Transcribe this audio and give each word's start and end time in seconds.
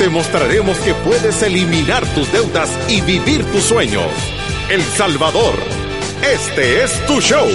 Te 0.00 0.08
mostraremos 0.08 0.78
que 0.78 0.94
puedes 0.94 1.42
eliminar 1.42 2.06
tus 2.14 2.32
deudas 2.32 2.70
y 2.88 3.02
vivir 3.02 3.44
tus 3.52 3.64
sueños. 3.64 4.10
El 4.70 4.80
Salvador, 4.80 5.54
este 6.22 6.82
es 6.82 7.06
tu 7.06 7.20
show. 7.20 7.46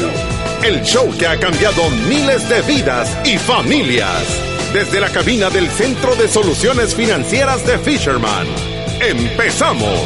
El 0.63 0.83
show 0.83 1.09
que 1.17 1.25
ha 1.25 1.39
cambiado 1.39 1.89
miles 2.07 2.47
de 2.47 2.61
vidas 2.61 3.17
y 3.25 3.39
familias. 3.39 4.21
Desde 4.73 4.99
la 5.01 5.09
cabina 5.09 5.49
del 5.49 5.67
Centro 5.69 6.15
de 6.17 6.27
Soluciones 6.27 6.93
Financieras 6.93 7.65
de 7.65 7.79
Fisherman. 7.79 8.45
¡Empezamos! 9.01 9.99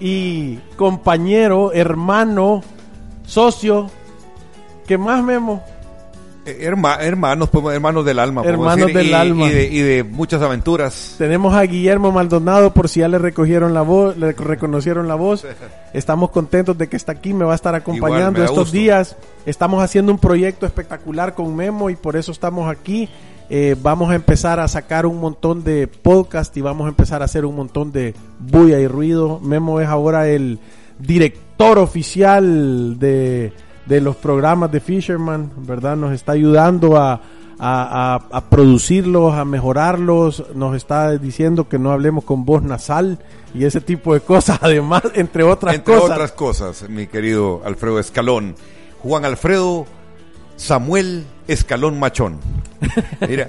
y 0.00 0.56
compañero, 0.76 1.72
hermano, 1.72 2.62
socio. 3.26 3.90
¿Qué 4.86 4.98
más, 4.98 5.22
Memo? 5.22 5.62
Eh, 6.46 6.58
herma, 6.60 6.96
hermanos, 7.00 7.48
pues, 7.48 7.74
hermanos 7.74 8.04
del 8.04 8.18
alma. 8.18 8.42
Hermanos 8.44 8.88
decir, 8.88 8.96
del 8.96 9.08
y, 9.08 9.12
alma. 9.14 9.46
Y 9.46 9.50
de, 9.50 9.64
y 9.64 9.80
de, 9.80 10.04
muchas 10.04 10.42
aventuras. 10.42 11.14
Tenemos 11.16 11.54
a 11.54 11.62
Guillermo 11.62 12.12
Maldonado, 12.12 12.72
por 12.74 12.88
si 12.88 13.00
ya 13.00 13.08
le 13.08 13.18
recogieron 13.18 13.72
la 13.72 13.82
voz, 13.82 14.16
le 14.18 14.32
reconocieron 14.32 15.08
la 15.08 15.14
voz. 15.14 15.46
Estamos 15.94 16.30
contentos 16.30 16.76
de 16.76 16.88
que 16.88 16.96
está 16.96 17.12
aquí, 17.12 17.32
me 17.32 17.44
va 17.44 17.52
a 17.52 17.56
estar 17.56 17.74
acompañando 17.74 18.40
Igual, 18.40 18.44
estos 18.44 18.64
gusto. 18.64 18.76
días. 18.76 19.16
Estamos 19.46 19.82
haciendo 19.82 20.12
un 20.12 20.18
proyecto 20.18 20.66
espectacular 20.66 21.34
con 21.34 21.54
Memo 21.56 21.88
y 21.88 21.96
por 21.96 22.16
eso 22.16 22.32
estamos 22.32 22.70
aquí. 22.70 23.08
Eh, 23.50 23.76
vamos 23.82 24.10
a 24.10 24.14
empezar 24.14 24.58
a 24.58 24.68
sacar 24.68 25.04
un 25.04 25.20
montón 25.20 25.64
de 25.64 25.86
podcast 25.86 26.56
y 26.56 26.62
vamos 26.62 26.86
a 26.86 26.88
empezar 26.88 27.20
a 27.20 27.26
hacer 27.26 27.44
un 27.44 27.56
montón 27.56 27.92
de 27.92 28.14
bulla 28.38 28.78
y 28.80 28.86
ruido. 28.88 29.38
Memo 29.40 29.80
es 29.80 29.88
ahora 29.88 30.28
el 30.28 30.58
director 30.98 31.78
oficial 31.78 32.98
de, 32.98 33.52
de 33.86 34.00
los 34.00 34.16
programas 34.16 34.72
de 34.72 34.80
Fisherman, 34.80 35.50
¿verdad? 35.58 35.96
Nos 35.96 36.12
está 36.12 36.32
ayudando 36.32 36.96
a, 36.96 37.12
a, 37.12 37.20
a, 37.58 38.14
a, 38.36 38.40
producirlos, 38.48 39.34
a 39.34 39.44
mejorarlos, 39.44 40.44
nos 40.54 40.74
está 40.74 41.10
diciendo 41.18 41.68
que 41.68 41.78
no 41.78 41.92
hablemos 41.92 42.24
con 42.24 42.44
voz 42.44 42.62
nasal 42.62 43.18
y 43.54 43.64
ese 43.64 43.80
tipo 43.80 44.14
de 44.14 44.20
cosas, 44.20 44.58
además, 44.62 45.02
entre 45.14 45.44
otras 45.44 45.74
entre 45.74 45.94
cosas. 45.94 46.10
otras 46.10 46.32
cosas, 46.32 46.88
mi 46.88 47.06
querido 47.06 47.60
Alfredo 47.64 47.98
Escalón. 47.98 48.56
Juan 49.02 49.26
Alfredo 49.26 49.84
Samuel 50.56 51.26
Escalón 51.48 51.98
Machón. 51.98 52.40
Mira, 53.28 53.48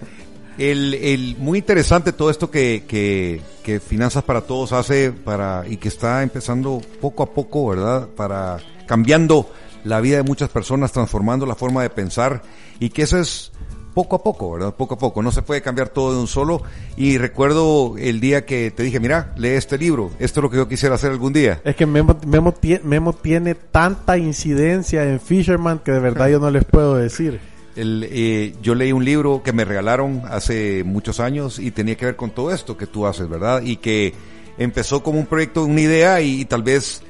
el, 0.58 0.94
el, 0.94 1.36
muy 1.38 1.60
interesante 1.60 2.14
todo 2.14 2.30
esto 2.30 2.50
que, 2.50 2.84
que, 2.88 3.42
que, 3.64 3.80
Finanzas 3.80 4.24
para 4.24 4.42
Todos 4.42 4.72
hace 4.72 5.12
para 5.12 5.66
y 5.68 5.78
que 5.78 5.90
está 5.90 6.24
empezando 6.24 6.82
poco 7.02 7.24
a 7.24 7.34
poco, 7.34 7.68
¿verdad? 7.70 8.08
Para 8.16 8.60
cambiando 8.88 9.50
la 9.84 10.02
vida 10.02 10.18
de 10.18 10.24
muchas 10.24 10.50
personas, 10.50 10.92
transformando 10.92 11.46
la 11.46 11.56
forma 11.56 11.82
de 11.82 11.90
pensar 11.90 12.42
y 12.80 12.90
que 12.90 13.04
eso 13.04 13.20
es 13.20 13.52
poco 13.94 14.18
a 14.18 14.24
poco, 14.24 14.52
¿verdad? 14.52 14.76
Poco 14.76 14.96
a 14.96 14.98
poco. 14.98 15.24
No 15.24 15.32
se 15.32 15.42
puede 15.42 15.62
cambiar 15.62 15.90
todo 15.90 16.14
de 16.14 16.20
un 16.20 16.28
solo. 16.28 16.62
Y 16.98 17.18
recuerdo 17.18 17.96
el 17.98 18.20
día 18.20 18.46
que 18.46 18.70
te 18.70 18.84
dije, 18.84 19.00
mira, 19.00 19.34
lee 19.38 19.50
este 19.50 19.78
libro. 19.78 20.12
Esto 20.20 20.42
es 20.42 20.44
lo 20.44 20.50
que 20.52 20.58
yo 20.58 20.68
quisiera 20.68 20.96
hacer 20.96 21.12
algún 21.12 21.34
día. 21.34 21.62
Es 21.64 21.76
que 21.76 21.86
Memo, 21.86 22.20
Memo, 22.28 22.54
Memo 22.84 23.14
tiene 23.14 23.56
tanta 23.56 24.18
incidencia 24.18 25.04
en 25.04 25.20
Fisherman 25.20 25.80
que 25.80 25.94
de 25.94 26.00
verdad 26.00 26.28
yo 26.32 26.40
no 26.40 26.52
les 26.52 26.66
puedo 26.66 26.96
decir. 26.96 27.40
El, 27.76 28.08
eh, 28.10 28.54
yo 28.62 28.76
leí 28.76 28.92
un 28.92 29.04
libro 29.04 29.44
que 29.44 29.54
me 29.54 29.66
regalaron 29.66 30.22
hace 30.26 30.84
muchos 30.84 31.20
años 31.20 31.60
y 31.60 31.72
tenía 31.72 31.96
que 31.96 32.06
ver 32.06 32.16
con 32.16 32.32
todo 32.32 32.52
esto 32.52 32.78
que 32.78 32.88
tú 32.88 33.06
haces, 33.06 33.28
¿verdad? 33.28 33.62
Y 33.64 33.78
que 33.78 34.14
empezó 34.58 35.04
como 35.04 35.20
un 35.20 35.26
proyecto, 35.26 35.66
una 35.66 35.82
idea 35.82 36.22
y, 36.22 36.42
y 36.42 36.46
tal 36.46 36.64
vez 36.64 37.02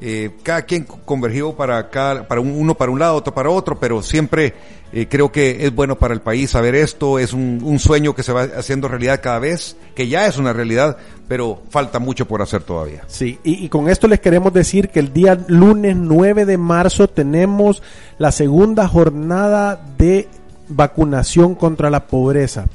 eh, 0.00 0.30
cada 0.42 0.62
quien 0.62 0.84
convergió 0.84 1.54
para 1.54 1.90
cada, 1.90 2.26
para 2.26 2.40
un, 2.40 2.50
uno 2.50 2.74
para 2.74 2.92
un 2.92 2.98
lado, 2.98 3.16
otro 3.16 3.34
para 3.34 3.50
otro, 3.50 3.78
pero 3.78 4.02
siempre 4.02 4.54
eh, 4.92 5.06
creo 5.08 5.32
que 5.32 5.66
es 5.66 5.74
bueno 5.74 5.98
para 5.98 6.14
el 6.14 6.20
país 6.20 6.50
saber 6.50 6.74
esto, 6.74 7.18
es 7.18 7.32
un, 7.32 7.78
sueño 7.78 8.14
que 8.14 8.22
se 8.22 8.32
va 8.32 8.42
haciendo 8.42 8.88
realidad 8.88 9.20
cada 9.22 9.38
vez, 9.38 9.76
que 9.94 10.08
ya 10.08 10.26
es 10.26 10.38
una 10.38 10.52
realidad, 10.52 10.96
pero 11.26 11.62
falta 11.70 11.98
mucho 11.98 12.26
por 12.26 12.42
hacer 12.42 12.62
todavía. 12.62 13.02
Sí, 13.06 13.38
y, 13.42 13.64
y 13.64 13.68
con 13.68 13.88
esto 13.88 14.06
les 14.08 14.20
queremos 14.20 14.52
decir 14.52 14.88
que 14.88 15.00
el 15.00 15.12
día 15.12 15.38
lunes 15.48 15.96
9 15.96 16.44
de 16.44 16.58
marzo 16.58 17.08
tenemos 17.08 17.82
la 18.18 18.32
segunda 18.32 18.88
jornada 18.88 19.80
de 19.98 20.28
vacunación 20.68 21.54
contra 21.54 21.90
la 21.90 22.06
pobreza. 22.06 22.66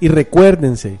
Y 0.00 0.08
recuérdense, 0.08 0.98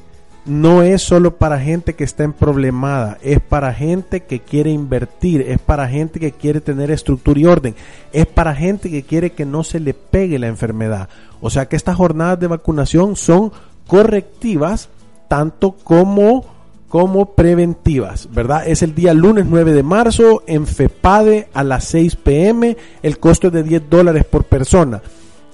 no 0.50 0.82
es 0.82 1.02
solo 1.02 1.36
para 1.36 1.60
gente 1.60 1.94
que 1.94 2.02
está 2.02 2.24
en 2.24 2.32
problemada, 2.32 3.18
es 3.22 3.38
para 3.40 3.72
gente 3.72 4.24
que 4.24 4.40
quiere 4.40 4.70
invertir, 4.70 5.42
es 5.42 5.60
para 5.60 5.88
gente 5.88 6.18
que 6.18 6.32
quiere 6.32 6.60
tener 6.60 6.90
estructura 6.90 7.38
y 7.38 7.46
orden, 7.46 7.76
es 8.12 8.26
para 8.26 8.52
gente 8.54 8.90
que 8.90 9.04
quiere 9.04 9.30
que 9.30 9.46
no 9.46 9.62
se 9.62 9.78
le 9.78 9.94
pegue 9.94 10.40
la 10.40 10.48
enfermedad. 10.48 11.08
O 11.40 11.50
sea 11.50 11.66
que 11.66 11.76
estas 11.76 11.96
jornadas 11.96 12.40
de 12.40 12.48
vacunación 12.48 13.14
son 13.14 13.52
correctivas 13.86 14.88
tanto 15.28 15.72
como 15.84 16.58
como 16.88 17.36
preventivas, 17.36 18.28
¿verdad? 18.32 18.66
Es 18.66 18.82
el 18.82 18.96
día 18.96 19.14
lunes 19.14 19.46
9 19.48 19.72
de 19.72 19.84
marzo 19.84 20.42
en 20.48 20.66
FEPADE 20.66 21.46
a 21.54 21.62
las 21.62 21.84
6 21.84 22.16
pm, 22.16 22.76
el 23.04 23.20
costo 23.20 23.46
es 23.46 23.52
de 23.52 23.62
10 23.62 23.88
dólares 23.88 24.24
por 24.24 24.42
persona. 24.42 25.00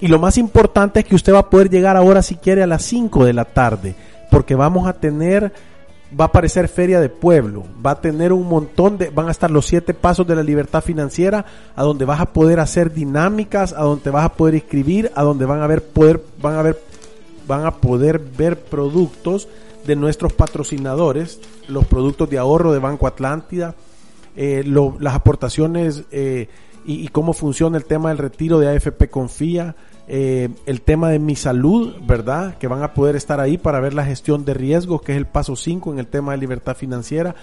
Y 0.00 0.06
lo 0.06 0.18
más 0.18 0.38
importante 0.38 1.00
es 1.00 1.04
que 1.04 1.14
usted 1.14 1.34
va 1.34 1.40
a 1.40 1.50
poder 1.50 1.68
llegar 1.68 1.98
ahora 1.98 2.22
si 2.22 2.36
quiere 2.36 2.62
a 2.62 2.66
las 2.66 2.82
5 2.84 3.26
de 3.26 3.34
la 3.34 3.44
tarde 3.44 3.94
porque 4.30 4.54
vamos 4.54 4.86
a 4.86 4.94
tener, 4.94 5.52
va 6.18 6.24
a 6.24 6.28
aparecer 6.28 6.68
Feria 6.68 7.00
de 7.00 7.08
Pueblo, 7.08 7.64
va 7.84 7.92
a 7.92 8.00
tener 8.00 8.32
un 8.32 8.48
montón 8.48 8.98
de, 8.98 9.10
van 9.10 9.28
a 9.28 9.30
estar 9.30 9.50
los 9.50 9.66
siete 9.66 9.94
pasos 9.94 10.26
de 10.26 10.36
la 10.36 10.42
libertad 10.42 10.82
financiera, 10.82 11.44
a 11.74 11.82
donde 11.82 12.04
vas 12.04 12.20
a 12.20 12.32
poder 12.32 12.60
hacer 12.60 12.92
dinámicas, 12.92 13.72
a 13.72 13.82
donde 13.82 14.10
vas 14.10 14.24
a 14.24 14.32
poder 14.32 14.54
escribir, 14.54 15.10
a 15.14 15.22
donde 15.22 15.46
van 15.46 15.62
a 15.62 15.66
ver 15.66 15.82
poder, 15.82 16.22
van 16.40 16.56
a 16.56 16.62
ver, 16.62 16.80
van 17.46 17.66
a 17.66 17.76
poder 17.76 18.18
ver 18.18 18.60
productos 18.60 19.48
de 19.86 19.96
nuestros 19.96 20.32
patrocinadores, 20.32 21.40
los 21.68 21.86
productos 21.86 22.28
de 22.28 22.38
ahorro 22.38 22.72
de 22.72 22.80
Banco 22.80 23.06
Atlántida, 23.06 23.74
eh, 24.36 24.62
lo, 24.66 24.96
las 25.00 25.14
aportaciones 25.14 26.04
eh, 26.10 26.48
y, 26.86 27.04
y 27.04 27.08
cómo 27.08 27.32
funciona 27.32 27.76
el 27.76 27.84
tema 27.84 28.10
del 28.10 28.18
retiro 28.18 28.58
de 28.58 28.68
AFP 28.68 29.10
Confía, 29.10 29.74
eh, 30.08 30.48
el 30.66 30.82
tema 30.82 31.10
de 31.10 31.18
mi 31.18 31.34
salud, 31.34 31.96
¿verdad? 32.06 32.58
Que 32.58 32.68
van 32.68 32.82
a 32.82 32.94
poder 32.94 33.16
estar 33.16 33.40
ahí 33.40 33.58
para 33.58 33.80
ver 33.80 33.92
la 33.92 34.04
gestión 34.04 34.44
de 34.44 34.54
riesgos, 34.54 35.02
que 35.02 35.12
es 35.12 35.18
el 35.18 35.26
paso 35.26 35.56
5 35.56 35.92
en 35.92 35.98
el 35.98 36.06
tema 36.06 36.32
de 36.32 36.38
libertad 36.38 36.76
financiera. 36.76 37.34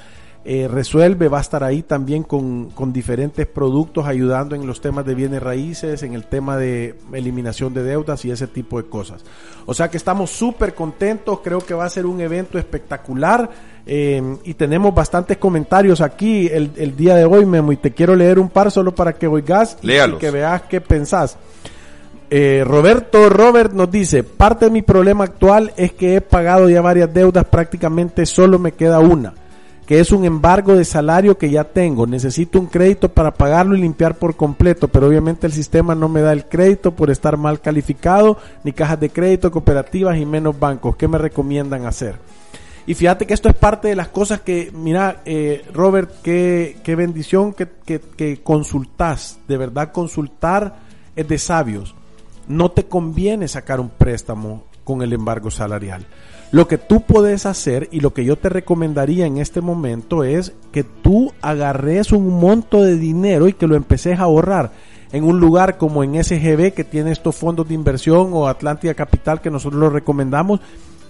Eh, 0.46 0.68
resuelve, 0.68 1.30
va 1.30 1.38
a 1.38 1.42
estar 1.42 1.64
ahí 1.64 1.84
también 1.84 2.24
con, 2.24 2.70
con, 2.72 2.92
diferentes 2.92 3.48
productos 3.48 4.06
ayudando 4.06 4.56
en 4.56 4.68
los 4.68 4.82
temas 4.82 5.06
de 5.06 5.16
bienes 5.16 5.42
raíces, 5.42 6.04
en 6.04 6.14
el 6.14 6.26
tema 6.26 6.58
de 6.58 6.96
eliminación 7.14 7.74
de 7.74 7.82
deudas 7.82 8.26
y 8.26 8.32
ese 8.32 8.48
tipo 8.48 8.82
de 8.82 8.90
cosas. 8.90 9.24
O 9.66 9.74
sea 9.74 9.90
que 9.90 9.96
estamos 9.96 10.32
súper 10.32 10.74
contentos, 10.76 11.40
creo 11.42 11.60
que 11.60 11.74
va 11.74 11.86
a 11.86 11.90
ser 11.90 12.06
un 12.06 12.20
evento 12.20 12.60
espectacular 12.60 13.50
eh, 13.86 14.22
y 14.44 14.54
tenemos 14.56 14.94
bastantes 14.94 15.38
comentarios 15.38 16.02
aquí 16.02 16.50
el, 16.52 16.72
el, 16.76 16.98
día 16.98 17.16
de 17.16 17.24
hoy, 17.24 17.46
Memo, 17.46 17.72
y 17.72 17.78
te 17.78 17.92
quiero 17.92 18.14
leer 18.14 18.38
un 18.38 18.50
par 18.50 18.70
solo 18.70 18.94
para 18.94 19.14
que 19.14 19.28
oigas 19.28 19.78
y, 19.82 19.94
y 19.94 20.18
que 20.18 20.30
veas 20.30 20.64
qué 20.64 20.82
pensás. 20.82 21.38
Eh, 22.30 22.66
Roberto 22.66 23.30
Robert 23.30 23.72
nos 23.72 23.90
dice, 23.90 24.24
parte 24.24 24.66
de 24.66 24.72
mi 24.72 24.82
problema 24.82 25.24
actual 25.24 25.72
es 25.78 25.94
que 25.94 26.18
he 26.18 26.22
pagado 26.22 26.68
ya 26.68 26.82
varias 26.82 27.14
deudas, 27.14 27.46
prácticamente 27.46 28.26
solo 28.26 28.60
me 28.60 28.74
queda 28.74 29.00
una. 29.00 29.36
Que 29.86 30.00
es 30.00 30.12
un 30.12 30.24
embargo 30.24 30.76
de 30.76 30.86
salario 30.86 31.38
que 31.38 31.50
ya 31.50 31.66
tengo. 31.66 32.08
Necesito 32.08 32.60
un 32.60 32.68
crédito 32.68 33.10
para 33.10 33.34
pagarlo 33.34 33.76
y 33.76 33.82
limpiar 33.82 34.16
por 34.16 34.36
completo, 34.36 34.88
pero 34.88 35.08
obviamente 35.08 35.48
el 35.48 35.54
sistema 35.54 35.94
no 35.96 36.08
me 36.08 36.22
da 36.22 36.32
el 36.32 36.46
crédito 36.46 36.92
por 36.96 37.10
estar 37.10 37.38
mal 37.38 37.60
calificado, 37.60 38.38
ni 38.64 38.72
cajas 38.72 39.00
de 39.00 39.10
crédito, 39.10 39.52
cooperativas 39.52 40.18
y 40.18 40.26
menos 40.26 40.58
bancos. 40.58 40.96
¿Qué 40.96 41.08
me 41.08 41.18
recomiendan 41.18 41.86
hacer? 41.86 42.16
Y 42.86 42.96
fíjate 42.96 43.26
que 43.26 43.34
esto 43.34 43.50
es 43.50 43.56
parte 43.56 43.88
de 43.88 43.96
las 43.96 44.10
cosas 44.10 44.42
que, 44.42 44.72
mira, 44.74 45.22
eh, 45.26 45.66
Robert, 45.74 46.22
qué, 46.22 46.96
bendición 46.98 47.54
que, 47.54 47.68
que, 47.86 48.00
que 48.00 48.42
consultas. 48.42 49.40
De 49.48 49.58
verdad, 49.58 49.92
consultar 49.92 50.80
es 51.16 51.28
de 51.28 51.38
sabios. 51.38 51.96
No 52.48 52.72
te 52.72 52.86
conviene 52.86 53.48
sacar 53.48 53.80
un 53.80 53.90
préstamo 53.90 54.66
con 54.84 55.02
el 55.02 55.14
embargo 55.14 55.50
salarial. 55.50 56.06
Lo 56.54 56.68
que 56.68 56.78
tú 56.78 57.02
puedes 57.02 57.48
hacer 57.48 57.90
y 57.92 58.00
lo 58.00 58.14
que 58.14 58.26
yo 58.26 58.36
te 58.36 58.48
recomendaría 58.48 59.26
en 59.26 59.40
este 59.40 59.60
momento 59.60 60.24
es 60.24 60.54
que 60.72 60.84
tú 60.84 61.34
agarres 61.42 62.12
un 62.12 62.30
monto 62.40 62.84
de 62.84 62.96
dinero 62.96 63.48
y 63.48 63.54
que 63.54 63.66
lo 63.66 63.76
empeces 63.76 64.20
a 64.20 64.26
ahorrar 64.26 64.70
en 65.12 65.24
un 65.24 65.40
lugar 65.40 65.80
como 65.80 66.04
en 66.04 66.24
SGB 66.24 66.74
que 66.74 66.84
tiene 66.84 67.12
estos 67.12 67.36
fondos 67.36 67.68
de 67.68 67.74
inversión 67.74 68.30
o 68.34 68.48
Atlántida 68.48 68.94
Capital 68.94 69.42
que 69.42 69.50
nosotros 69.50 69.82
lo 69.82 69.90
recomendamos 69.90 70.60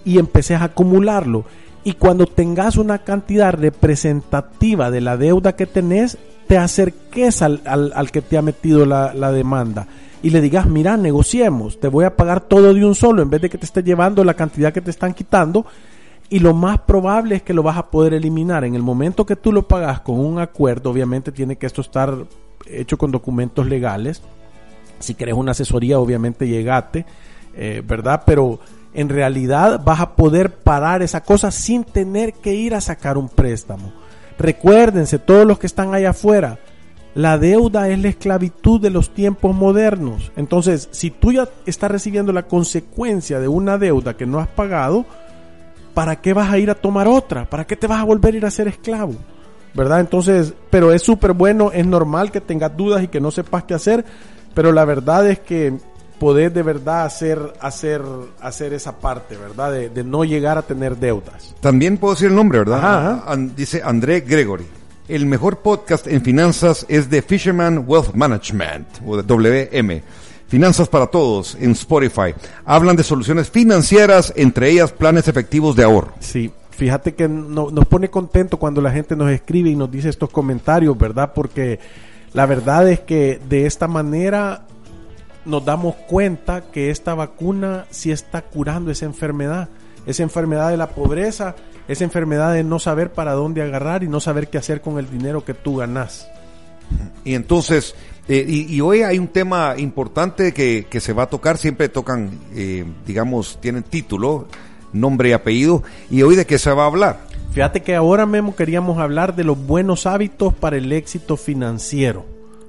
y 0.05 0.17
empeces 0.17 0.61
a 0.61 0.63
acumularlo. 0.63 1.43
Y 1.83 1.95
cuando 1.95 2.25
tengas 2.25 2.77
una 2.77 2.99
cantidad 2.99 3.51
representativa 3.51 4.91
de 4.91 5.01
la 5.01 5.17
deuda 5.17 5.57
que 5.57 5.65
tenés, 5.65 6.17
te 6.47 6.57
acerques 6.57 7.41
al, 7.41 7.59
al, 7.65 7.91
al 7.97 8.11
que 8.11 8.21
te 8.21 8.37
ha 8.37 8.41
metido 8.41 8.85
la, 8.85 9.13
la 9.13 9.33
demanda 9.33 9.87
y 10.23 10.29
le 10.29 10.39
digas, 10.39 10.65
mira, 10.65 10.95
negociemos, 10.95 11.81
te 11.81 11.89
voy 11.89 12.05
a 12.05 12.15
pagar 12.15 12.39
todo 12.39 12.73
de 12.73 12.85
un 12.85 12.95
solo 12.95 13.21
en 13.21 13.29
vez 13.29 13.41
de 13.41 13.49
que 13.49 13.57
te 13.57 13.65
esté 13.65 13.83
llevando 13.83 14.23
la 14.23 14.33
cantidad 14.33 14.71
que 14.71 14.79
te 14.79 14.89
están 14.89 15.13
quitando. 15.13 15.65
Y 16.29 16.39
lo 16.39 16.53
más 16.53 16.79
probable 16.79 17.35
es 17.35 17.41
que 17.43 17.53
lo 17.53 17.61
vas 17.61 17.77
a 17.77 17.91
poder 17.91 18.13
eliminar. 18.13 18.63
En 18.63 18.73
el 18.73 18.81
momento 18.81 19.25
que 19.25 19.35
tú 19.35 19.51
lo 19.51 19.67
pagas 19.67 19.99
con 19.99 20.17
un 20.17 20.39
acuerdo, 20.39 20.89
obviamente 20.89 21.33
tiene 21.33 21.57
que 21.57 21.65
esto 21.65 21.81
estar 21.81 22.15
hecho 22.65 22.97
con 22.97 23.11
documentos 23.11 23.67
legales. 23.67 24.21
Si 24.99 25.13
querés 25.13 25.35
una 25.35 25.51
asesoría, 25.51 25.99
obviamente 25.99 26.47
llegate, 26.47 27.05
eh, 27.53 27.83
¿verdad? 27.85 28.23
Pero 28.25 28.61
en 28.93 29.09
realidad 29.09 29.81
vas 29.83 29.99
a 29.99 30.15
poder 30.15 30.53
parar 30.53 31.01
esa 31.01 31.21
cosa 31.21 31.51
sin 31.51 31.83
tener 31.83 32.31
que 32.31 32.53
ir 32.53 32.75
a 32.75 32.81
sacar 32.81 33.17
un 33.17 33.27
préstamo. 33.27 33.91
Recuérdense, 34.39 35.19
todos 35.19 35.45
los 35.45 35.59
que 35.59 35.67
están 35.67 35.93
allá 35.93 36.11
afuera, 36.11 36.59
la 37.15 37.37
deuda 37.37 37.89
es 37.89 37.99
la 37.99 38.07
esclavitud 38.09 38.81
de 38.81 38.89
los 38.89 39.13
tiempos 39.13 39.55
modernos. 39.55 40.31
Entonces, 40.35 40.89
si 40.91 41.11
tú 41.11 41.31
ya 41.31 41.47
estás 41.65 41.91
recibiendo 41.91 42.33
la 42.33 42.43
consecuencia 42.43 43.39
de 43.39 43.47
una 43.47 43.77
deuda 43.77 44.15
que 44.17 44.25
no 44.25 44.39
has 44.39 44.47
pagado, 44.47 45.05
¿para 45.93 46.15
qué 46.17 46.33
vas 46.33 46.51
a 46.51 46.57
ir 46.57 46.69
a 46.71 46.75
tomar 46.75 47.07
otra? 47.07 47.49
¿Para 47.49 47.65
qué 47.65 47.75
te 47.75 47.87
vas 47.87 47.99
a 47.99 48.03
volver 48.03 48.33
a 48.33 48.37
ir 48.37 48.45
a 48.45 48.51
ser 48.51 48.67
esclavo? 48.67 49.13
¿Verdad? 49.75 49.99
Entonces, 50.01 50.53
pero 50.69 50.91
es 50.91 51.01
súper 51.01 51.33
bueno, 51.33 51.71
es 51.71 51.85
normal 51.85 52.31
que 52.31 52.41
tengas 52.41 52.75
dudas 52.75 53.03
y 53.03 53.07
que 53.07 53.19
no 53.19 53.31
sepas 53.31 53.63
qué 53.63 53.73
hacer, 53.73 54.05
pero 54.53 54.71
la 54.71 54.85
verdad 54.85 55.27
es 55.27 55.39
que 55.39 55.73
podés 56.19 56.53
de 56.53 56.61
verdad 56.63 57.05
hacer, 57.05 57.39
hacer, 57.59 58.01
hacer 58.39 58.73
esa 58.73 58.97
parte, 58.99 59.35
¿verdad? 59.35 59.71
De, 59.71 59.89
de 59.89 60.03
no 60.03 60.23
llegar 60.23 60.57
a 60.57 60.61
tener 60.61 60.97
deudas. 60.97 61.53
También 61.59 61.97
puedo 61.97 62.13
decir 62.13 62.29
el 62.29 62.35
nombre, 62.35 62.59
¿verdad? 62.59 62.77
Ajá, 62.79 62.97
ajá. 63.13 63.31
An- 63.31 63.55
dice 63.55 63.81
André 63.83 64.21
Gregory. 64.21 64.65
El 65.07 65.25
mejor 65.25 65.57
podcast 65.59 66.07
en 66.07 66.21
finanzas 66.21 66.85
es 66.87 67.09
de 67.09 67.21
Fisherman 67.21 67.83
Wealth 67.85 68.13
Management, 68.13 68.87
o 69.05 69.17
de 69.17 69.23
WM. 69.23 70.01
Finanzas 70.47 70.87
para 70.87 71.07
todos 71.07 71.55
en 71.59 71.71
Spotify. 71.71 72.33
Hablan 72.63 72.95
de 72.95 73.03
soluciones 73.03 73.49
financieras, 73.49 74.31
entre 74.35 74.69
ellas 74.69 74.91
planes 74.91 75.27
efectivos 75.27 75.75
de 75.75 75.83
ahorro. 75.83 76.13
Sí, 76.19 76.51
fíjate 76.71 77.15
que 77.15 77.27
no- 77.27 77.69
nos 77.71 77.85
pone 77.85 78.09
contento 78.09 78.57
cuando 78.57 78.79
la 78.81 78.91
gente 78.91 79.15
nos 79.15 79.29
escribe 79.31 79.69
y 79.71 79.75
nos 79.75 79.91
dice 79.91 80.09
estos 80.09 80.29
comentarios, 80.29 80.97
¿verdad? 80.97 81.33
Porque 81.33 81.79
la 82.33 82.45
verdad 82.45 82.87
es 82.89 82.99
que 83.01 83.41
de 83.49 83.65
esta 83.65 83.87
manera 83.87 84.65
nos 85.43 85.65
damos 85.65 85.95
cuenta 86.07 86.61
que 86.71 86.91
esta 86.91 87.13
vacuna 87.13 87.85
sí 87.89 88.11
está 88.11 88.41
curando 88.43 88.89
esa 88.91 89.05
enfermedad, 89.05 89.67
esa 90.05 90.23
enfermedad 90.23 90.69
de 90.69 90.77
la 90.77 90.87
pobreza, 90.87 91.55
esa 91.87 92.03
enfermedad 92.03 92.53
de 92.53 92.63
no 92.63 92.79
saber 92.79 93.11
para 93.11 93.33
dónde 93.33 93.61
agarrar 93.61 94.03
y 94.03 94.07
no 94.07 94.19
saber 94.19 94.49
qué 94.49 94.57
hacer 94.57 94.81
con 94.81 94.97
el 94.99 95.09
dinero 95.09 95.43
que 95.43 95.53
tú 95.53 95.77
ganas. 95.77 96.27
Y 97.23 97.33
entonces, 97.33 97.95
eh, 98.27 98.45
y, 98.47 98.73
y 98.73 98.81
hoy 98.81 99.01
hay 99.01 99.19
un 99.19 99.27
tema 99.27 99.75
importante 99.77 100.53
que, 100.53 100.85
que 100.89 100.99
se 100.99 101.13
va 101.13 101.23
a 101.23 101.27
tocar, 101.27 101.57
siempre 101.57 101.89
tocan, 101.89 102.31
eh, 102.53 102.85
digamos, 103.05 103.59
tienen 103.61 103.83
título, 103.83 104.47
nombre 104.91 105.29
y 105.29 105.31
apellido, 105.31 105.83
y 106.09 106.21
hoy 106.21 106.35
de 106.35 106.45
qué 106.45 106.57
se 106.57 106.71
va 106.71 106.83
a 106.83 106.87
hablar. 106.87 107.19
Fíjate 107.53 107.81
que 107.81 107.95
ahora 107.95 108.25
mismo 108.25 108.55
queríamos 108.55 108.97
hablar 108.97 109.35
de 109.35 109.43
los 109.43 109.57
buenos 109.57 110.05
hábitos 110.05 110.53
para 110.53 110.77
el 110.77 110.91
éxito 110.91 111.37
financiero, 111.37 112.25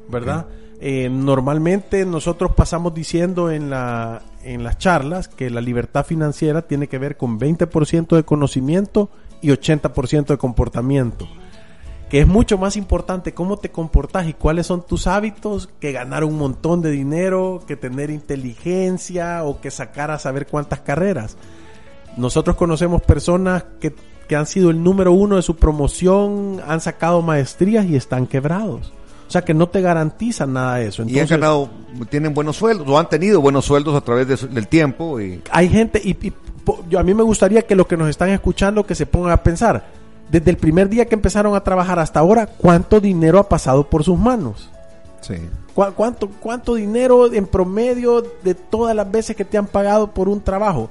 ¿verdad? 0.08 0.46
Eh, 0.86 1.08
normalmente 1.08 2.04
nosotros 2.04 2.52
pasamos 2.52 2.92
diciendo 2.92 3.50
en, 3.50 3.70
la, 3.70 4.20
en 4.42 4.62
las 4.62 4.76
charlas 4.76 5.28
que 5.28 5.48
la 5.48 5.62
libertad 5.62 6.04
financiera 6.04 6.60
tiene 6.60 6.88
que 6.88 6.98
ver 6.98 7.16
con 7.16 7.40
20% 7.40 8.14
de 8.14 8.25
conocimiento 8.25 9.08
y 9.40 9.48
80% 9.48 10.26
de 10.26 10.36
comportamiento. 10.36 11.26
Que 12.10 12.20
es 12.20 12.26
mucho 12.26 12.58
más 12.58 12.76
importante 12.76 13.32
cómo 13.32 13.56
te 13.56 13.70
comportas 13.70 14.28
y 14.28 14.34
cuáles 14.34 14.66
son 14.66 14.84
tus 14.84 15.06
hábitos 15.06 15.70
que 15.81 15.92
ganar 15.92 16.22
un 16.22 16.36
montón 16.36 16.82
de 16.82 16.90
dinero, 16.90 17.62
que 17.66 17.76
tener 17.76 18.10
inteligencia 18.10 19.42
o 19.42 19.62
que 19.62 19.70
sacar 19.70 20.10
a 20.10 20.19
saber 20.19 20.46
cuántas 20.46 20.81
carreras. 20.81 21.38
Nosotros 22.19 22.56
conocemos 22.56 23.00
personas 23.00 23.64
que, 23.81 23.94
que 24.28 24.36
han 24.36 24.44
sido 24.44 24.69
el 24.69 24.82
número 24.82 25.12
uno 25.12 25.36
de 25.36 25.42
su 25.42 25.56
promoción, 25.56 26.60
han 26.66 26.82
sacado 26.82 27.22
maestrías 27.22 27.86
y 27.86 27.96
están 27.96 28.26
quebrados. 28.26 28.92
O 29.26 29.30
sea 29.30 29.42
que 29.42 29.54
no 29.54 29.68
te 29.68 29.80
garantizan 29.80 30.52
nada 30.52 30.76
de 30.76 30.88
eso. 30.88 31.02
y 31.06 31.18
han 31.18 31.26
ganado, 31.26 31.68
tienen 32.10 32.34
buenos 32.34 32.56
sueldos, 32.56 32.86
o 32.88 32.98
han 32.98 33.08
tenido 33.08 33.40
buenos 33.40 33.64
sueldos 33.64 33.94
a 33.96 34.00
través 34.02 34.28
de 34.28 34.36
del 34.48 34.68
tiempo. 34.68 35.20
Y, 35.20 35.42
hay 35.50 35.68
gente, 35.68 36.00
y, 36.04 36.10
y 36.26 36.32
yo, 36.88 36.98
a 36.98 37.02
mí 37.02 37.14
me 37.14 37.22
gustaría 37.22 37.62
que 37.62 37.74
los 37.74 37.86
que 37.86 37.96
nos 37.96 38.08
están 38.08 38.28
escuchando 38.30 38.84
que 38.86 38.94
se 38.94 39.06
pongan 39.06 39.32
a 39.32 39.42
pensar, 39.42 39.84
desde 40.30 40.50
el 40.50 40.56
primer 40.56 40.88
día 40.88 41.06
que 41.06 41.14
empezaron 41.14 41.54
a 41.56 41.62
trabajar 41.64 41.98
hasta 41.98 42.20
ahora, 42.20 42.46
¿cuánto 42.46 43.00
dinero 43.00 43.38
ha 43.38 43.48
pasado 43.48 43.88
por 43.88 44.04
sus 44.04 44.18
manos? 44.18 44.70
sí. 45.20 45.34
¿Cu- 45.74 45.92
¿Cuánto, 45.96 46.28
¿Cuánto 46.40 46.74
dinero 46.76 47.32
en 47.32 47.46
promedio 47.46 48.22
de 48.44 48.54
todas 48.54 48.94
las 48.94 49.10
veces 49.10 49.34
que 49.34 49.44
te 49.44 49.58
han 49.58 49.66
pagado 49.66 50.12
por 50.14 50.28
un 50.28 50.40
trabajo? 50.40 50.88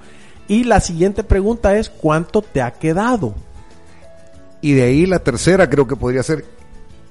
Y 0.50 0.66
la 0.66 0.82
siguiente 0.82 1.24
pregunta 1.24 1.78
es, 1.78 1.90
¿cuánto 1.90 2.42
te 2.42 2.62
ha 2.62 2.72
quedado? 2.72 3.34
Y 4.60 4.74
de 4.74 4.84
ahí 4.84 5.06
la 5.06 5.20
tercera 5.20 5.70
creo 5.70 5.88
que 5.88 5.96
podría 5.96 6.22
ser, 6.24 6.44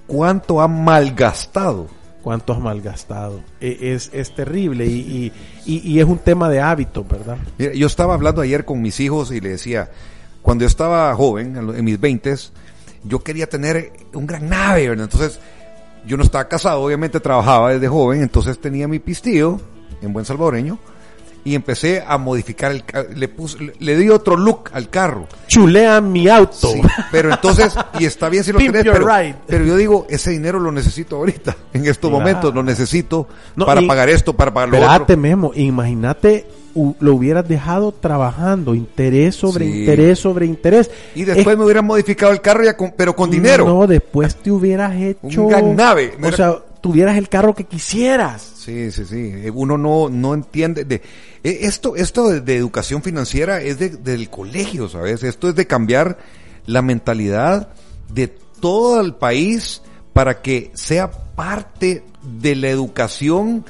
¿cuánto 0.06 0.60
ha 0.60 0.69
malgastado? 0.69 1.87
¿Cuánto 2.22 2.52
has 2.52 2.60
malgastado? 2.60 3.40
E- 3.60 3.78
Es, 3.94 4.10
es 4.12 4.34
terrible 4.34 4.87
y, 4.87 5.32
y, 5.66 5.81
y- 5.93 5.98
es 5.98 6.05
un 6.06 6.19
tema 6.19 6.48
de 6.48 6.60
hábito, 6.60 7.05
¿verdad? 7.05 7.36
Yo 7.58 7.86
estaba 7.86 8.15
hablando 8.15 8.41
ayer 8.43 8.65
con 8.65 8.81
mis 8.81 9.00
hijos 9.00 9.32
y 9.32 9.41
le 9.41 9.50
decía, 9.50 9.91
cuando 10.41 10.62
yo 10.62 10.69
estaba 10.69 11.15
joven, 11.17 11.56
en 11.56 11.84
mis 11.84 11.98
veintes, 12.00 12.53
yo 13.05 13.19
quería 13.20 13.48
tener 13.48 13.93
un 14.15 14.27
gran 14.27 14.48
nave, 14.48 14.88
¿verdad? 14.88 15.05
Entonces, 15.05 15.41
yo 16.06 16.17
no 16.17 16.22
estaba 16.22 16.46
casado, 16.48 16.81
obviamente 16.82 17.19
trabajaba 17.20 17.72
desde 17.72 17.88
joven, 17.88 18.22
entonces 18.22 18.60
tenía 18.60 18.86
mi 18.86 18.98
pistillo, 19.00 19.60
en 20.00 20.12
buen 20.12 20.24
salvadoreño, 20.24 20.79
y 21.44 21.55
empecé 21.55 22.05
a 22.06 22.19
modificar 22.19 22.70
el 22.72 22.84
le 23.17 23.29
puse, 23.29 23.72
le, 23.79 23.96
di 23.96 24.08
otro 24.11 24.37
look 24.37 24.70
al 24.72 24.89
carro. 24.91 25.27
Chulea 25.49 26.01
mi 26.01 26.29
auto. 26.29 26.69
Sí, 26.69 26.81
pero 27.11 27.32
entonces, 27.32 27.75
y 27.99 28.05
está 28.05 28.29
bien 28.29 28.44
si 28.44 28.53
lo 28.53 28.58
Pimp 28.61 28.75
tenés, 28.77 28.93
pero, 28.93 29.06
ride. 29.06 29.34
pero 29.46 29.65
yo 29.65 29.77
digo, 29.77 30.06
ese 30.08 30.31
dinero 30.31 30.61
lo 30.61 30.70
necesito 30.70 31.17
ahorita, 31.17 31.56
en 31.72 31.87
estos 31.87 32.11
momentos, 32.11 32.55
lo 32.55 32.63
necesito 32.63 33.27
No, 33.56 33.67
para 33.67 33.82
y- 33.82 33.87
pagar 33.87 34.08
esto, 34.08 34.34
para 34.34 34.53
pagar 34.55 34.69
lo 34.70 34.77
Espérate, 34.77 35.03
otro. 35.03 35.17
Memo, 35.17 35.53
imagínate, 35.55 36.46
lo 37.01 37.15
hubieras 37.15 37.46
dejado 37.46 37.93
trabajando, 37.93 38.75
interés 38.75 39.34
sobre 39.37 39.67
Sí. 39.67 39.81
interés 39.81 40.19
sobre 40.20 40.46
interés. 40.46 40.91
Y 41.15 41.25
después 41.25 41.55
Es- 41.55 41.58
me 41.58 41.65
hubieran 41.65 41.84
modificado 41.84 42.32
el 42.32 42.41
carro, 42.41 42.65
ya 42.65 42.77
con- 42.77 42.94
pero 42.96 43.15
con 43.17 43.31
dinero. 43.31 43.67
No, 43.67 43.87
después 43.87 44.37
te 44.37 44.51
hubieras 44.51 44.94
hecho... 44.94 45.43
Un 45.43 45.49
gran 45.49 45.77
nave. 45.77 46.15
O 46.22 46.32
sea, 46.32 46.56
tuvieras 46.82 47.17
el 47.17 47.31
carro 47.31 47.55
que 47.55 47.65
quisieras. 47.65 48.43
Sí, 48.56 48.91
sí, 48.91 49.06
sí. 49.06 49.31
Eh, 49.34 49.51
Uno 49.55 49.79
no, 49.79 50.10
no 50.10 50.34
entiende. 50.34 50.84
De, 50.84 50.96
eh, 50.96 51.58
esto 51.62 51.96
esto 51.96 52.29
de, 52.29 52.41
de 52.43 52.56
educación 52.56 53.03
financiera 53.03 53.62
es 53.62 53.79
de- 53.79 53.89
del 53.91 54.29
colegio, 54.29 54.89
¿sabes? 54.91 55.22
Esto 55.22 55.48
es 55.48 55.55
de 55.55 55.67
cambiar 55.67 56.19
la 56.67 56.82
mentalidad 56.82 57.70
de 58.12 58.29
todo 58.60 59.01
el 59.01 59.15
país 59.15 59.81
para 60.12 60.43
que 60.43 60.70
sea 60.74 61.10
parte 61.10 62.05
de 62.22 62.55
la 62.56 62.69
educación 62.69 63.65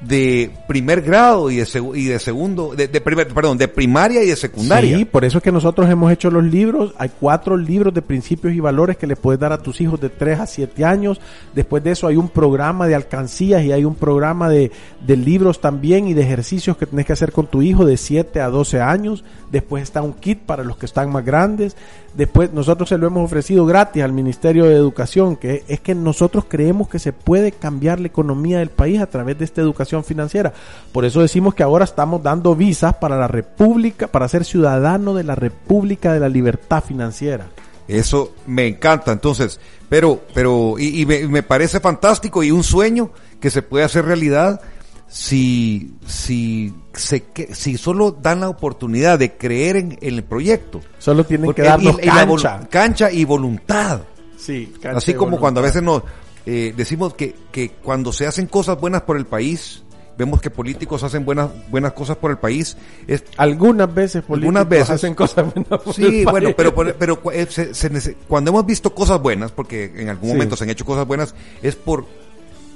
de 0.00 0.52
primer 0.68 1.02
grado 1.02 1.50
y 1.50 1.56
de, 1.56 1.66
segundo, 1.66 2.74
de, 2.76 2.88
primer, 3.00 3.26
perdón, 3.28 3.58
de 3.58 3.66
primaria 3.66 4.22
y 4.22 4.28
de 4.28 4.36
secundaria. 4.36 4.96
Sí, 4.96 5.04
por 5.04 5.24
eso 5.24 5.38
es 5.38 5.44
que 5.44 5.50
nosotros 5.50 5.90
hemos 5.90 6.12
hecho 6.12 6.30
los 6.30 6.44
libros. 6.44 6.94
Hay 6.98 7.10
cuatro 7.20 7.56
libros 7.56 7.92
de 7.92 8.02
principios 8.02 8.54
y 8.54 8.60
valores 8.60 8.96
que 8.96 9.08
le 9.08 9.16
puedes 9.16 9.40
dar 9.40 9.52
a 9.52 9.58
tus 9.58 9.80
hijos 9.80 10.00
de 10.00 10.08
3 10.08 10.40
a 10.40 10.46
7 10.46 10.84
años. 10.84 11.20
Después 11.54 11.82
de 11.82 11.90
eso 11.92 12.06
hay 12.06 12.16
un 12.16 12.28
programa 12.28 12.86
de 12.86 12.94
alcancías 12.94 13.64
y 13.64 13.72
hay 13.72 13.84
un 13.84 13.96
programa 13.96 14.48
de, 14.48 14.70
de 15.04 15.16
libros 15.16 15.60
también 15.60 16.06
y 16.06 16.14
de 16.14 16.22
ejercicios 16.22 16.76
que 16.76 16.86
tenés 16.86 17.04
que 17.04 17.14
hacer 17.14 17.32
con 17.32 17.48
tu 17.48 17.62
hijo 17.62 17.84
de 17.84 17.96
7 17.96 18.40
a 18.40 18.48
12 18.48 18.80
años. 18.80 19.24
Después 19.50 19.82
está 19.82 20.02
un 20.02 20.12
kit 20.12 20.40
para 20.40 20.62
los 20.62 20.76
que 20.76 20.86
están 20.86 21.10
más 21.10 21.24
grandes. 21.24 21.76
Después 22.14 22.52
nosotros 22.52 22.88
se 22.88 22.98
lo 22.98 23.06
hemos 23.06 23.24
ofrecido 23.24 23.66
gratis 23.66 24.02
al 24.02 24.12
Ministerio 24.12 24.64
de 24.64 24.74
Educación, 24.74 25.36
que 25.36 25.64
es 25.68 25.80
que 25.80 25.94
nosotros 25.94 26.44
creemos 26.48 26.88
que 26.88 26.98
se 26.98 27.12
puede 27.12 27.52
cambiar 27.52 28.00
la 28.00 28.08
economía 28.08 28.58
del 28.58 28.70
país 28.70 29.00
a 29.00 29.06
través 29.06 29.38
de 29.38 29.44
esta 29.44 29.60
educación 29.60 29.87
financiera. 30.04 30.52
Por 30.92 31.04
eso 31.04 31.20
decimos 31.20 31.54
que 31.54 31.62
ahora 31.62 31.84
estamos 31.84 32.22
dando 32.22 32.54
visas 32.54 32.94
para 32.96 33.16
la 33.18 33.28
República, 33.28 34.06
para 34.06 34.28
ser 34.28 34.44
ciudadano 34.44 35.14
de 35.14 35.24
la 35.24 35.34
República 35.34 36.12
de 36.12 36.20
la 36.20 36.28
Libertad 36.28 36.82
Financiera. 36.84 37.46
Eso 37.88 38.34
me 38.46 38.66
encanta, 38.66 39.12
entonces, 39.12 39.58
pero, 39.88 40.20
pero, 40.34 40.74
y, 40.78 41.00
y 41.02 41.06
me, 41.06 41.26
me 41.26 41.42
parece 41.42 41.80
fantástico 41.80 42.42
y 42.42 42.50
un 42.50 42.62
sueño 42.62 43.10
que 43.40 43.48
se 43.50 43.62
puede 43.62 43.84
hacer 43.84 44.04
realidad 44.04 44.60
si, 45.08 45.94
si, 46.06 46.74
se, 46.92 47.24
si 47.52 47.78
solo 47.78 48.10
dan 48.12 48.40
la 48.40 48.50
oportunidad 48.50 49.18
de 49.18 49.36
creer 49.38 49.76
en, 49.76 49.98
el 50.02 50.22
proyecto. 50.22 50.80
Solo 50.98 51.24
tienen 51.24 51.46
Porque- 51.46 51.62
que 51.62 51.68
darnos 51.68 51.98
y- 51.98 52.02
y 52.02 52.06
la 52.06 52.26
vol- 52.26 52.42
cancha. 52.42 52.68
cancha 52.68 53.10
y 53.10 53.24
voluntad. 53.24 54.00
Sí, 54.36 54.72
Así 54.94 55.14
como 55.14 55.38
cuando 55.38 55.60
a 55.60 55.64
veces 55.64 55.82
nos 55.82 56.02
eh, 56.50 56.72
decimos 56.74 57.12
que, 57.12 57.34
que 57.52 57.68
cuando 57.82 58.10
se 58.10 58.26
hacen 58.26 58.46
cosas 58.46 58.80
buenas 58.80 59.02
por 59.02 59.18
el 59.18 59.26
país, 59.26 59.82
vemos 60.16 60.40
que 60.40 60.48
políticos 60.48 61.02
hacen 61.02 61.26
buenas, 61.26 61.50
buenas 61.70 61.92
cosas 61.92 62.16
por 62.16 62.30
el 62.30 62.38
país, 62.38 62.74
es 63.06 63.22
Algunas 63.36 63.92
veces 63.94 64.22
políticos 64.22 64.56
Algunas 64.56 64.68
veces. 64.68 64.90
hacen 64.90 65.14
cosas 65.14 65.52
buenas 65.54 65.80
por 65.82 65.94
Sí, 65.94 66.20
el 66.20 66.24
bueno, 66.24 66.46
país. 66.46 66.54
pero, 66.56 66.74
pero, 66.74 66.94
pero 66.98 67.32
eh, 67.32 67.46
se- 67.50 67.74
se 67.74 67.92
nece- 67.92 68.16
cuando 68.26 68.50
hemos 68.50 68.64
visto 68.64 68.94
cosas 68.94 69.20
buenas, 69.20 69.52
porque 69.52 69.92
en 69.94 70.08
algún 70.08 70.30
Sí. 70.30 70.34
momento 70.34 70.56
se 70.56 70.64
han 70.64 70.70
hecho 70.70 70.86
cosas 70.86 71.06
buenas, 71.06 71.34
es 71.62 71.76
por, 71.76 72.06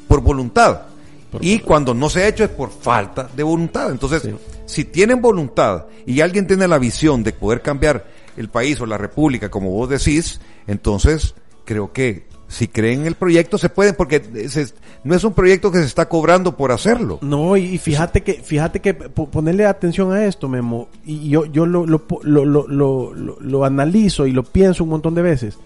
por 0.06 0.20
voluntad. 0.20 0.82
Por 1.30 1.42
y 1.42 1.60
cuando 1.60 1.94
no 1.94 2.10
se 2.10 2.24
ha 2.24 2.28
hecho 2.28 2.44
es 2.44 2.50
por 2.50 2.70
falta 2.70 3.26
de 3.34 3.42
voluntad. 3.42 3.90
Entonces, 3.90 4.20
Sí. 4.22 4.34
si 4.66 4.84
tienen 4.84 5.22
voluntad 5.22 5.86
y 6.04 6.20
alguien 6.20 6.46
tiene 6.46 6.68
la 6.68 6.76
visión 6.78 7.22
de 7.24 7.32
poder 7.32 7.62
cambiar 7.62 8.04
el 8.36 8.50
país 8.50 8.78
o 8.82 8.86
la 8.86 8.98
república, 8.98 9.50
como 9.50 9.70
vos 9.70 9.88
decís, 9.88 10.40
entonces 10.66 11.34
creo 11.64 11.90
que 11.92 12.30
si 12.52 12.68
creen 12.68 13.00
en 13.00 13.06
el 13.06 13.14
proyecto 13.14 13.56
se 13.58 13.68
pueden, 13.68 13.94
porque 13.96 14.20
se- 14.48 14.72
no 15.04 15.14
es 15.14 15.24
un 15.24 15.32
proyecto 15.32 15.72
que 15.72 15.78
se 15.78 15.86
está 15.86 16.08
cobrando 16.08 16.56
por 16.56 16.70
hacerlo. 16.70 17.18
No, 17.22 17.56
y 17.56 17.78
fíjate 17.78 18.22
que, 18.22 18.34
fíjate 18.34 18.80
que 18.80 18.94
po- 18.94 19.28
ponerle 19.28 19.64
atención 19.66 20.12
a 20.12 20.24
esto, 20.26 20.48
Memo, 20.48 20.88
y 21.04 21.28
yo, 21.30 21.46
yo 21.46 21.64
lo, 21.66 21.86
lo, 21.86 22.02
lo, 22.22 22.44
lo, 22.68 23.12
lo, 23.40 23.64
analizo 23.64 24.26
y 24.26 24.32
lo 24.32 24.42
pienso 24.42 24.84
un 24.84 24.90
montón 24.90 25.14
de 25.14 25.22
veces. 25.22 25.58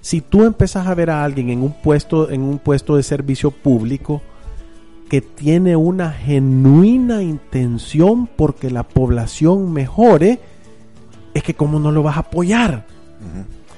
Si 0.00 0.20
tú 0.20 0.44
empezás 0.44 0.86
a 0.86 0.94
ver 0.94 1.08
a 1.10 1.24
alguien 1.24 1.48
en 1.48 1.62
un 1.62 1.72
puesto, 1.72 2.30
en 2.30 2.42
un 2.42 2.58
puesto 2.58 2.96
de 2.96 3.02
servicio 3.02 3.50
público 3.50 4.20
que 5.08 5.22
tiene 5.22 5.76
una 5.76 6.10
genuina 6.10 7.22
intención 7.22 8.26
porque 8.26 8.70
la 8.70 8.82
población 8.82 9.72
mejore, 9.72 10.40
es 11.32 11.42
que 11.42 11.54
cómo 11.54 11.78
no 11.78 11.90
lo 11.90 12.02
vas 12.02 12.16
a 12.18 12.20
apoyar. 12.20 12.86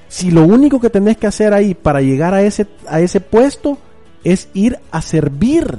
Si 0.08 0.30
lo 0.30 0.44
único 0.44 0.80
que 0.80 0.90
tenés 0.90 1.16
que 1.16 1.26
hacer 1.26 1.52
ahí 1.52 1.74
para 1.74 2.00
llegar 2.00 2.34
a 2.34 2.42
ese, 2.42 2.66
a 2.88 3.00
ese 3.00 3.20
puesto 3.20 3.78
es 4.24 4.48
ir 4.54 4.78
a 4.90 5.02
servir. 5.02 5.78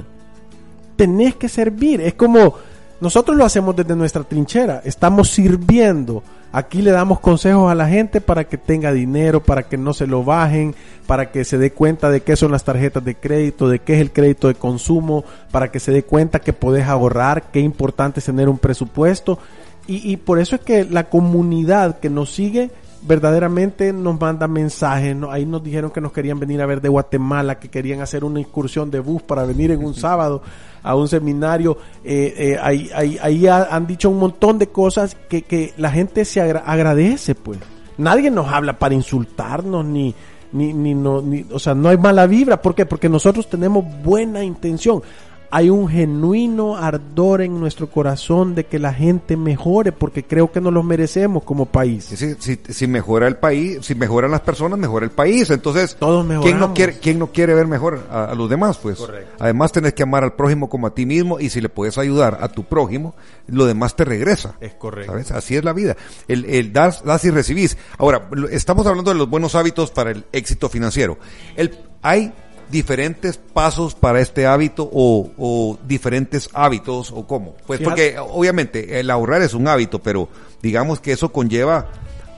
Tenés 0.96 1.36
que 1.36 1.48
servir. 1.48 2.00
Es 2.00 2.14
como 2.14 2.54
nosotros 3.00 3.36
lo 3.36 3.44
hacemos 3.44 3.76
desde 3.76 3.94
nuestra 3.94 4.24
trinchera. 4.24 4.82
Estamos 4.84 5.30
sirviendo. 5.30 6.22
Aquí 6.50 6.82
le 6.82 6.90
damos 6.90 7.20
consejos 7.20 7.70
a 7.70 7.74
la 7.74 7.88
gente 7.88 8.20
para 8.20 8.44
que 8.44 8.58
tenga 8.58 8.90
dinero, 8.92 9.42
para 9.42 9.64
que 9.64 9.76
no 9.76 9.92
se 9.92 10.06
lo 10.06 10.24
bajen, 10.24 10.74
para 11.06 11.30
que 11.30 11.44
se 11.44 11.58
dé 11.58 11.72
cuenta 11.72 12.10
de 12.10 12.22
qué 12.22 12.36
son 12.36 12.50
las 12.50 12.64
tarjetas 12.64 13.04
de 13.04 13.14
crédito, 13.14 13.68
de 13.68 13.80
qué 13.80 13.94
es 13.94 14.00
el 14.00 14.12
crédito 14.12 14.48
de 14.48 14.54
consumo, 14.54 15.24
para 15.52 15.70
que 15.70 15.78
se 15.78 15.92
dé 15.92 16.04
cuenta 16.04 16.40
que 16.40 16.52
podés 16.52 16.86
ahorrar, 16.86 17.50
qué 17.52 17.60
importante 17.60 18.20
es 18.20 18.26
tener 18.26 18.48
un 18.48 18.58
presupuesto. 18.58 19.38
Y, 19.86 20.10
y 20.10 20.16
por 20.16 20.38
eso 20.38 20.56
es 20.56 20.62
que 20.62 20.84
la 20.84 21.04
comunidad 21.04 21.98
que 22.00 22.10
nos 22.10 22.32
sigue 22.32 22.70
verdaderamente 23.02 23.92
nos 23.92 24.18
manda 24.20 24.46
mensajes. 24.48 25.14
¿no? 25.16 25.30
Ahí 25.30 25.44
nos 25.46 25.62
dijeron 25.62 25.90
que 25.90 26.00
nos 26.00 26.12
querían 26.12 26.38
venir 26.38 26.60
a 26.62 26.66
ver 26.66 26.80
de 26.80 26.88
Guatemala, 26.88 27.58
que 27.58 27.68
querían 27.68 28.00
hacer 28.00 28.24
una 28.24 28.40
excursión 28.40 28.90
de 28.90 29.00
bus 29.00 29.22
para 29.22 29.44
venir 29.44 29.70
en 29.70 29.84
un 29.84 29.94
sábado 29.94 30.42
a 30.82 30.94
un 30.94 31.08
seminario. 31.08 31.76
Eh, 32.04 32.34
eh, 32.36 32.58
ahí 32.62 32.90
ahí, 32.94 33.18
ahí 33.22 33.46
ha- 33.46 33.68
han 33.70 33.86
dicho 33.86 34.10
un 34.10 34.18
montón 34.18 34.58
de 34.58 34.68
cosas 34.68 35.16
que, 35.28 35.42
que 35.42 35.72
la 35.76 35.90
gente 35.90 36.24
se 36.24 36.40
agra- 36.40 36.62
agradece, 36.66 37.34
pues. 37.34 37.58
Nadie 37.98 38.30
nos 38.30 38.46
habla 38.52 38.78
para 38.78 38.94
insultarnos 38.94 39.84
ni... 39.84 40.14
Ni, 40.50 40.72
ni, 40.72 40.94
no, 40.94 41.20
ni, 41.20 41.44
o 41.52 41.58
sea, 41.58 41.74
no 41.74 41.90
hay 41.90 41.98
mala 41.98 42.26
vibra. 42.26 42.62
¿Por 42.62 42.74
qué? 42.74 42.86
Porque 42.86 43.10
nosotros 43.10 43.50
tenemos 43.50 43.84
buena 44.02 44.42
intención. 44.42 45.02
Hay 45.50 45.70
un 45.70 45.88
genuino 45.88 46.76
ardor 46.76 47.40
en 47.40 47.58
nuestro 47.58 47.88
corazón 47.90 48.54
de 48.54 48.66
que 48.66 48.78
la 48.78 48.92
gente 48.92 49.36
mejore, 49.36 49.92
porque 49.92 50.24
creo 50.24 50.52
que 50.52 50.60
nos 50.60 50.72
lo 50.72 50.82
merecemos 50.82 51.42
como 51.42 51.66
país. 51.66 52.04
Si, 52.04 52.58
si, 52.68 52.86
mejora 52.86 53.26
el 53.26 53.36
país, 53.36 53.78
si 53.82 53.94
mejoran 53.94 54.30
las 54.30 54.42
personas, 54.42 54.78
mejora 54.78 55.04
el 55.04 55.10
país. 55.10 55.50
Entonces, 55.50 55.96
Todos 55.98 56.26
¿quién 56.42 56.58
no 56.58 56.74
quiere, 56.74 56.98
quién 56.98 57.18
no 57.18 57.28
quiere 57.28 57.54
ver 57.54 57.66
mejor 57.66 58.06
a, 58.10 58.26
a 58.26 58.34
los 58.34 58.50
demás? 58.50 58.78
Pues, 58.78 58.98
además 59.38 59.72
tenés 59.72 59.94
que 59.94 60.02
amar 60.02 60.22
al 60.22 60.34
prójimo 60.34 60.68
como 60.68 60.86
a 60.86 60.94
ti 60.94 61.06
mismo 61.06 61.40
y 61.40 61.50
si 61.50 61.60
le 61.60 61.68
puedes 61.68 61.98
ayudar 61.98 62.38
a 62.40 62.48
tu 62.48 62.64
prójimo, 62.64 63.14
lo 63.46 63.64
demás 63.66 63.96
te 63.96 64.04
regresa. 64.04 64.56
Es 64.60 64.74
correcto. 64.74 65.12
¿Sabes? 65.12 65.30
Así 65.30 65.56
es 65.56 65.64
la 65.64 65.72
vida. 65.72 65.96
El, 66.28 66.44
el 66.44 66.72
das, 66.72 67.02
das 67.04 67.24
y 67.24 67.30
recibís. 67.30 67.78
Ahora, 67.98 68.28
estamos 68.50 68.86
hablando 68.86 69.12
de 69.12 69.18
los 69.18 69.28
buenos 69.28 69.54
hábitos 69.54 69.90
para 69.90 70.10
el 70.10 70.26
éxito 70.32 70.68
financiero. 70.68 71.18
El, 71.56 71.78
hay 72.02 72.32
diferentes 72.70 73.38
pasos 73.38 73.94
para 73.94 74.20
este 74.20 74.46
hábito 74.46 74.88
o, 74.92 75.30
o 75.38 75.78
diferentes 75.86 76.48
hábitos 76.52 77.10
o 77.12 77.26
cómo. 77.26 77.54
Pues 77.66 77.80
Fíjate- 77.80 78.14
porque 78.14 78.18
obviamente 78.18 79.00
el 79.00 79.10
ahorrar 79.10 79.42
es 79.42 79.54
un 79.54 79.68
hábito, 79.68 80.00
pero 80.00 80.28
digamos 80.62 81.00
que 81.00 81.12
eso 81.12 81.30
conlleva 81.32 81.86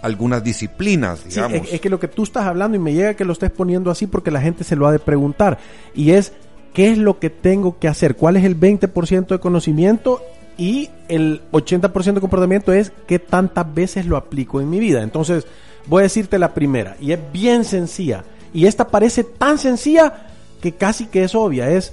algunas 0.03 0.43
disciplinas, 0.43 1.19
Sí, 1.21 1.29
digamos. 1.35 1.67
es, 1.69 1.75
es 1.75 1.81
que 1.81 1.91
lo 1.91 2.01
que 2.01 2.09
tú 2.09 2.23
estás 2.23 2.45
hablando 2.47 2.77
y 2.77 2.81
me 2.81 2.93
llega 2.95 3.15
que 3.15 3.25
lo 3.25 3.33
estés 3.33 3.51
poniendo 3.51 3.91
así 3.91 4.07
porque 4.07 4.31
la 4.31 4.41
gente 4.41 4.65
se 4.65 4.77
lo 4.77 4.87
ha 4.87 4.93
de 4.93 4.99
preguntar. 4.99 5.59
Y 5.95 6.13
es, 6.13 6.33
¿qué 6.73 6.91
es 6.91 6.99
lo 6.99 7.19
que 7.19 7.29
tengo 7.31 7.79
que 7.79 7.89
hacer? 7.89 8.17
¿Cuál 8.17 8.37
es 8.37 8.45
el 8.45 8.59
20% 8.59 9.27
de 9.29 9.39
conocimiento? 9.41 10.23
Y 10.57 10.91
el 11.09 11.41
80% 11.53 12.15
de 12.15 12.21
comportamiento 12.21 12.73
es 12.73 12.93
qué 13.07 13.19
tantas 13.19 13.73
veces 13.75 14.07
lo 14.07 14.17
aplico 14.17 14.61
en 14.61 14.69
mi 14.71 14.79
vida. 14.79 15.03
Entonces, 15.03 15.47
voy 15.87 16.01
a 16.01 16.03
decirte 16.05 16.39
la 16.39 16.55
primera. 16.55 16.97
Y 17.01 17.13
es 17.13 17.19
bien 17.33 17.65
sencilla. 17.65 18.25
Y 18.53 18.67
esta 18.67 18.89
parece 18.89 19.25
tan 19.25 19.59
sencilla 19.59 20.27
que 20.61 20.73
casi 20.73 21.07
que 21.07 21.25
es 21.25 21.35
obvia. 21.35 21.71
Es, 21.71 21.93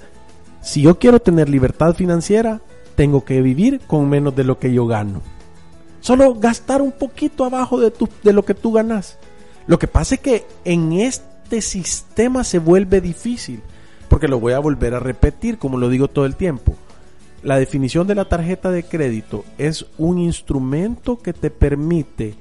si 0.61 0.81
yo 0.81 0.99
quiero 0.99 1.19
tener 1.19 1.49
libertad 1.49 1.93
financiera, 1.93 2.61
tengo 2.95 3.23
que 3.23 3.41
vivir 3.41 3.81
con 3.81 4.09
menos 4.09 4.35
de 4.35 4.43
lo 4.43 4.59
que 4.59 4.73
yo 4.73 4.87
gano. 4.87 5.21
Solo 6.01 6.35
gastar 6.35 6.81
un 6.81 6.91
poquito 6.91 7.45
abajo 7.45 7.79
de, 7.79 7.91
tu, 7.91 8.09
de 8.23 8.33
lo 8.33 8.43
que 8.43 8.53
tú 8.53 8.71
ganas. 8.71 9.17
Lo 9.67 9.77
que 9.77 9.87
pasa 9.87 10.15
es 10.15 10.21
que 10.21 10.45
en 10.63 10.93
este 10.93 11.61
sistema 11.61 12.43
se 12.43 12.59
vuelve 12.59 13.01
difícil. 13.01 13.61
Porque 14.09 14.27
lo 14.27 14.39
voy 14.39 14.53
a 14.53 14.59
volver 14.59 14.93
a 14.93 14.99
repetir, 14.99 15.57
como 15.57 15.77
lo 15.77 15.89
digo 15.89 16.07
todo 16.07 16.25
el 16.25 16.35
tiempo. 16.35 16.75
La 17.43 17.57
definición 17.57 18.07
de 18.07 18.15
la 18.15 18.25
tarjeta 18.25 18.71
de 18.71 18.83
crédito 18.83 19.45
es 19.57 19.85
un 19.97 20.17
instrumento 20.17 21.19
que 21.19 21.33
te 21.33 21.51
permite 21.51 22.35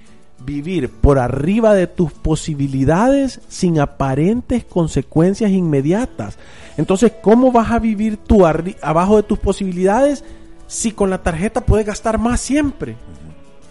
vivir 0.45 0.91
por 0.91 1.19
arriba 1.19 1.75
de 1.75 1.87
tus 1.87 2.13
posibilidades 2.13 3.41
sin 3.49 3.81
aparentes 3.81 4.65
consecuencias 4.65 5.51
inmediatas. 5.51 6.39
Entonces, 6.77 7.13
¿cómo 7.23 7.53
vas 7.53 7.71
a 7.71 7.79
vivir 7.79 8.19
tú 8.19 8.45
abajo 8.47 9.17
de 9.17 9.23
tus 9.23 9.39
posibilidades 9.39 10.25
si 10.67 10.93
con 10.93 11.11
la 11.11 11.23
tarjeta 11.23 11.61
puedes 11.63 11.87
gastar 11.87 12.19
más 12.19 12.41
siempre? 12.41 12.97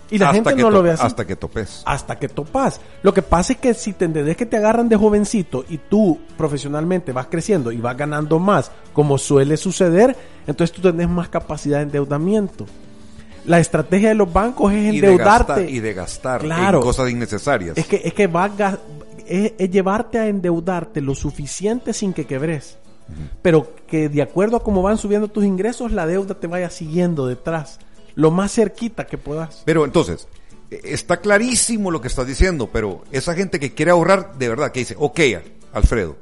Y 0.09 0.19
la 0.19 0.29
hasta 0.29 0.51
gente 0.51 0.61
no 0.61 0.69
lo 0.69 0.83
ve 0.83 0.91
así 0.91 1.03
Hasta 1.03 1.25
que 1.25 1.35
topes. 1.35 1.81
hasta 1.85 2.19
que 2.19 2.29
topas. 2.29 2.79
Lo 3.01 3.13
que 3.13 3.23
pasa 3.23 3.53
es 3.53 3.59
que 3.59 3.73
si 3.73 3.93
te 3.93 4.05
entendés 4.05 4.37
que 4.37 4.45
te 4.45 4.57
agarran 4.57 4.87
de 4.87 4.95
jovencito 4.95 5.65
y 5.67 5.79
tú 5.79 6.19
profesionalmente 6.37 7.11
vas 7.11 7.27
creciendo 7.27 7.71
y 7.71 7.77
vas 7.77 7.97
ganando 7.97 8.37
más, 8.37 8.71
como 8.93 9.17
suele 9.17 9.57
suceder, 9.57 10.15
entonces 10.45 10.75
tú 10.75 10.81
tenés 10.81 11.09
más 11.09 11.29
capacidad 11.29 11.77
de 11.77 11.83
endeudamiento. 11.83 12.65
La 13.45 13.59
estrategia 13.59 14.09
de 14.09 14.15
los 14.15 14.31
bancos 14.31 14.71
es 14.73 14.79
Y 14.93 14.99
de, 15.01 15.07
endeudarte. 15.11 15.53
gastar, 15.53 15.69
y 15.69 15.79
de 15.79 15.93
gastar 15.93 16.41
Claro. 16.41 16.79
en 16.79 16.83
cosas 16.83 17.09
innecesarias. 17.11 17.77
Es 17.77 17.85
que, 17.85 18.01
es 18.03 18.13
que 18.13 18.27
va 18.27 18.45
a 18.45 18.49
ga- 18.55 18.79
es, 19.27 19.53
es 19.57 19.69
llevarte 19.71 20.17
a 20.19 20.27
endeudarte 20.27 21.01
lo 21.01 21.13
suficiente 21.15 21.93
sin 21.93 22.13
que 22.13 22.25
quebres. 22.25 22.77
Pero 23.43 23.71
que 23.87 24.09
de 24.09 24.21
acuerdo 24.23 24.57
a 24.57 24.63
cómo 24.63 24.81
van 24.81 24.97
subiendo 24.97 25.27
tus 25.27 25.45
ingresos, 25.45 25.91
la 25.91 26.07
deuda 26.07 26.33
te 26.39 26.47
vaya 26.47 26.71
siguiendo 26.71 27.27
detrás. 27.27 27.79
Lo 28.15 28.31
más 28.31 28.51
cerquita 28.53 29.05
que 29.05 29.17
puedas. 29.19 29.61
Pero 29.65 29.85
entonces, 29.85 30.27
eh, 30.71 30.81
está 30.85 31.17
clarísimo 31.17 31.91
lo 31.91 32.01
que 32.01 32.07
estás 32.07 32.25
diciendo, 32.25 32.69
pero 32.73 33.03
esa 33.11 33.35
gente 33.35 33.59
que 33.59 33.73
quiere 33.75 33.91
ahorrar, 33.91 34.37
de 34.39 34.49
verdad, 34.49 34.71
que 34.71 34.79
dice, 34.79 34.95
ok, 34.97 35.19
Alfredo, 35.73 36.15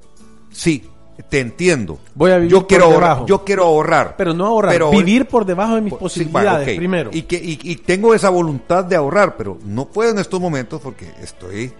sí, 0.52 0.84
te 1.30 1.40
entiendo. 1.40 2.00
Voy 2.16 2.32
a 2.32 2.38
vivir 2.38 2.52
yo 2.52 2.60
por 2.60 2.68
quiero 2.68 2.86
ahorrar, 2.86 3.02
debajo. 3.02 3.26
yo 3.28 3.44
quiero 3.46 3.64
ahorrar. 3.66 4.16
Pero 4.18 4.34
no 4.34 4.46
ahorrar, 4.48 4.72
Pero- 4.74 4.90
vivir 4.92 5.28
por 5.28 5.46
debajo 5.46 5.76
de 5.76 5.82
mis 5.82 5.94
Sí, 5.94 6.00
posibilidades 6.00 6.78
primero. 6.78 7.10
Y, 7.14 7.24
que, 7.24 7.36
y, 7.36 7.60
y 7.62 7.76
tengo 7.78 8.14
esa 8.16 8.30
voluntad 8.30 8.84
de 8.86 8.96
ahorrar, 8.96 9.36
pero 9.38 9.58
no 9.66 9.86
puedo 9.86 10.12
en 10.12 10.20
estos 10.20 10.40
momentos 10.42 10.82
porque 10.82 11.12
estoy, 11.22 11.72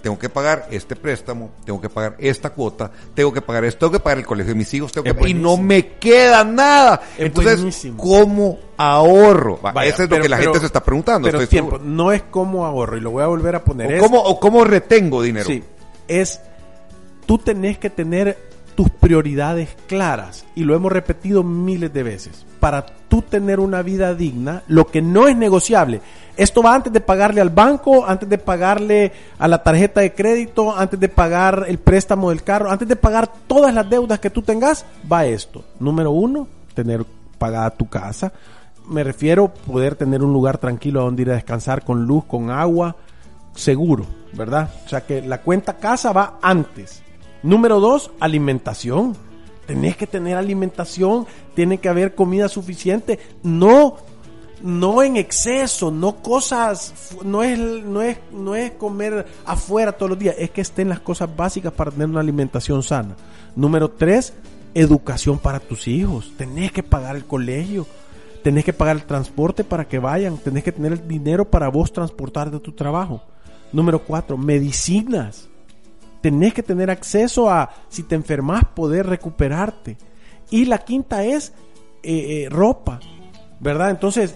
tengo 0.00 0.18
que 0.18 0.30
pagar 0.30 0.66
este 0.70 0.96
préstamo, 0.96 1.50
tengo 1.66 1.78
que 1.78 1.90
pagar 1.90 2.16
esta 2.18 2.48
cuota, 2.50 2.90
tengo 3.12 3.30
que 3.34 3.42
pagar 3.42 3.66
esto, 3.66 3.80
tengo 3.80 3.92
que 3.92 4.00
pagar 4.00 4.18
el 4.18 4.26
colegio 4.26 4.54
de 4.54 4.58
mis 4.58 4.72
hijos, 4.72 4.92
tengo 4.92 5.14
que, 5.14 5.28
y 5.28 5.34
no 5.34 5.58
me 5.58 5.86
queda 5.98 6.42
nada. 6.42 7.02
Es 7.18 7.26
Entonces, 7.26 7.56
buenísimo. 7.56 8.02
¿cómo 8.02 8.58
ahorro? 8.78 9.60
Va, 9.60 9.72
Vaya, 9.72 9.90
Eso 9.92 10.04
es 10.04 10.08
pero- 10.08 10.20
lo 10.20 10.22
que 10.22 10.28
la 10.30 10.36
pero- 10.38 10.52
gente 10.52 10.60
se 10.60 10.66
está 10.66 10.82
preguntando. 10.82 11.26
Pero 11.26 11.38
estoy 11.42 11.50
tiempo, 11.54 11.72
seguro. 11.76 11.90
no 11.90 12.12
es 12.12 12.22
como 12.30 12.64
ahorro, 12.64 12.96
y 12.96 13.00
lo 13.02 13.10
voy 13.10 13.22
a 13.22 13.26
volver 13.26 13.56
a 13.56 13.62
poner. 13.62 13.92
O 13.92 13.96
es- 13.96 14.02
cómo, 14.02 14.20
o 14.22 14.40
cómo 14.40 14.64
retengo 14.64 15.20
dinero. 15.22 15.46
Sí, 15.46 15.62
es 16.08 16.40
tú 17.26 17.36
tenés 17.38 17.78
que 17.78 17.90
tener 17.90 18.49
tus 18.74 18.90
prioridades 18.90 19.76
claras 19.86 20.44
y 20.54 20.64
lo 20.64 20.74
hemos 20.74 20.92
repetido 20.92 21.42
miles 21.42 21.92
de 21.92 22.02
veces. 22.02 22.46
Para 22.60 22.86
tú 22.86 23.22
tener 23.22 23.60
una 23.60 23.82
vida 23.82 24.14
digna, 24.14 24.62
lo 24.68 24.86
que 24.86 25.02
no 25.02 25.28
es 25.28 25.36
negociable, 25.36 26.00
esto 26.36 26.62
va 26.62 26.74
antes 26.74 26.92
de 26.92 27.00
pagarle 27.00 27.40
al 27.40 27.50
banco, 27.50 28.06
antes 28.06 28.28
de 28.28 28.38
pagarle 28.38 29.12
a 29.38 29.48
la 29.48 29.62
tarjeta 29.62 30.00
de 30.00 30.14
crédito, 30.14 30.76
antes 30.76 30.98
de 30.98 31.08
pagar 31.08 31.66
el 31.68 31.78
préstamo 31.78 32.30
del 32.30 32.42
carro, 32.42 32.70
antes 32.70 32.88
de 32.88 32.96
pagar 32.96 33.30
todas 33.46 33.74
las 33.74 33.88
deudas 33.88 34.20
que 34.20 34.30
tú 34.30 34.42
tengas, 34.42 34.84
va 35.10 35.26
esto. 35.26 35.64
Número 35.78 36.10
uno, 36.10 36.46
tener 36.74 37.04
pagada 37.38 37.70
tu 37.70 37.88
casa. 37.88 38.32
Me 38.88 39.04
refiero 39.04 39.44
a 39.44 39.52
poder 39.52 39.96
tener 39.96 40.22
un 40.22 40.32
lugar 40.32 40.58
tranquilo 40.58 41.02
donde 41.02 41.22
ir 41.22 41.30
a 41.30 41.34
descansar 41.34 41.84
con 41.84 42.06
luz, 42.06 42.24
con 42.24 42.50
agua, 42.50 42.96
seguro, 43.54 44.06
¿verdad? 44.32 44.70
O 44.84 44.88
sea 44.88 45.02
que 45.02 45.22
la 45.22 45.42
cuenta 45.42 45.74
casa 45.74 46.12
va 46.12 46.38
antes. 46.40 47.02
Número 47.42 47.80
dos, 47.80 48.10
alimentación. 48.20 49.16
Tenés 49.66 49.96
que 49.96 50.06
tener 50.06 50.36
alimentación, 50.36 51.26
tiene 51.54 51.78
que 51.78 51.88
haber 51.88 52.16
comida 52.16 52.48
suficiente, 52.48 53.20
no, 53.44 53.98
no 54.62 55.02
en 55.02 55.16
exceso, 55.16 55.92
no 55.92 56.16
cosas, 56.16 57.14
no 57.24 57.44
es, 57.44 57.56
no 57.58 58.02
es, 58.02 58.18
no 58.32 58.56
es 58.56 58.72
comer 58.72 59.26
afuera 59.44 59.92
todos 59.92 60.10
los 60.10 60.18
días, 60.18 60.34
es 60.38 60.50
que 60.50 60.60
estén 60.60 60.88
las 60.88 60.98
cosas 60.98 61.34
básicas 61.36 61.72
para 61.72 61.92
tener 61.92 62.08
una 62.08 62.18
alimentación 62.18 62.82
sana. 62.82 63.14
Número 63.54 63.88
tres, 63.90 64.32
educación 64.74 65.38
para 65.38 65.60
tus 65.60 65.86
hijos. 65.86 66.32
Tenés 66.36 66.72
que 66.72 66.82
pagar 66.82 67.14
el 67.14 67.24
colegio, 67.24 67.86
tenés 68.42 68.64
que 68.64 68.72
pagar 68.72 68.96
el 68.96 69.04
transporte 69.04 69.62
para 69.62 69.86
que 69.86 69.98
vayan, 70.00 70.38
tenés 70.38 70.64
que 70.64 70.72
tener 70.72 70.92
el 70.92 71.06
dinero 71.06 71.48
para 71.48 71.68
vos 71.68 71.92
transportar 71.92 72.50
de 72.50 72.58
tu 72.58 72.72
trabajo. 72.72 73.22
Número 73.72 74.02
cuatro, 74.02 74.36
medicinas. 74.36 75.49
Tenés 76.20 76.52
que 76.54 76.62
tener 76.62 76.90
acceso 76.90 77.50
a, 77.50 77.70
si 77.88 78.02
te 78.02 78.14
enfermas, 78.14 78.64
poder 78.74 79.06
recuperarte. 79.06 79.96
Y 80.50 80.64
la 80.66 80.78
quinta 80.78 81.24
es 81.24 81.52
eh, 82.02 82.44
eh, 82.44 82.48
ropa, 82.50 83.00
¿verdad? 83.60 83.90
Entonces, 83.90 84.34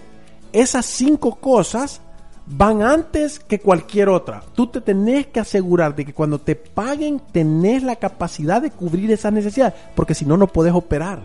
esas 0.53 0.87
cinco 0.87 1.37
cosas 1.37 2.00
van 2.47 2.83
antes 2.83 3.38
que 3.38 3.59
cualquier 3.59 4.09
otra. 4.11 4.43
Tú 4.55 4.67
te 4.67 4.81
tenés 4.81 5.26
que 5.29 5.41
asegurar 5.41 5.95
de 5.97 6.05
que 6.05 6.12
cuando 6.12 6.38
te 6.38 6.55
paguen 6.57 7.21
tenés 7.33 7.83
la 7.83 7.97
capacidad 7.97 8.61
de 8.62 8.71
cubrir 8.71 9.11
esas 9.11 9.33
necesidades, 9.33 9.75
porque 9.95 10.14
si 10.14 10.25
no, 10.26 10.37
no 10.37 10.47
podés 10.47 10.75
operar, 10.75 11.23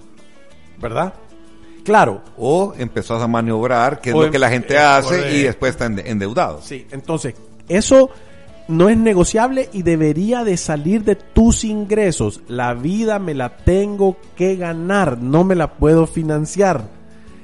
¿verdad? 0.82 1.13
Claro, 1.84 2.22
O 2.38 2.74
empezás 2.78 3.22
a 3.22 3.28
maniobrar, 3.28 4.00
que 4.01 4.10
es 4.10 4.16
O 4.16 4.20
lo 4.20 4.25
em- 4.28 4.32
que 4.32 4.39
la 4.39 4.50
gente 4.50 4.75
es 4.75 4.80
hace 4.82 5.32
y 5.36 5.44
después 5.44 5.72
está 5.72 5.86
ende- 5.88 6.04
endeudado. 6.10 6.62
Sí, 6.62 6.86
entonces, 6.92 7.36
eso 7.68 8.10
no 8.70 8.88
es 8.88 8.98
negociable 8.98 9.68
y 9.74 9.82
debería 9.82 10.44
de 10.44 10.56
salir 10.56 11.04
de 11.04 11.16
tus 11.16 11.64
ingresos. 11.64 12.42
La 12.48 12.76
vida 12.76 13.18
me 13.18 13.34
la 13.34 13.58
tengo 13.58 14.18
que 14.36 14.56
ganar, 14.56 15.18
no 15.18 15.44
me 15.44 15.56
la 15.56 15.74
puedo 15.74 16.06
financiar. 16.06 16.84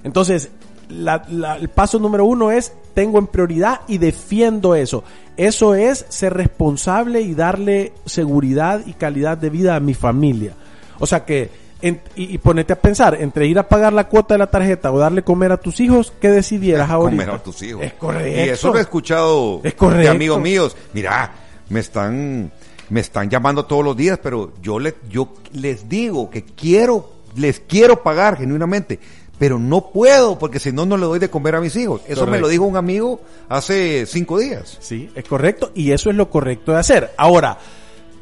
Entonces, 0.04 0.52
el 0.88 1.70
paso 1.70 1.98
número 1.98 2.26
uno 2.26 2.52
es, 2.52 2.74
tengo 2.94 3.18
en 3.18 3.26
prioridad 3.26 3.82
y 3.88 3.98
defiendo 3.98 4.76
eso. 4.76 5.04
Eso 5.36 5.74
es 5.74 6.06
ser 6.10 6.36
responsable 6.36 7.22
y 7.22 7.34
darle 7.34 7.94
seguridad 8.06 8.82
y 8.86 8.94
calidad 8.94 9.36
de 9.40 9.50
vida 9.50 9.76
a 9.76 9.80
mi 9.80 9.96
familia. 9.96 10.54
O 11.00 11.08
sea 11.08 11.26
que, 11.26 11.50
en- 11.88 12.02
y, 12.16 12.34
y 12.36 12.38
ponete 12.38 12.74
a 12.74 12.80
pensar, 12.80 13.16
entre 13.22 13.48
ir 13.48 13.58
a 13.60 13.68
pagar 13.68 13.94
la 13.94 14.08
cuota 14.08 14.34
de 14.34 14.40
la 14.40 14.48
tarjeta 14.48 14.92
o 14.92 14.98
darle 15.00 15.24
comer 15.24 15.52
a 15.52 15.58
tus 15.58 15.80
hijos, 15.80 16.12
¿qué 16.20 16.30
decidieras 16.30 16.90
ahorita? 16.92 17.24
comer 17.24 17.36
a 17.36 17.44
tus 17.44 17.62
hijos. 17.62 17.84
Es 17.84 17.94
correcto. 17.94 18.30
Y 18.40 18.50
eso 18.50 18.72
lo 18.74 18.78
he 18.80 18.82
escuchado 18.82 19.62
Es 19.64 19.74
correcto. 19.76 20.02
de 20.04 20.10
amigos 20.10 20.42
míos. 20.42 20.76
Mira, 20.94 21.32
me 21.70 21.80
están, 21.80 22.52
me 22.90 23.00
están 23.00 23.30
llamando 23.30 23.66
todos 23.66 23.84
los 23.84 23.96
días, 23.98 24.20
pero 24.22 24.54
yo 24.62 24.80
les, 24.80 24.94
yo 25.10 25.30
les 25.54 25.88
digo 25.90 26.30
que 26.30 26.44
quiero, 26.44 27.10
les 27.36 27.60
quiero 27.60 28.02
pagar 28.04 28.38
genuinamente, 28.38 29.00
pero 29.38 29.60
no 29.60 29.90
puedo 29.92 30.40
porque 30.40 30.60
si 30.60 30.72
no, 30.72 30.86
no 30.86 30.96
le 30.96 31.06
doy 31.06 31.20
de 31.20 31.30
comer 31.30 31.56
a 31.56 31.62
mis 31.62 31.76
hijos. 31.76 32.02
Eso 32.08 32.26
me 32.26 32.40
lo 32.40 32.48
dijo 32.48 32.64
un 32.64 32.78
amigo 32.78 33.20
hace 33.50 34.06
cinco 34.06 34.40
días. 34.40 34.78
Sí, 34.80 35.10
es 35.14 35.26
correcto 35.26 35.72
y 35.76 35.92
eso 35.92 36.10
es 36.10 36.16
lo 36.16 36.30
correcto 36.30 36.72
de 36.72 36.80
hacer. 36.80 37.12
Ahora, 37.18 37.58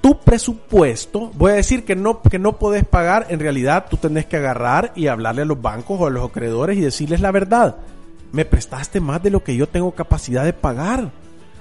tu 0.03 0.19
presupuesto, 0.19 1.31
voy 1.35 1.53
a 1.53 1.55
decir 1.55 1.85
que 1.85 1.95
no, 1.95 2.21
que 2.21 2.37
no 2.37 2.57
podés 2.59 2.83
pagar, 2.83 3.27
en 3.29 3.39
realidad 3.39 3.85
tú 3.89 3.95
tenés 3.95 4.25
que 4.25 4.35
agarrar 4.35 4.91
y 4.97 5.07
hablarle 5.07 5.43
a 5.43 5.45
los 5.45 5.61
bancos 5.61 5.97
o 5.97 6.07
a 6.07 6.09
los 6.09 6.29
acreedores 6.29 6.77
y 6.77 6.81
decirles 6.81 7.21
la 7.21 7.31
verdad. 7.31 7.77
Me 8.33 8.43
prestaste 8.43 8.99
más 8.99 9.23
de 9.23 9.29
lo 9.29 9.45
que 9.45 9.55
yo 9.55 9.65
tengo 9.65 9.91
capacidad 9.91 10.43
de 10.43 10.51
pagar. 10.51 11.09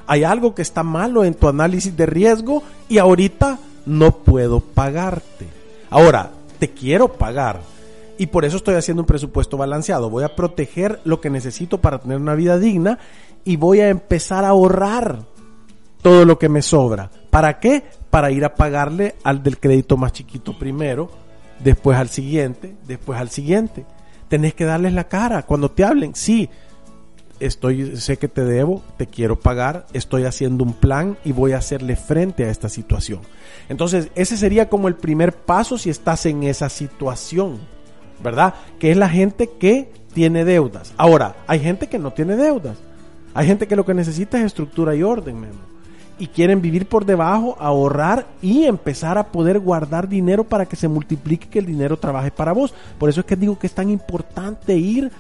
Hay 0.09 0.25
algo 0.25 0.57
que 0.57 0.63
está 0.63 0.83
malo 0.83 1.23
en 1.23 1.35
tu 1.35 1.47
análisis 1.47 1.97
de 1.97 2.05
riesgo 2.05 2.65
y 2.89 2.99
ahorita 2.99 3.61
no 3.87 4.11
puedo 4.11 4.59
pagarte. 4.59 5.47
Ahora, 5.89 6.33
te 6.59 6.69
quiero 6.69 7.13
pagar. 7.13 7.61
Y 8.19 8.27
por 8.27 8.45
eso 8.45 8.57
estoy 8.57 8.75
haciendo 8.75 9.05
un 9.05 9.07
presupuesto 9.07 9.57
balanceado. 9.57 10.11
Voy 10.11 10.25
a 10.25 10.35
proteger 10.35 11.01
lo 11.05 11.21
que 11.21 11.31
necesito 11.31 11.81
para 11.81 12.01
tener 12.01 12.19
una 12.19 12.35
vida 12.35 12.59
digna 12.59 12.99
y 13.45 13.55
voy 13.55 13.79
a 13.79 13.89
empezar 13.89 14.45
a 14.45 14.49
ahorrar 14.49 15.21
todo 16.03 16.25
lo 16.25 16.39
que 16.39 16.49
me 16.49 16.61
sobra. 16.61 17.11
¿Para 17.31 17.59
qué? 17.59 17.85
Para 18.11 18.31
ir 18.31 18.45
a 18.45 18.55
pagarle 18.55 19.15
al 19.23 19.43
del 19.43 19.59
crédito 19.59 19.97
más 19.97 20.13
chiquito 20.13 20.59
primero, 20.59 21.11
después 21.61 21.97
al 21.97 22.09
siguiente, 22.09 22.75
después 22.87 23.19
al 23.19 23.31
siguiente. 23.31 23.87
Tenés 24.29 24.55
que 24.55 24.65
darles 24.65 24.93
la 24.93 25.05
cara 25.05 25.43
cuando 25.43 25.71
te 25.71 25.85
hablen. 25.85 26.15
Sí, 26.15 26.51
estoy, 27.39 27.97
sé 27.97 28.17
que 28.17 28.29
te 28.29 28.45
debo, 28.45 28.83
te 28.97 29.07
quiero 29.07 29.39
pagar, 29.39 29.87
estoy 29.93 30.25
haciendo 30.25 30.65
un 30.65 30.75
plan 30.75 31.17
y 31.25 31.33
voy 31.33 31.53
a 31.53 31.59
hacerle 31.59 31.97
frente 31.97 32.45
a 32.45 32.51
esta 32.51 32.69
situación. 32.69 33.21
Entonces, 33.69 34.09
ese 34.15 34.37
sería 34.37 34.69
como 34.69 34.89
el 34.89 34.97
primer 34.97 35.33
paso 35.33 35.79
si 35.79 35.91
estás 35.91 36.27
en 36.27 36.43
esa 36.43 36.69
situación, 36.69 37.61
¿verdad? 38.23 38.55
Que 38.79 38.91
es 38.91 38.97
la 38.97 39.09
gente 39.09 39.51
que 39.59 39.91
tiene 40.13 40.45
deudas. 40.45 40.93
Ahora, 40.97 41.37
hay 41.47 41.61
gente 41.61 41.89
que 41.89 41.99
no 41.99 42.13
tiene 42.13 42.37
deudas. 42.37 42.79
Hay 43.35 43.47
gente 43.47 43.67
que 43.67 43.77
lo 43.77 43.87
que 43.87 43.95
necesita 43.95 44.39
es 44.39 44.45
estructura 44.45 44.95
y 44.95 45.03
orden, 45.03 45.41
Memo. 45.41 45.72
Y 46.19 46.29
quieren 46.29 46.63
vivir 46.63 46.87
por 46.87 47.05
debajo, 47.05 47.57
ahorrar 47.59 48.27
y 48.41 48.65
empezar 48.65 49.19
a 49.19 49.33
poder 49.33 49.59
guardar 49.59 50.09
dinero 50.09 50.45
para 50.45 50.67
que 50.67 50.77
se 50.77 50.89
multiplique, 50.89 51.49
que 51.49 51.59
el 51.59 51.67
dinero 51.67 51.99
trabaje 51.99 52.31
para 52.31 52.53
vos. 52.53 52.75
Por 52.99 53.09
eso 53.09 53.21
es 53.21 53.27
que 53.27 53.37
digo 53.37 53.59
que 53.59 53.67
es 53.67 53.75
tan 53.75 53.91
importante 53.91 54.77
ir 54.77 55.11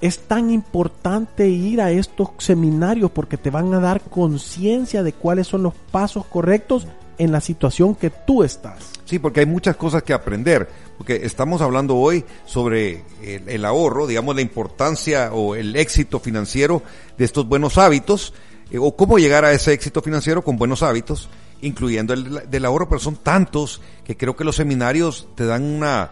es 0.00 0.18
tan 0.20 0.50
importante 0.50 1.48
ir 1.48 1.80
a 1.80 1.90
estos 1.90 2.28
seminarios 2.38 3.10
porque 3.10 3.36
te 3.38 3.50
van 3.50 3.72
a 3.72 3.80
dar 3.80 4.02
conciencia 4.02 5.02
de 5.02 5.12
cuáles 5.12 5.46
son 5.46 5.62
los 5.62 5.74
pasos 5.90 6.26
correctos 6.26 6.86
en 7.18 7.32
la 7.32 7.40
situación 7.40 7.94
que 7.94 8.10
tú 8.10 8.42
estás. 8.42 8.90
Sí, 9.04 9.18
porque 9.18 9.40
hay 9.40 9.46
muchas 9.46 9.76
cosas 9.76 10.02
que 10.02 10.12
aprender, 10.12 10.68
porque 10.98 11.24
estamos 11.24 11.62
hablando 11.62 11.96
hoy 11.96 12.24
sobre 12.44 13.04
el, 13.22 13.48
el 13.48 13.64
ahorro, 13.64 14.06
digamos 14.06 14.34
la 14.34 14.42
importancia 14.42 15.32
o 15.32 15.54
el 15.54 15.76
éxito 15.76 16.20
financiero 16.20 16.82
de 17.16 17.24
estos 17.24 17.48
buenos 17.48 17.78
hábitos, 17.78 18.34
eh, 18.70 18.78
o 18.78 18.94
cómo 18.96 19.18
llegar 19.18 19.44
a 19.44 19.52
ese 19.52 19.72
éxito 19.72 20.02
financiero 20.02 20.42
con 20.42 20.56
buenos 20.56 20.82
hábitos, 20.82 21.28
incluyendo 21.62 22.12
el 22.14 22.50
del 22.50 22.64
ahorro, 22.64 22.88
pero 22.88 22.98
son 23.00 23.16
tantos 23.16 23.80
que 24.04 24.16
creo 24.16 24.36
que 24.36 24.44
los 24.44 24.56
seminarios 24.56 25.28
te 25.34 25.46
dan 25.46 25.62
una, 25.64 26.10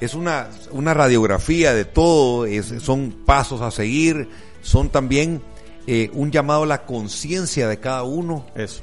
es 0.00 0.14
una, 0.14 0.48
una 0.72 0.94
radiografía 0.94 1.72
de 1.74 1.84
todo, 1.84 2.46
es- 2.46 2.74
son 2.82 3.14
pasos 3.24 3.60
a 3.60 3.70
seguir, 3.70 4.28
son 4.62 4.88
también 4.88 5.40
eh, 5.86 6.10
un 6.14 6.30
llamado 6.30 6.62
a 6.64 6.66
la 6.66 6.84
conciencia 6.84 7.68
de 7.68 7.78
cada 7.78 8.02
uno, 8.04 8.46
Eso. 8.54 8.82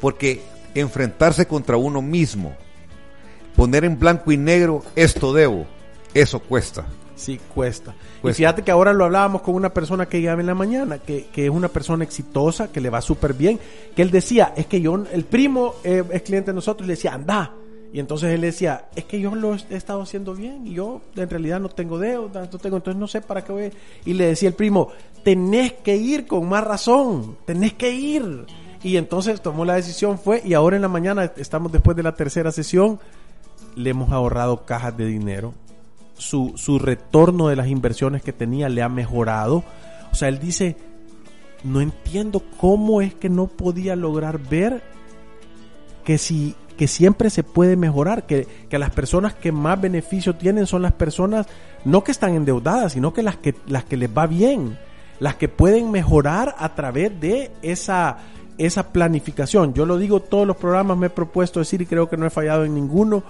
porque 0.00 0.42
enfrentarse 0.74 1.46
contra 1.46 1.76
uno 1.76 2.00
mismo, 2.02 2.54
poner 3.56 3.84
en 3.84 3.98
blanco 3.98 4.30
y 4.32 4.36
negro, 4.36 4.84
esto 4.94 5.32
debo, 5.32 5.66
eso 6.14 6.38
cuesta. 6.40 6.86
Sí, 7.18 7.40
cuesta. 7.52 7.94
Y 8.18 8.20
Cuesta. 8.22 8.36
fíjate 8.36 8.62
que 8.62 8.70
ahora 8.70 8.92
lo 8.92 9.04
hablábamos 9.04 9.42
con 9.42 9.56
una 9.56 9.74
persona 9.74 10.06
que 10.06 10.22
llama 10.22 10.40
en 10.40 10.46
la 10.46 10.54
mañana, 10.54 10.98
que, 10.98 11.26
que 11.32 11.46
es 11.46 11.50
una 11.50 11.68
persona 11.68 12.04
exitosa, 12.04 12.70
que 12.70 12.80
le 12.80 12.90
va 12.90 13.00
súper 13.00 13.34
bien, 13.34 13.58
que 13.96 14.02
él 14.02 14.12
decía, 14.12 14.52
es 14.56 14.66
que 14.66 14.80
yo, 14.80 15.04
el 15.12 15.24
primo 15.24 15.74
eh, 15.82 16.04
es 16.12 16.22
cliente 16.22 16.52
de 16.52 16.54
nosotros, 16.54 16.86
y 16.86 16.88
le 16.88 16.94
decía, 16.94 17.14
anda. 17.14 17.52
Y 17.92 17.98
entonces 17.98 18.30
él 18.30 18.42
decía, 18.42 18.84
es 18.94 19.04
que 19.04 19.18
yo 19.18 19.34
lo 19.34 19.54
he 19.54 19.76
estado 19.76 20.02
haciendo 20.02 20.34
bien 20.34 20.66
y 20.66 20.74
yo 20.74 21.00
en 21.16 21.28
realidad 21.28 21.58
no 21.58 21.70
tengo 21.70 21.98
deudas, 21.98 22.52
no 22.52 22.58
tengo, 22.58 22.76
entonces 22.76 23.00
no 23.00 23.08
sé 23.08 23.20
para 23.20 23.42
qué 23.42 23.50
voy. 23.52 23.72
Y 24.04 24.12
le 24.12 24.26
decía 24.26 24.48
el 24.48 24.54
primo, 24.54 24.90
tenés 25.24 25.72
que 25.72 25.96
ir 25.96 26.26
con 26.26 26.48
más 26.48 26.62
razón, 26.62 27.36
tenés 27.46 27.72
que 27.72 27.90
ir. 27.90 28.46
Y 28.82 28.96
entonces 28.96 29.40
tomó 29.40 29.64
la 29.64 29.74
decisión, 29.74 30.18
fue, 30.18 30.42
y 30.44 30.54
ahora 30.54 30.76
en 30.76 30.82
la 30.82 30.88
mañana 30.88 31.32
estamos 31.36 31.72
después 31.72 31.96
de 31.96 32.02
la 32.04 32.14
tercera 32.14 32.52
sesión, 32.52 33.00
le 33.74 33.90
hemos 33.90 34.12
ahorrado 34.12 34.64
cajas 34.66 34.96
de 34.96 35.06
dinero, 35.06 35.54
su, 36.18 36.52
su 36.56 36.78
retorno 36.78 37.48
de 37.48 37.56
las 37.56 37.68
inversiones 37.68 38.22
que 38.22 38.32
tenía 38.32 38.68
le 38.68 38.82
ha 38.82 38.88
mejorado. 38.88 39.64
O 40.12 40.14
sea, 40.14 40.28
él 40.28 40.38
dice, 40.38 40.76
no 41.64 41.80
entiendo 41.80 42.42
cómo 42.58 43.00
es 43.00 43.14
que 43.14 43.28
no 43.28 43.46
podía 43.46 43.96
lograr 43.96 44.38
ver 44.38 44.82
que 46.04 46.18
si 46.18 46.54
que 46.76 46.86
siempre 46.86 47.28
se 47.28 47.42
puede 47.42 47.74
mejorar, 47.74 48.24
que, 48.24 48.46
que 48.70 48.78
las 48.78 48.90
personas 48.90 49.34
que 49.34 49.50
más 49.50 49.80
beneficio 49.80 50.36
tienen 50.36 50.64
son 50.64 50.80
las 50.82 50.92
personas 50.92 51.48
no 51.84 52.04
que 52.04 52.12
están 52.12 52.36
endeudadas, 52.36 52.92
sino 52.92 53.12
que 53.12 53.24
las 53.24 53.36
que 53.36 53.56
las 53.66 53.84
que 53.84 53.96
les 53.96 54.08
va 54.16 54.28
bien, 54.28 54.78
las 55.18 55.34
que 55.34 55.48
pueden 55.48 55.90
mejorar 55.90 56.54
a 56.56 56.76
través 56.76 57.20
de 57.20 57.50
esa 57.62 58.18
esa 58.58 58.92
planificación. 58.92 59.74
Yo 59.74 59.86
lo 59.86 59.98
digo 59.98 60.20
todos 60.20 60.46
los 60.46 60.56
programas 60.56 60.96
me 60.96 61.08
he 61.08 61.10
propuesto 61.10 61.58
decir 61.58 61.82
y 61.82 61.86
creo 61.86 62.08
que 62.08 62.16
no 62.16 62.26
he 62.26 62.30
fallado 62.30 62.64
en 62.64 62.74
ninguno 62.74 63.24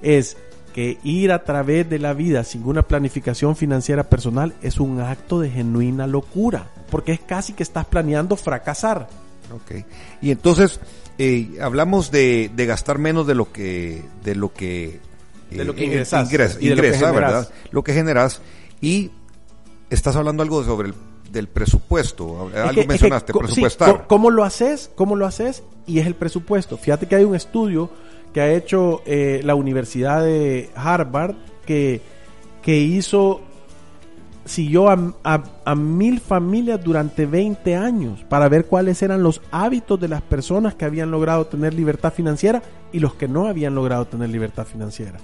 es 0.00 0.36
que 0.74 0.98
ir 1.04 1.30
a 1.30 1.44
través 1.44 1.88
de 1.88 2.00
la 2.00 2.12
vida 2.14 2.42
sin 2.42 2.64
una 2.64 2.82
planificación 2.82 3.54
financiera 3.54 4.10
personal 4.10 4.52
es 4.60 4.80
un 4.80 5.00
acto 5.00 5.38
de 5.38 5.48
genuina 5.48 6.08
locura, 6.08 6.66
porque 6.90 7.12
es 7.12 7.20
casi 7.20 7.52
que 7.52 7.62
estás 7.62 7.86
planeando 7.86 8.36
fracasar. 8.36 9.08
Ok. 9.54 9.84
Y 10.20 10.32
entonces 10.32 10.80
eh, 11.16 11.56
hablamos 11.62 12.10
de, 12.10 12.50
de, 12.54 12.66
gastar 12.66 12.98
menos 12.98 13.24
de 13.26 13.36
lo 13.36 13.52
que 13.52 14.02
de 14.24 14.34
lo 14.34 14.52
que 14.52 15.00
de 15.50 15.64
lo 15.64 15.76
que 15.76 15.84
ingresas, 15.84 16.26
ingresa, 16.28 16.58
y 16.60 16.66
de 16.66 16.72
ingresa, 16.74 17.06
lo 17.06 17.12
que 17.14 17.20
¿verdad? 17.20 17.48
Lo 17.70 17.84
que 17.84 17.92
generas 17.92 18.40
y 18.80 19.12
estás 19.90 20.16
hablando 20.16 20.42
algo 20.42 20.64
sobre 20.64 20.88
el 20.88 20.94
del 21.30 21.48
presupuesto, 21.48 22.50
Es 22.52 22.56
algo 22.58 22.74
que- 22.74 22.80
es 22.80 22.86
que 22.86 22.88
mencionaste, 22.88 23.32
presupuestar. 23.32 23.90
sí, 23.90 23.96
¿Cómo 24.08 24.30
lo 24.30 24.44
haces? 24.44 24.90
¿Cómo 24.94 25.14
lo 25.16 25.26
haces? 25.26 25.62
Y 25.86 25.98
es 25.98 26.06
el 26.06 26.14
presupuesto. 26.14 26.76
Fíjate 26.78 27.06
que 27.06 27.16
hay 27.16 27.24
un 27.24 27.34
estudio 27.34 27.90
que 28.34 28.40
ha 28.42 28.52
hecho 28.52 29.00
eh, 29.06 29.40
la 29.44 29.54
Universidad 29.54 30.22
de 30.24 30.68
Harvard 30.74 31.36
que, 31.64 32.02
que 32.62 32.76
hizo, 32.78 33.40
siguió 34.44 34.90
a, 34.90 35.14
a- 35.24 35.44
a 35.64 35.74
mil 35.74 36.20
familias 36.20 36.82
durante 36.84 37.24
20 37.26 37.76
años 37.76 38.24
para 38.28 38.48
ver 38.48 38.66
cuáles 38.66 39.00
eran 39.02 39.22
los 39.22 39.40
hábitos 39.50 39.98
de 40.00 40.08
las 40.08 40.20
personas 40.20 40.74
que 40.74 40.84
habían 40.84 41.10
logrado 41.10 41.46
tener 41.46 41.72
libertad 41.74 42.12
financiera 42.12 42.62
y 42.92 42.98
los 42.98 43.14
que 43.14 43.28
no 43.28 43.46
habían 43.46 43.74
logrado 43.74 44.04
tener 44.06 44.28
libertad 44.28 44.66
financiera. 44.66 45.18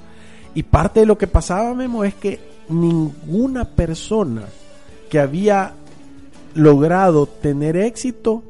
Y 0.54 0.62
parte 0.62 1.00
de 1.00 1.06
lo 1.06 1.18
que 1.18 1.26
pasaba, 1.26 1.74
Memo, 1.74 2.04
es 2.04 2.14
que 2.14 2.40
ninguna 2.68 3.64
persona 3.64 4.44
que 5.10 5.18
había 5.20 5.72
logrado 6.54 7.26
tener 7.26 7.76
éxito 7.76 8.42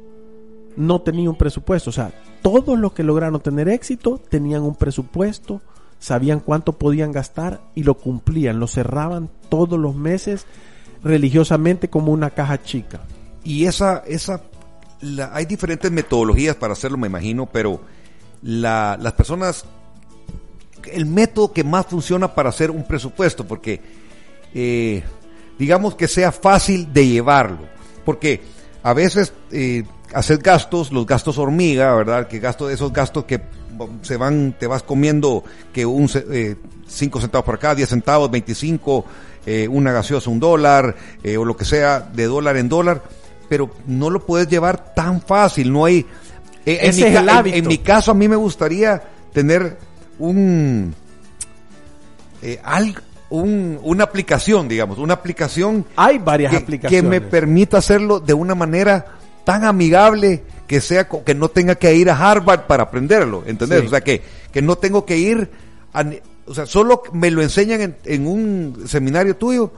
no 0.76 1.00
tenía 1.00 1.28
un 1.30 1.36
presupuesto. 1.36 1.90
O 1.90 1.92
sea, 1.92 2.12
todos 2.42 2.78
los 2.78 2.92
que 2.92 3.02
lograron 3.02 3.40
tener 3.40 3.68
éxito 3.68 4.20
tenían 4.28 4.62
un 4.62 4.74
presupuesto, 4.74 5.60
sabían 5.98 6.40
cuánto 6.40 6.72
podían 6.72 7.12
gastar 7.12 7.60
y 7.74 7.82
lo 7.82 7.94
cumplían, 7.94 8.60
lo 8.60 8.66
cerraban 8.66 9.30
todos 9.48 9.78
los 9.78 9.94
meses 9.94 10.46
religiosamente 11.02 11.88
como 11.88 12.12
una 12.12 12.30
caja 12.30 12.62
chica. 12.62 13.00
Y 13.44 13.66
esa, 13.66 14.02
esa, 14.06 14.42
hay 15.32 15.46
diferentes 15.46 15.90
metodologías 15.90 16.56
para 16.56 16.72
hacerlo, 16.72 16.98
me 16.98 17.06
imagino, 17.06 17.46
pero 17.46 17.80
la, 18.42 18.98
las 19.00 19.12
personas, 19.14 19.64
el 20.92 21.06
método 21.06 21.52
que 21.52 21.64
más 21.64 21.86
funciona 21.86 22.34
para 22.34 22.48
hacer 22.48 22.70
un 22.70 22.84
presupuesto, 22.84 23.46
porque 23.46 23.80
eh, 24.54 25.02
digamos 25.58 25.94
que 25.94 26.08
sea 26.08 26.32
fácil 26.32 26.92
de 26.92 27.06
llevarlo, 27.06 27.68
porque 28.04 28.40
a 28.82 28.92
veces 28.94 29.32
eh, 29.50 29.84
hacer 30.14 30.38
gastos, 30.38 30.92
los 30.92 31.06
gastos 31.06 31.38
hormiga, 31.38 31.94
¿verdad? 31.94 32.26
Que 32.28 32.38
gasto 32.38 32.68
esos 32.70 32.92
gastos 32.92 33.24
que 33.24 33.40
se 34.02 34.16
van, 34.16 34.54
te 34.58 34.66
vas 34.66 34.82
comiendo 34.82 35.44
que 35.72 35.86
un 35.86 36.08
5 36.08 37.20
centavos 37.20 37.44
por 37.44 37.54
acá, 37.54 37.74
10 37.74 37.88
centavos, 37.88 38.30
25, 38.30 39.04
eh, 39.46 39.68
una 39.68 39.92
gaseosa 39.92 40.28
un 40.30 40.40
dólar, 40.40 40.94
eh, 41.22 41.36
o 41.36 41.44
lo 41.44 41.56
que 41.56 41.64
sea, 41.64 42.00
de 42.00 42.24
dólar 42.24 42.56
en 42.56 42.68
dólar, 42.68 43.02
pero 43.48 43.70
no 43.86 44.10
lo 44.10 44.24
puedes 44.26 44.48
llevar 44.48 44.94
tan 44.94 45.20
fácil, 45.22 45.72
no 45.72 45.84
hay... 45.84 46.04
eh, 46.66 46.78
en, 46.82 46.90
Ese 46.90 47.02
mi, 47.02 47.16
es 47.16 47.22
ca- 47.24 47.40
el 47.40 47.46
en- 47.46 47.54
en 47.54 47.66
mi 47.68 47.78
caso 47.78 48.10
a 48.10 48.14
mí 48.14 48.28
me 48.28 48.36
gustaría 48.36 49.00
tener 49.32 49.78
un... 50.18 50.94
eh, 52.42 52.60
al- 52.62 53.00
un- 53.30 53.78
una 53.82 54.04
aplicación, 54.04 54.66
digamos, 54.68 54.98
una 54.98 55.14
aplicación 55.14 55.86
Hay 55.96 56.18
varias 56.18 56.50
que, 56.50 56.56
aplicaciones. 56.58 57.02
que 57.02 57.08
me 57.08 57.20
permita 57.20 57.78
hacerlo 57.78 58.18
de 58.20 58.34
una 58.34 58.54
manera 58.56 59.06
tan 59.50 59.64
amigable 59.64 60.44
que 60.68 60.80
sea 60.80 61.08
que 61.08 61.34
no 61.34 61.48
tenga 61.48 61.74
que 61.74 61.92
ir 61.96 62.08
a 62.08 62.16
Harvard 62.16 62.68
para 62.68 62.84
aprenderlo, 62.84 63.42
¿entendés? 63.46 63.80
Sí. 63.80 63.86
O 63.88 63.90
sea 63.90 64.00
que, 64.00 64.22
que 64.52 64.62
no 64.62 64.76
tengo 64.76 65.04
que 65.04 65.18
ir 65.18 65.50
a, 65.92 66.04
o 66.46 66.54
sea, 66.54 66.66
solo 66.66 67.02
me 67.12 67.32
lo 67.32 67.42
enseñan 67.42 67.80
en, 67.80 67.96
en 68.04 68.28
un 68.28 68.84
seminario 68.86 69.34
tuyo. 69.34 69.72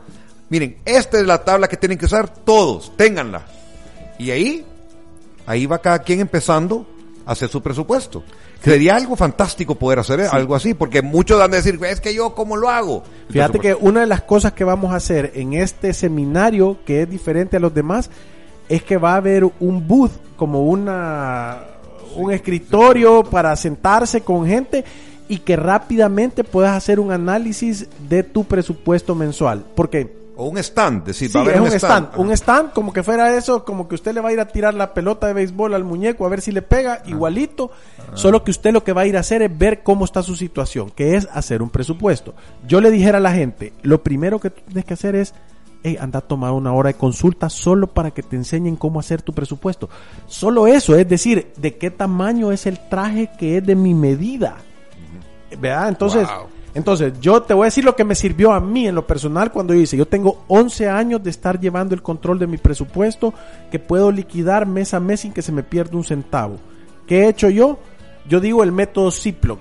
Miren, 0.51 0.77
esta 0.85 1.19
es 1.19 1.27
la 1.27 1.43
tabla 1.43 1.69
que 1.69 1.79
tienen 1.79 1.97
que 1.97 2.05
usar 2.05 2.29
todos, 2.29 2.95
ténganla. 2.99 3.47
Y 4.19 4.31
ahí, 4.31 4.67
ahí 5.47 5.65
va 5.65 5.79
cada 5.79 6.01
quien 6.01 6.21
empezando 6.21 6.87
a 7.25 7.33
hacer 7.33 7.49
su 7.49 7.63
presupuesto. 7.63 8.23
Sería 8.63 8.97
algo 8.97 9.17
fantástico 9.17 9.77
poder 9.77 10.01
hacer 10.01 10.21
algo 10.21 10.55
así, 10.55 10.75
porque 10.75 11.01
muchos 11.01 11.39
van 11.39 11.55
a 11.55 11.57
decir, 11.57 11.81
es 11.83 12.03
que 12.03 12.13
yo, 12.13 12.35
¿cómo 12.35 12.59
lo 12.59 12.69
hago? 12.69 13.05
Fíjate 13.31 13.59
que 13.59 13.73
una 13.73 14.01
de 14.01 14.07
las 14.07 14.21
cosas 14.21 14.53
que 14.53 14.65
vamos 14.65 14.93
a 14.93 14.97
hacer 14.97 15.33
en 15.35 15.55
este 15.55 15.95
seminario, 15.95 16.77
que 16.85 17.03
es 17.03 17.09
diferente 17.09 17.57
a 17.57 17.61
los 17.61 17.73
demás, 17.73 18.11
es 18.68 18.83
que 18.83 18.96
va 18.96 19.14
a 19.14 19.16
haber 19.16 19.44
un 19.61 19.87
booth, 19.87 20.12
como 20.37 20.62
una 20.62 21.68
un 22.16 22.31
escritorio 22.33 23.25
para 23.25 23.55
sentarse 23.57 24.20
con 24.20 24.46
gente 24.46 24.85
y 25.29 25.38
que 25.38 25.57
rápidamente 25.57 26.44
puedas 26.44 26.77
hacer 26.77 27.01
un 27.01 27.11
análisis 27.11 27.88
de 28.09 28.22
tu 28.22 28.44
presupuesto 28.44 29.14
mensual. 29.14 29.64
Porque 29.75 30.20
O 30.37 30.46
un 30.46 30.59
stand, 30.59 31.05
decir, 31.05 31.31
Sí, 31.31 31.35
va 31.35 31.40
a 31.40 31.44
haber 31.44 31.57
es 31.57 31.61
un, 31.61 31.79
stand. 31.79 32.09
Un 32.16 32.33
stand 32.33 32.72
como 32.72 32.92
que 32.92 33.03
fuera 33.03 33.37
eso, 33.37 33.64
como 33.64 33.88
que 33.88 33.94
usted 33.94 34.12
le 34.12 34.20
va 34.20 34.31
a 34.31 34.33
ir 34.33 34.40
a 34.40 34.48
tirar 34.48 34.75
la 34.75 34.92
pelota 34.94 35.27
de 35.27 35.33
béisbol 35.33 35.75
al 35.75 35.85
muñeco 35.85 36.27
a 36.27 36.29
ver 36.29 36.40
si 36.40 36.53
le 36.53 36.62
pega, 36.62 37.03
igualito. 37.07 37.70
Solo 38.14 38.44
que 38.44 38.51
usted 38.51 38.72
lo 38.72 38.85
que 38.85 38.92
va 38.92 39.03
a 39.03 39.07
ir 39.07 39.16
a 39.16 39.20
hacer 39.20 39.40
es 39.40 39.57
ver 39.57 39.83
cómo 39.83 40.05
está 40.05 40.22
su 40.22 40.37
situación, 40.37 40.90
que 40.90 41.16
es 41.16 41.27
hacer 41.33 41.62
un 41.62 41.70
presupuesto. 41.70 42.35
Yo 42.66 42.81
le 42.83 42.90
dijera 42.90 43.18
a 43.18 43.20
la 43.22 43.33
gente, 43.33 43.72
lo 43.83 44.03
primero 44.03 44.38
que 44.38 44.51
tú 44.51 44.61
tienes 44.66 44.85
que 44.85 44.94
hacer 44.94 45.14
es, 45.14 45.33
hey, 45.83 45.97
anda 46.01 46.18
a 46.21 46.23
tomar 46.23 46.53
una 46.53 46.73
hora 46.73 46.88
de 46.88 46.95
consulta 46.95 47.49
solo 47.51 47.87
para 47.87 48.11
que 48.11 48.23
te 48.23 48.37
enseñen 48.37 48.77
cómo 48.77 49.01
hacer 49.01 49.23
tu 49.23 49.33
presupuesto. 49.33 49.88
Solo 50.27 50.66
eso, 50.66 50.97
es 50.97 51.09
decir, 51.09 51.53
de 51.57 51.77
qué 51.77 51.90
tamaño 51.90 52.53
es 52.53 52.66
el 52.66 52.79
traje 52.88 53.31
que 53.38 53.59
es 53.59 53.66
de 53.66 53.75
mi 53.75 53.95
medida. 53.95 54.57
¿Verdad? 55.59 55.88
Entonces, 55.88 56.27
Wow. 56.27 56.47
entonces, 56.75 57.12
yo 57.21 57.42
te 57.42 57.53
voy 57.55 57.64
a 57.64 57.66
decir 57.66 57.85
lo 57.85 57.95
que 57.95 58.05
me 58.05 58.14
sirvió 58.14 58.53
a 58.53 58.61
mí 58.61 58.87
en 58.88 58.95
lo 58.95 59.07
personal 59.07 59.53
cuando 59.53 59.75
yo 59.75 59.81
hice. 59.81 59.97
Yo 59.97 60.07
tengo 60.07 60.45
11 60.49 60.88
años 60.88 61.23
de 61.23 61.31
estar 61.31 61.61
llevando 61.61 61.95
el 61.95 62.03
control 62.03 62.38
de 62.38 62.47
mi 62.47 62.57
presupuesto 62.57 63.35
que 63.71 63.79
puedo 63.79 64.11
liquidar 64.11 64.66
mes 64.66 64.95
a 64.95 65.01
mes 65.01 65.21
sin 65.21 65.33
que 65.33 65.42
se 65.42 65.53
me 65.53 65.62
pierda 65.62 65.97
un 65.97 66.05
centavo. 66.05 66.57
¿Qué 67.07 67.25
he 67.25 67.29
hecho 67.29 67.51
yo? 67.51 67.79
Yo 68.29 68.40
digo 68.40 68.62
el 68.62 68.73
método 68.73 69.11
Ziploc. 69.11 69.61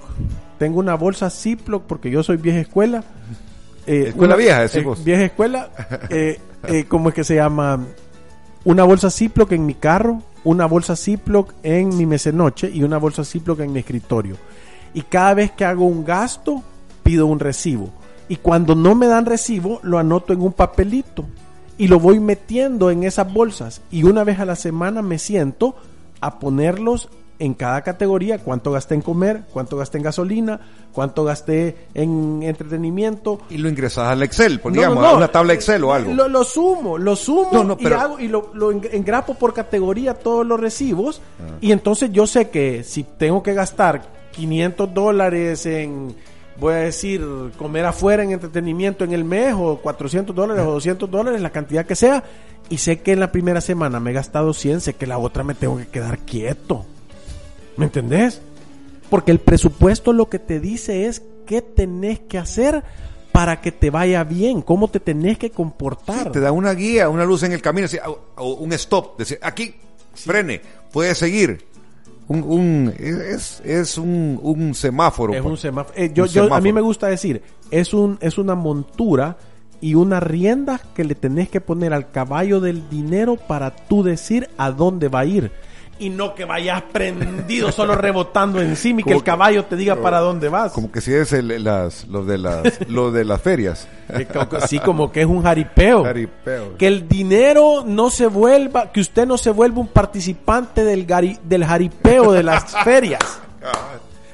Tengo 0.59 0.79
una 0.79 0.93
bolsa 0.95 1.29
Ziploc 1.29 1.83
porque 1.83 2.11
yo 2.11 2.21
soy 2.23 2.37
vieja 2.37 2.59
escuela. 2.59 3.03
Eh, 3.87 4.05
Escuela 4.09 4.35
una- 4.35 4.43
vieja, 4.43 4.61
decís 4.61 4.77
eh. 4.85 5.01
Vieja 5.03 5.23
escuela. 5.25 5.69
Eh, 6.09 6.39
eh, 6.67 6.85
¿Cómo 6.87 7.09
es 7.09 7.15
que 7.15 7.23
se 7.23 7.35
llama? 7.35 7.79
Una 8.63 8.83
bolsa 8.83 9.09
Ziploc 9.09 9.51
en 9.53 9.65
mi 9.65 9.73
carro, 9.73 10.21
una 10.43 10.65
bolsa 10.67 10.95
Ziploc 10.95 11.53
en 11.63 11.95
mi 11.97 12.05
mesenoche 12.05 12.69
y 12.71 12.83
una 12.83 12.97
bolsa 12.97 13.23
Ziploc 13.25 13.59
en 13.61 13.73
mi 13.73 13.79
escritorio. 13.79 14.35
Y 14.93 15.01
cada 15.01 15.33
vez 15.33 15.51
que 15.51 15.65
hago 15.65 15.85
un 15.85 16.03
gasto, 16.05 16.61
pido 17.03 17.25
un 17.25 17.39
recibo. 17.39 17.89
Y 18.29 18.35
cuando 18.37 18.75
no 18.75 18.93
me 18.95 19.07
dan 19.07 19.25
recibo, 19.25 19.79
lo 19.83 19.97
anoto 19.97 20.33
en 20.33 20.41
un 20.41 20.53
papelito. 20.53 21.25
Y 21.77 21.87
lo 21.87 21.99
voy 21.99 22.19
metiendo 22.19 22.91
en 22.91 23.03
esas 23.03 23.31
bolsas. 23.33 23.81
Y 23.89 24.03
una 24.03 24.23
vez 24.23 24.39
a 24.39 24.45
la 24.45 24.55
semana 24.55 25.01
me 25.01 25.17
siento 25.17 25.75
a 26.19 26.37
ponerlos 26.39 27.09
en 27.41 27.53
cada 27.55 27.81
categoría. 27.81 28.37
Cuánto 28.39 28.71
gasté 28.71 28.95
en 28.95 29.01
comer, 29.01 29.41
cuánto 29.51 29.75
gasté 29.77 29.97
en 29.97 30.03
gasolina, 30.03 30.59
cuánto 30.93 31.23
gasté 31.23 31.75
en 31.93 32.43
entretenimiento. 32.43 33.39
Y 33.49 33.57
lo 33.57 33.67
ingresas 33.69 34.07
al 34.09 34.23
Excel, 34.23 34.61
No, 34.63 34.71
digamos, 34.71 34.95
no, 34.97 35.01
no. 35.01 35.07
a 35.09 35.17
una 35.17 35.27
tabla 35.27 35.53
Excel 35.53 35.83
o 35.83 35.93
algo. 35.93 36.13
Lo, 36.13 36.27
lo 36.27 36.43
sumo, 36.43 36.97
lo 36.97 37.15
sumo 37.15 37.77
y, 37.79 37.87
hago, 37.87 38.19
y 38.19 38.27
lo, 38.27 38.51
lo 38.53 38.71
eng- 38.71 38.89
engrapo 38.91 39.33
por 39.33 39.53
categoría 39.53 40.13
todos 40.13 40.45
los 40.45 40.59
recibos. 40.59 41.21
Ah. 41.39 41.57
Y 41.61 41.71
entonces 41.71 42.11
yo 42.11 42.27
sé 42.27 42.49
que 42.49 42.83
si 42.83 43.03
tengo 43.03 43.41
que 43.43 43.53
gastar 43.53 44.03
500 44.33 44.93
dólares 44.93 45.65
en, 45.65 46.15
voy 46.59 46.73
a 46.73 46.77
decir, 46.77 47.25
comer 47.57 47.85
afuera 47.85 48.23
en 48.23 48.31
entretenimiento 48.31 49.03
en 49.03 49.13
el 49.13 49.23
mes, 49.23 49.53
o 49.57 49.77
400 49.77 50.35
dólares 50.35 50.63
o 50.65 50.71
200 50.73 51.09
dólares, 51.09 51.41
la 51.41 51.49
cantidad 51.49 51.85
que 51.85 51.95
sea, 51.95 52.23
y 52.69 52.77
sé 52.77 53.01
que 53.01 53.11
en 53.11 53.19
la 53.19 53.31
primera 53.31 53.59
semana 53.59 53.99
me 53.99 54.11
he 54.11 54.13
gastado 54.13 54.53
100, 54.53 54.79
sé 54.81 54.93
que 54.93 55.05
la 55.07 55.17
otra 55.17 55.43
me 55.43 55.53
tengo 55.55 55.77
que 55.77 55.87
quedar 55.87 56.19
quieto. 56.19 56.85
¿Me 57.81 57.85
entendés? 57.87 58.41
Porque 59.09 59.31
el 59.31 59.39
presupuesto 59.39 60.13
lo 60.13 60.29
que 60.29 60.39
te 60.39 60.59
dice 60.59 61.05
es 61.07 61.21
qué 61.45 61.61
tenés 61.61 62.19
que 62.19 62.37
hacer 62.37 62.83
para 63.31 63.61
que 63.61 63.71
te 63.71 63.89
vaya 63.89 64.23
bien, 64.23 64.61
cómo 64.61 64.89
te 64.89 64.99
tenés 64.99 65.37
que 65.37 65.51
comportar. 65.51 66.31
Te 66.31 66.39
da 66.39 66.51
una 66.51 66.73
guía, 66.73 67.09
una 67.09 67.25
luz 67.25 67.43
en 67.43 67.51
el 67.53 67.61
camino, 67.61 67.85
así, 67.85 67.97
o, 68.37 68.53
un 68.55 68.71
stop, 68.73 69.17
decir, 69.17 69.39
aquí, 69.41 69.73
frene, 70.13 70.61
puede 70.91 71.15
seguir. 71.15 71.65
Un, 72.27 72.43
un- 72.43 72.93
es, 72.97 73.61
es 73.65 73.97
un, 73.97 74.39
un 74.41 74.73
semáforo. 74.75 75.33
Es 75.33 75.41
un 75.43 75.57
semáforo. 75.57 75.97
Eh, 75.97 76.11
yo, 76.13 76.23
un 76.23 76.29
yo- 76.29 76.41
a 76.41 76.45
mí 76.45 76.49
semáforo. 76.49 76.73
me 76.73 76.81
gusta 76.81 77.07
decir, 77.07 77.41
es 77.71 77.93
un 77.93 78.17
es 78.21 78.37
una 78.37 78.55
montura 78.55 79.37
y 79.81 79.95
una 79.95 80.19
rienda 80.21 80.79
que 80.93 81.03
le 81.03 81.15
tenés 81.15 81.49
que 81.49 81.59
poner 81.59 81.93
al 81.93 82.11
caballo 82.11 82.59
del 82.61 82.87
dinero 82.89 83.35
para 83.35 83.75
tú 83.75 84.03
decir 84.03 84.49
a 84.57 84.71
dónde 84.71 85.07
va 85.09 85.21
a 85.21 85.25
ir. 85.25 85.51
Y 86.01 86.09
no 86.09 86.33
que 86.35 86.45
vayas 86.45 86.81
prendido 86.91 87.71
solo 87.71 87.93
rebotando 87.95 88.59
encima 88.59 89.01
y 89.01 89.03
que 89.03 89.13
el 89.13 89.23
caballo 89.23 89.65
te 89.65 89.75
diga 89.75 89.95
para 89.97 90.19
dónde 90.19 90.49
vas. 90.49 90.71
Como 90.73 90.91
que 90.91 90.99
si 90.99 91.13
es 91.13 91.31
el, 91.31 91.63
las, 91.63 92.07
los 92.07 92.25
de 92.25 92.37
las, 92.39 92.79
los 92.89 93.13
de 93.13 93.23
las 93.23 93.39
ferias. 93.41 93.87
Sí, 94.67 94.79
como 94.79 95.11
que 95.11 95.21
es 95.21 95.27
un 95.27 95.43
jaripeo. 95.43 96.03
Jaripeo. 96.03 96.75
Que 96.77 96.87
el 96.87 97.07
dinero 97.07 97.83
no 97.85 98.09
se 98.09 98.25
vuelva, 98.27 98.91
que 98.91 98.99
usted 98.99 99.25
no 99.27 99.37
se 99.37 99.51
vuelva 99.51 99.79
un 99.79 99.87
participante 99.89 100.83
del, 100.83 101.05
gari- 101.05 101.39
del 101.43 101.63
jaripeo 101.65 102.31
de 102.31 102.43
las 102.43 102.75
ferias. 102.83 103.21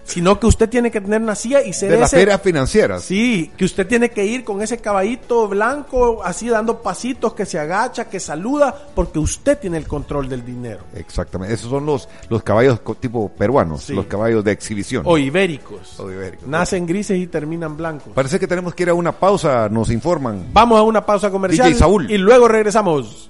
Sino 0.07 0.39
que 0.39 0.47
usted 0.47 0.69
tiene 0.69 0.89
que 0.89 1.01
tener 1.01 1.21
una 1.21 1.35
silla 1.35 1.61
y 1.61 1.73
ser 1.73 1.91
De 1.91 1.99
las 1.99 2.11
ferias 2.11 2.41
financieras. 2.41 3.03
Sí, 3.03 3.51
que 3.57 3.65
usted 3.65 3.85
tiene 3.85 4.09
que 4.09 4.25
ir 4.25 4.43
con 4.45 4.61
ese 4.61 4.77
caballito 4.77 5.47
blanco, 5.49 6.23
así 6.23 6.47
dando 6.47 6.81
pasitos, 6.81 7.33
que 7.33 7.45
se 7.45 7.59
agacha, 7.59 8.05
que 8.09 8.19
saluda, 8.21 8.73
porque 8.95 9.19
usted 9.19 9.57
tiene 9.59 9.77
el 9.77 9.85
control 9.85 10.29
del 10.29 10.45
dinero. 10.45 10.79
Exactamente. 10.95 11.53
Esos 11.53 11.69
son 11.69 11.85
los, 11.85 12.07
los 12.29 12.41
caballos 12.41 12.79
tipo 13.01 13.29
peruanos, 13.29 13.83
Sí. 13.83 13.93
los 13.93 14.05
caballos 14.05 14.43
de 14.45 14.53
exhibición. 14.53 15.03
O 15.05 15.17
ibéricos. 15.17 15.99
O 15.99 16.09
ibéricos. 16.09 16.47
Nacen 16.47 16.85
grises 16.85 17.17
y 17.19 17.27
terminan 17.27 17.75
blancos. 17.75 18.13
Parece 18.15 18.39
que 18.39 18.47
tenemos 18.47 18.73
que 18.73 18.83
ir 18.83 18.89
a 18.89 18.93
una 18.93 19.11
pausa, 19.11 19.67
nos 19.69 19.91
informan. 19.91 20.47
Vamos 20.53 20.79
a 20.79 20.83
una 20.83 21.05
pausa 21.05 21.29
comercial 21.29 21.67
DJ 21.67 21.79
Saúl. 21.79 22.09
y 22.09 22.17
luego 22.17 22.47
regresamos. 22.47 23.29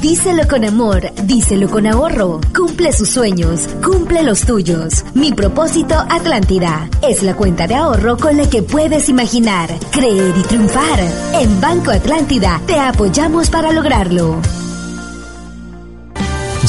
Díselo 0.00 0.46
con 0.46 0.64
amor, 0.64 1.10
díselo 1.24 1.68
con 1.68 1.84
ahorro. 1.84 2.40
Cumple 2.54 2.92
sus 2.92 3.10
sueños, 3.10 3.68
cumple 3.84 4.22
los 4.22 4.42
tuyos. 4.42 5.04
Mi 5.14 5.32
propósito 5.32 5.96
Atlántida 6.08 6.88
es 7.02 7.24
la 7.24 7.34
cuenta 7.34 7.66
de 7.66 7.74
ahorro 7.74 8.16
con 8.16 8.36
la 8.36 8.48
que 8.48 8.62
puedes 8.62 9.08
imaginar, 9.08 9.68
creer 9.90 10.34
y 10.38 10.42
triunfar. 10.42 11.00
En 11.40 11.60
Banco 11.60 11.90
Atlántida 11.90 12.60
te 12.64 12.78
apoyamos 12.78 13.50
para 13.50 13.72
lograrlo. 13.72 14.40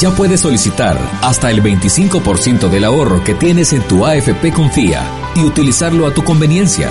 Ya 0.00 0.10
puedes 0.10 0.40
solicitar 0.40 0.98
hasta 1.22 1.52
el 1.52 1.62
25% 1.62 2.68
del 2.68 2.84
ahorro 2.84 3.22
que 3.22 3.34
tienes 3.34 3.72
en 3.72 3.82
tu 3.82 4.06
AFP 4.06 4.52
Confía 4.52 5.04
y 5.36 5.44
utilizarlo 5.44 6.08
a 6.08 6.12
tu 6.12 6.24
conveniencia. 6.24 6.90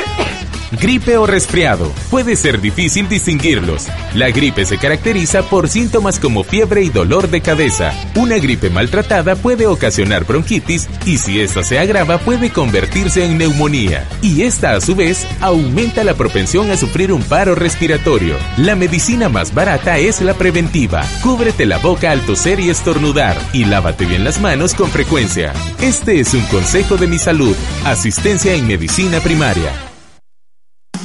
Gripe 0.79 1.17
o 1.17 1.27
resfriado. 1.27 1.91
Puede 2.09 2.37
ser 2.37 2.61
difícil 2.61 3.09
distinguirlos. 3.09 3.87
La 4.13 4.29
gripe 4.29 4.65
se 4.65 4.77
caracteriza 4.77 5.43
por 5.43 5.67
síntomas 5.67 6.17
como 6.17 6.45
fiebre 6.45 6.81
y 6.81 6.89
dolor 6.89 7.29
de 7.29 7.41
cabeza. 7.41 7.93
Una 8.15 8.37
gripe 8.37 8.69
maltratada 8.69 9.35
puede 9.35 9.67
ocasionar 9.67 10.25
bronquitis 10.25 10.87
y 11.05 11.17
si 11.17 11.41
esta 11.41 11.63
se 11.63 11.77
agrava 11.77 12.19
puede 12.19 12.51
convertirse 12.51 13.25
en 13.25 13.37
neumonía. 13.37 14.07
Y 14.21 14.43
esta 14.43 14.75
a 14.75 14.81
su 14.81 14.95
vez 14.95 15.27
aumenta 15.41 16.05
la 16.05 16.13
propensión 16.13 16.71
a 16.71 16.77
sufrir 16.77 17.11
un 17.11 17.23
paro 17.23 17.53
respiratorio. 17.53 18.37
La 18.55 18.75
medicina 18.75 19.27
más 19.27 19.53
barata 19.53 19.97
es 19.97 20.21
la 20.21 20.35
preventiva. 20.35 21.03
Cúbrete 21.21 21.65
la 21.65 21.79
boca 21.79 22.11
al 22.11 22.21
toser 22.21 22.61
y 22.61 22.69
estornudar 22.69 23.37
y 23.51 23.65
lávate 23.65 24.05
bien 24.05 24.23
las 24.23 24.39
manos 24.39 24.73
con 24.73 24.89
frecuencia. 24.89 25.51
Este 25.81 26.21
es 26.21 26.33
un 26.33 26.43
consejo 26.45 26.95
de 26.95 27.07
mi 27.07 27.19
salud. 27.19 27.55
Asistencia 27.83 28.53
en 28.53 28.67
medicina 28.67 29.19
primaria. 29.19 29.90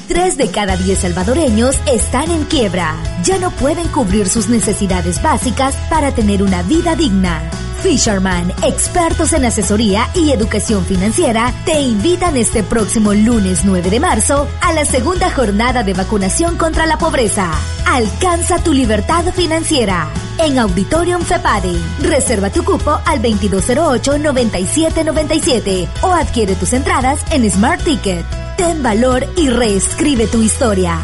Tres 0.09 0.37
de 0.37 0.49
cada 0.51 0.77
diez 0.77 1.01
salvadoreños 1.01 1.77
están 1.93 2.31
en 2.31 2.45
quiebra. 2.45 2.95
Ya 3.25 3.39
no 3.39 3.51
pueden 3.51 3.89
cubrir 3.89 4.29
sus 4.29 4.49
necesidades 4.49 5.21
básicas 5.21 5.75
para 5.91 6.13
tener 6.13 6.45
una 6.45 6.63
vida 6.63 6.95
digna. 6.95 7.43
Fisherman, 7.83 8.53
expertos 8.63 9.33
en 9.33 9.45
asesoría 9.45 10.09
y 10.15 10.31
educación 10.31 10.85
financiera, 10.85 11.53
te 11.65 11.81
invitan 11.81 12.37
este 12.37 12.63
próximo 12.63 13.15
lunes 13.15 13.65
9 13.65 13.91
de 13.91 14.01
marzo 14.01 14.49
a 14.61 14.73
la 14.73 14.85
segunda 14.85 15.31
jornada 15.31 15.83
de 15.83 15.93
vacunación 15.93 16.57
contra 16.57 16.87
la 16.87 16.99
pobreza. 16.99 17.51
Alcanza 17.87 18.63
tu 18.63 18.73
libertad 18.73 19.25
financiera. 19.35 20.09
En 20.39 20.59
Auditorium 20.59 21.23
FEPADE. 21.23 21.81
Reserva 22.01 22.51
tu 22.51 22.65
cupo 22.65 23.01
al 23.05 23.23
2208-9797 23.23 25.89
o 26.03 26.13
adquiere 26.13 26.55
tus 26.55 26.73
entradas 26.73 27.21
en 27.31 27.51
Smart 27.51 27.83
Ticket. 27.83 28.25
Ten 28.57 28.83
valor 28.83 29.27
y 29.37 29.49
reescribe 29.49 30.27
tu 30.27 30.43
historia. 30.43 30.99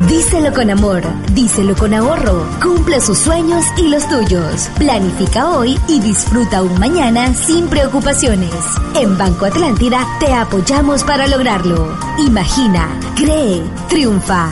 Díselo 0.00 0.52
con 0.52 0.70
amor, 0.70 1.02
díselo 1.32 1.76
con 1.76 1.94
ahorro. 1.94 2.46
Cumple 2.62 3.00
sus 3.00 3.18
sueños 3.18 3.64
y 3.76 3.88
los 3.88 4.08
tuyos. 4.08 4.68
Planifica 4.76 5.50
hoy 5.50 5.78
y 5.88 6.00
disfruta 6.00 6.62
un 6.62 6.78
mañana 6.78 7.32
sin 7.32 7.68
preocupaciones. 7.68 8.54
En 8.96 9.16
Banco 9.16 9.46
Atlántida 9.46 10.06
te 10.20 10.32
apoyamos 10.32 11.04
para 11.04 11.26
lograrlo. 11.26 11.96
Imagina, 12.18 12.88
cree, 13.16 13.62
triunfa. 13.88 14.50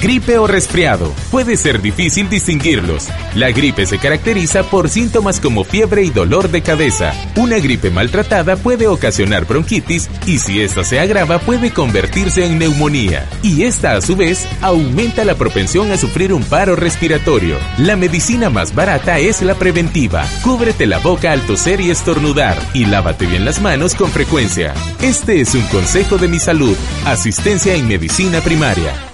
Gripe 0.00 0.38
o 0.38 0.46
resfriado. 0.46 1.12
Puede 1.30 1.56
ser 1.56 1.80
difícil 1.80 2.28
distinguirlos. 2.28 3.08
La 3.34 3.50
gripe 3.50 3.86
se 3.86 3.98
caracteriza 3.98 4.64
por 4.64 4.88
síntomas 4.88 5.40
como 5.40 5.64
fiebre 5.64 6.02
y 6.02 6.10
dolor 6.10 6.50
de 6.50 6.62
cabeza. 6.62 7.12
Una 7.36 7.58
gripe 7.58 7.90
maltratada 7.90 8.56
puede 8.56 8.86
ocasionar 8.86 9.46
bronquitis 9.46 10.10
y 10.26 10.38
si 10.38 10.60
esta 10.60 10.84
se 10.84 11.00
agrava 11.00 11.38
puede 11.38 11.70
convertirse 11.70 12.44
en 12.44 12.58
neumonía. 12.58 13.28
Y 13.42 13.62
esta 13.62 13.96
a 13.96 14.00
su 14.00 14.16
vez 14.16 14.46
aumenta 14.60 15.24
la 15.24 15.36
propensión 15.36 15.90
a 15.92 15.96
sufrir 15.96 16.32
un 16.32 16.42
paro 16.42 16.76
respiratorio. 16.76 17.56
La 17.78 17.96
medicina 17.96 18.50
más 18.50 18.74
barata 18.74 19.18
es 19.18 19.42
la 19.42 19.54
preventiva. 19.54 20.26
Cúbrete 20.42 20.86
la 20.86 20.98
boca 20.98 21.32
al 21.32 21.42
toser 21.42 21.80
y 21.80 21.90
estornudar 21.90 22.56
y 22.74 22.86
lávate 22.86 23.26
bien 23.26 23.44
las 23.44 23.60
manos 23.60 23.94
con 23.94 24.10
frecuencia. 24.10 24.74
Este 25.00 25.40
es 25.40 25.54
un 25.54 25.62
consejo 25.68 26.18
de 26.18 26.28
mi 26.28 26.40
salud. 26.40 26.76
Asistencia 27.04 27.74
en 27.74 27.86
medicina 27.86 28.40
primaria. 28.40 29.13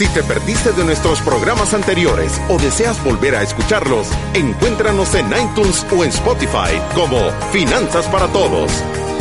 Si 0.00 0.08
te 0.08 0.22
perdiste 0.22 0.72
de 0.72 0.82
nuestros 0.82 1.20
programas 1.20 1.74
anteriores 1.74 2.40
o 2.48 2.56
deseas 2.56 3.04
volver 3.04 3.34
a 3.34 3.42
escucharlos, 3.42 4.08
encuéntranos 4.32 5.14
en 5.14 5.26
iTunes 5.26 5.86
o 5.94 6.02
en 6.02 6.08
Spotify 6.08 6.80
como 6.94 7.18
Finanzas 7.52 8.06
para 8.08 8.26
Todos. 8.28 8.72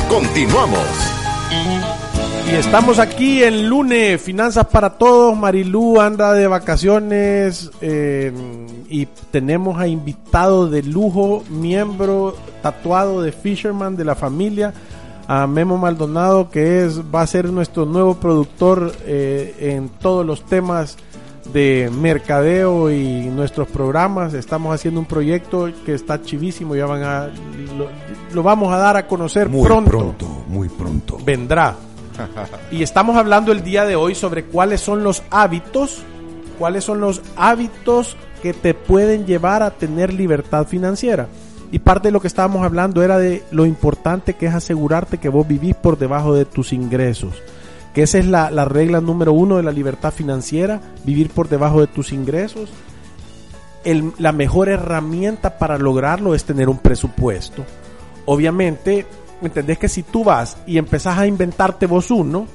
Continuamos. 0.08 0.80
Y 2.50 2.56
estamos 2.56 2.98
aquí 2.98 3.44
el 3.44 3.68
lunes, 3.68 4.22
Finanzas 4.22 4.68
para 4.68 4.92
Todos. 4.92 5.38
Marilú 5.38 6.00
anda 6.00 6.32
de 6.32 6.48
vacaciones 6.48 7.70
eh, 7.82 8.32
y 8.88 9.06
tenemos 9.32 9.82
a 9.82 9.86
invitado 9.86 10.70
de 10.70 10.82
lujo, 10.82 11.44
miembro 11.50 12.38
tatuado 12.64 13.22
de 13.22 13.34
Fisherman 13.34 13.98
de 13.98 14.06
la 14.06 14.16
familia, 14.16 14.74
a 15.30 15.46
Memo 15.46 15.78
Maldonado, 15.78 16.50
que 16.50 16.84
es 16.84 17.02
va 17.14 17.22
a 17.22 17.28
ser 17.28 17.52
nuestro 17.52 17.86
nuevo 17.86 18.16
productor 18.16 18.92
eh, 19.06 19.56
en 19.60 19.88
todos 19.88 20.26
los 20.26 20.44
temas 20.44 20.98
de 21.54 21.92
mercadeo 21.94 22.90
y 22.90 23.28
nuestros 23.28 23.68
programas. 23.68 24.34
Estamos 24.34 24.74
haciendo 24.74 25.00
un 25.00 25.06
proyecto 25.06 25.70
que 25.86 25.94
está 25.94 26.20
chivísimo, 26.20 26.76
ya 26.76 26.88
van 26.88 27.04
a 27.04 27.28
lo, 27.78 27.90
lo 28.34 28.42
vamos 28.42 28.74
a 28.74 28.78
dar 28.78 28.98
a 28.98 29.06
conocer 29.06 29.50
Muy 29.50 29.64
pronto. 29.64 29.92
pronto, 29.92 30.26
muy 30.48 30.68
pronto. 30.68 31.20
Vendrá. 31.24 31.76
y 32.72 32.82
estamos 32.82 33.16
hablando 33.16 33.52
el 33.52 33.64
día 33.64 33.86
de 33.86 33.96
hoy 33.96 34.16
sobre 34.16 34.46
cuáles 34.46 34.82
son 34.82 35.04
los 35.04 35.22
hábitos, 35.30 36.02
cuáles 36.58 36.84
son 36.84 37.02
los 37.02 37.22
hábitos 37.36 38.18
que 38.42 38.56
te 38.56 38.74
pueden 38.74 39.28
llevar 39.28 39.62
a 39.62 39.70
tener 39.70 40.12
libertad 40.12 40.66
financiera. 40.66 41.28
Y 41.72 41.80
parte 41.80 42.08
de 42.08 42.12
lo 42.12 42.20
que 42.20 42.28
estábamos 42.28 42.64
hablando 42.66 43.04
era 43.04 43.18
de 43.20 43.44
lo 43.52 43.66
importante 43.66 44.34
que 44.34 44.48
es 44.48 44.54
asegurarte 44.56 45.18
que 45.20 45.30
vos 45.30 45.48
vivís 45.48 45.76
por 45.76 45.98
debajo 46.00 46.34
de 46.34 46.46
tus 46.46 46.74
ingresos. 46.74 47.36
Que 47.94 48.04
esa 48.04 48.18
es 48.18 48.26
la, 48.26 48.50
la 48.52 48.66
regla 48.66 49.02
número 49.02 49.34
uno 49.34 49.58
de 49.58 49.64
la 49.64 49.72
libertad 49.72 50.12
financiera, 50.12 50.80
vivir 51.06 51.30
por 51.30 51.48
debajo 51.50 51.82
de 51.82 51.88
tus 51.88 52.12
ingresos. 52.12 52.70
El- 53.84 54.12
la 54.18 54.32
mejor 54.32 54.70
herramienta 54.70 55.58
para 55.58 55.78
lograrlo 55.78 56.34
es 56.36 56.44
tener 56.44 56.70
un 56.70 56.80
presupuesto. 56.80 57.64
Obviamente, 58.26 59.06
entendés 59.42 59.78
que 59.78 59.90
si 59.90 60.04
tú 60.04 60.24
vas 60.24 60.58
y 60.68 60.78
empezás 60.78 61.18
a 61.18 61.28
inventarte 61.28 61.86
vos 61.86 62.12
uno, 62.12 62.46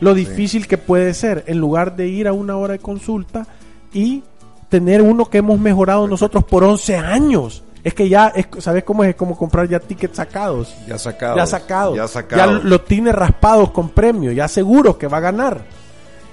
lo 0.00 0.14
difícil 0.14 0.66
que 0.66 0.78
puede 0.78 1.14
ser, 1.14 1.44
en 1.46 1.58
lugar 1.58 1.96
de 1.96 2.08
ir 2.08 2.28
a 2.28 2.32
una 2.32 2.56
hora 2.56 2.72
de 2.74 2.78
consulta 2.78 3.46
y 3.92 4.22
tener 4.68 5.02
uno 5.02 5.26
que 5.26 5.38
hemos 5.38 5.58
mejorado 5.58 6.06
nosotros 6.06 6.44
por 6.44 6.64
11 6.64 6.96
años. 6.96 7.62
Es 7.84 7.94
que 7.94 8.08
ya, 8.08 8.28
es, 8.28 8.46
¿sabes 8.58 8.84
cómo 8.84 9.04
es? 9.04 9.10
Es 9.10 9.16
como 9.16 9.36
comprar 9.36 9.68
ya 9.68 9.78
tickets 9.78 10.16
sacados. 10.16 10.74
Ya 10.86 10.98
sacado. 10.98 11.36
Ya 11.36 11.46
sacados. 11.46 11.96
Ya 11.96 12.02
Ya 12.02 12.08
sacado. 12.08 12.60
lo 12.62 12.80
tiene 12.80 13.12
raspados 13.12 13.70
con 13.70 13.88
premio, 13.90 14.32
ya 14.32 14.48
seguro 14.48 14.98
que 14.98 15.06
va 15.06 15.18
a 15.18 15.20
ganar. 15.20 15.62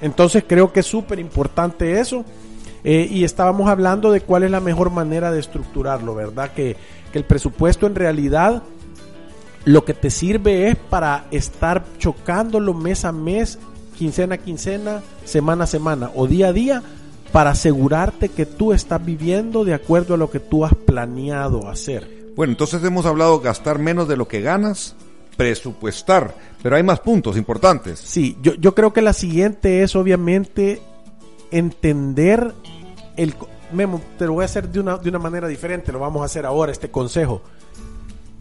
Entonces 0.01 0.43
creo 0.47 0.73
que 0.73 0.81
es 0.81 0.86
súper 0.86 1.19
importante 1.19 1.99
eso. 1.99 2.25
Eh, 2.84 3.08
y 3.10 3.23
estábamos 3.23 3.67
hablando 3.67 4.12
de 4.12 4.21
cuál 4.21 4.43
es 4.43 4.51
la 4.51 4.60
mejor 4.60 4.91
manera 4.91 5.31
de 5.31 5.39
estructurarlo, 5.39 6.13
¿verdad? 6.13 6.51
Que, 6.53 6.75
que 7.12 7.17
el 7.17 7.25
presupuesto 7.25 7.88
en 7.88 7.95
realidad 7.95 8.62
lo 9.63 9.84
que 9.86 9.95
te 9.95 10.12
sirve 10.12 10.67
es 10.69 10.75
para 10.75 11.25
estar 11.31 11.84
chocándolo 11.97 12.75
mes 12.75 13.03
a 13.03 13.12
mes, 13.12 13.58
quincena 13.97 14.36
a 14.36 14.38
quincena, 14.38 15.01
semana 15.23 15.63
a 15.63 15.67
semana 15.67 16.12
o 16.13 16.27
día 16.27 16.49
a 16.49 16.53
día 16.53 16.84
para 17.36 17.50
asegurarte 17.50 18.30
que 18.30 18.45
tú 18.45 18.71
estás 18.71 19.04
viviendo 19.04 19.65
de 19.65 19.74
acuerdo 19.74 20.13
a 20.13 20.17
lo 20.17 20.32
que 20.32 20.39
tú 20.39 20.63
has 20.63 20.74
planeado 20.74 21.67
hacer. 21.67 22.32
Bueno, 22.34 22.54
entonces 22.54 22.82
hemos 22.82 23.06
hablado 23.06 23.41
gastar 23.41 23.78
menos 23.78 24.08
de 24.08 24.15
lo 24.15 24.26
que 24.26 24.39
ganas, 24.39 24.95
presupuestar, 25.36 26.34
pero 26.63 26.78
hay 26.78 26.84
más 26.84 27.02
puntos 27.02 27.36
importantes. 27.36 28.00
Sí, 28.00 28.38
yo, 28.41 28.54
yo 28.54 28.74
creo 28.74 28.93
que 28.93 29.02
la 29.02 29.12
siguiente 29.12 29.84
es 29.84 29.98
obviamente 29.98 30.82
entender 31.52 32.54
el... 33.17 33.36
Memo, 33.74 34.00
te 34.17 34.28
lo 34.28 34.36
voy 34.36 34.43
a 34.43 34.45
hacer 34.45 34.69
de 34.69 34.80
una, 34.80 34.98
de 34.98 35.10
una 35.10 35.19
manera 35.19 35.50
diferente, 35.50 35.91
lo 35.91 36.00
vamos 36.00 36.21
a 36.21 36.26
hacer 36.28 36.45
ahora, 36.45 36.71
este 36.71 36.89
consejo. 36.89 37.41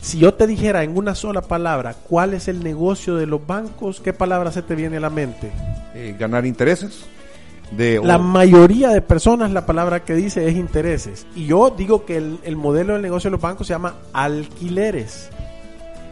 Si 0.00 0.18
yo 0.18 0.34
te 0.34 0.46
dijera 0.46 0.84
en 0.84 0.96
una 0.96 1.16
sola 1.16 1.42
palabra 1.42 1.96
cuál 2.08 2.32
es 2.32 2.46
el 2.46 2.62
negocio 2.62 3.16
de 3.16 3.26
los 3.26 3.44
bancos, 3.44 4.00
¿qué 4.00 4.12
palabra 4.12 4.52
se 4.52 4.62
te 4.62 4.76
viene 4.76 4.98
a 4.98 5.00
la 5.00 5.10
mente? 5.10 5.50
Eh, 5.96 6.14
ganar 6.16 6.46
intereses. 6.46 7.06
De, 7.76 8.00
La 8.02 8.16
o- 8.16 8.22
mayoría 8.22 8.90
de 8.90 9.00
personas 9.02 9.50
la 9.52 9.66
palabra 9.66 10.04
que 10.04 10.14
dice 10.14 10.46
es 10.48 10.54
intereses. 10.56 11.26
Y 11.34 11.46
yo 11.46 11.70
digo 11.76 12.04
que 12.04 12.16
el, 12.18 12.38
el 12.44 12.56
modelo 12.56 12.92
del 12.94 13.02
negocio 13.02 13.28
de 13.28 13.32
los 13.32 13.40
bancos 13.40 13.66
se 13.66 13.72
llama 13.72 13.94
alquileres. 14.12 15.28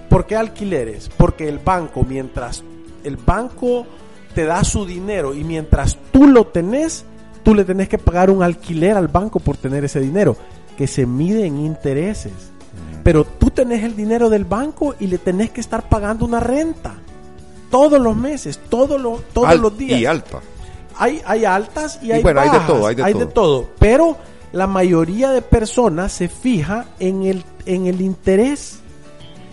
¿Por 0.08 0.26
qué 0.26 0.36
alquileres? 0.36 1.08
Porque 1.16 1.48
el 1.48 1.58
banco, 1.58 2.04
mientras 2.08 2.62
el 3.04 3.16
banco 3.16 3.86
te 4.34 4.44
da 4.44 4.62
su 4.64 4.84
dinero 4.86 5.34
y 5.34 5.44
mientras 5.44 5.96
tú 6.12 6.26
lo 6.26 6.46
tenés, 6.46 7.04
tú 7.42 7.54
le 7.54 7.64
tenés 7.64 7.88
que 7.88 7.98
pagar 7.98 8.30
un 8.30 8.42
alquiler 8.42 8.96
al 8.96 9.08
banco 9.08 9.40
por 9.40 9.56
tener 9.56 9.84
ese 9.84 10.00
dinero, 10.00 10.36
que 10.76 10.86
se 10.86 11.06
mide 11.06 11.46
en 11.46 11.58
intereses. 11.60 12.32
Pero 13.02 13.24
tú 13.24 13.50
tenés 13.50 13.82
el 13.84 13.96
dinero 13.96 14.30
del 14.30 14.44
banco 14.44 14.94
y 15.00 15.06
le 15.08 15.18
tenés 15.18 15.50
que 15.50 15.60
estar 15.60 15.88
pagando 15.88 16.24
una 16.24 16.40
renta. 16.40 16.94
Todos 17.70 18.00
los 18.00 18.14
meses, 18.16 18.60
todos 18.68 19.00
los, 19.00 19.22
todos 19.32 19.48
al- 19.48 19.60
los 19.60 19.76
días 19.76 19.98
Y 20.00 20.06
alta. 20.06 20.40
Hay, 20.96 21.22
hay 21.24 21.44
altas 21.44 21.98
y 22.02 22.06
Y 22.06 22.12
hay 22.12 22.22
bueno, 22.22 22.40
hay 22.40 22.48
de 22.48 22.58
bajas, 22.58 22.66
todo, 22.66 22.86
hay 22.86 22.94
de 22.94 23.12
todo. 23.12 23.26
todo. 23.26 23.70
Pero 23.78 24.16
la 24.52 24.66
mayoría 24.66 25.30
de 25.30 25.42
personas 25.42 26.12
se 26.12 26.28
fija 26.28 26.86
en 26.98 27.22
el, 27.24 27.44
en 27.66 27.86
el 27.86 28.00
interés. 28.00 28.80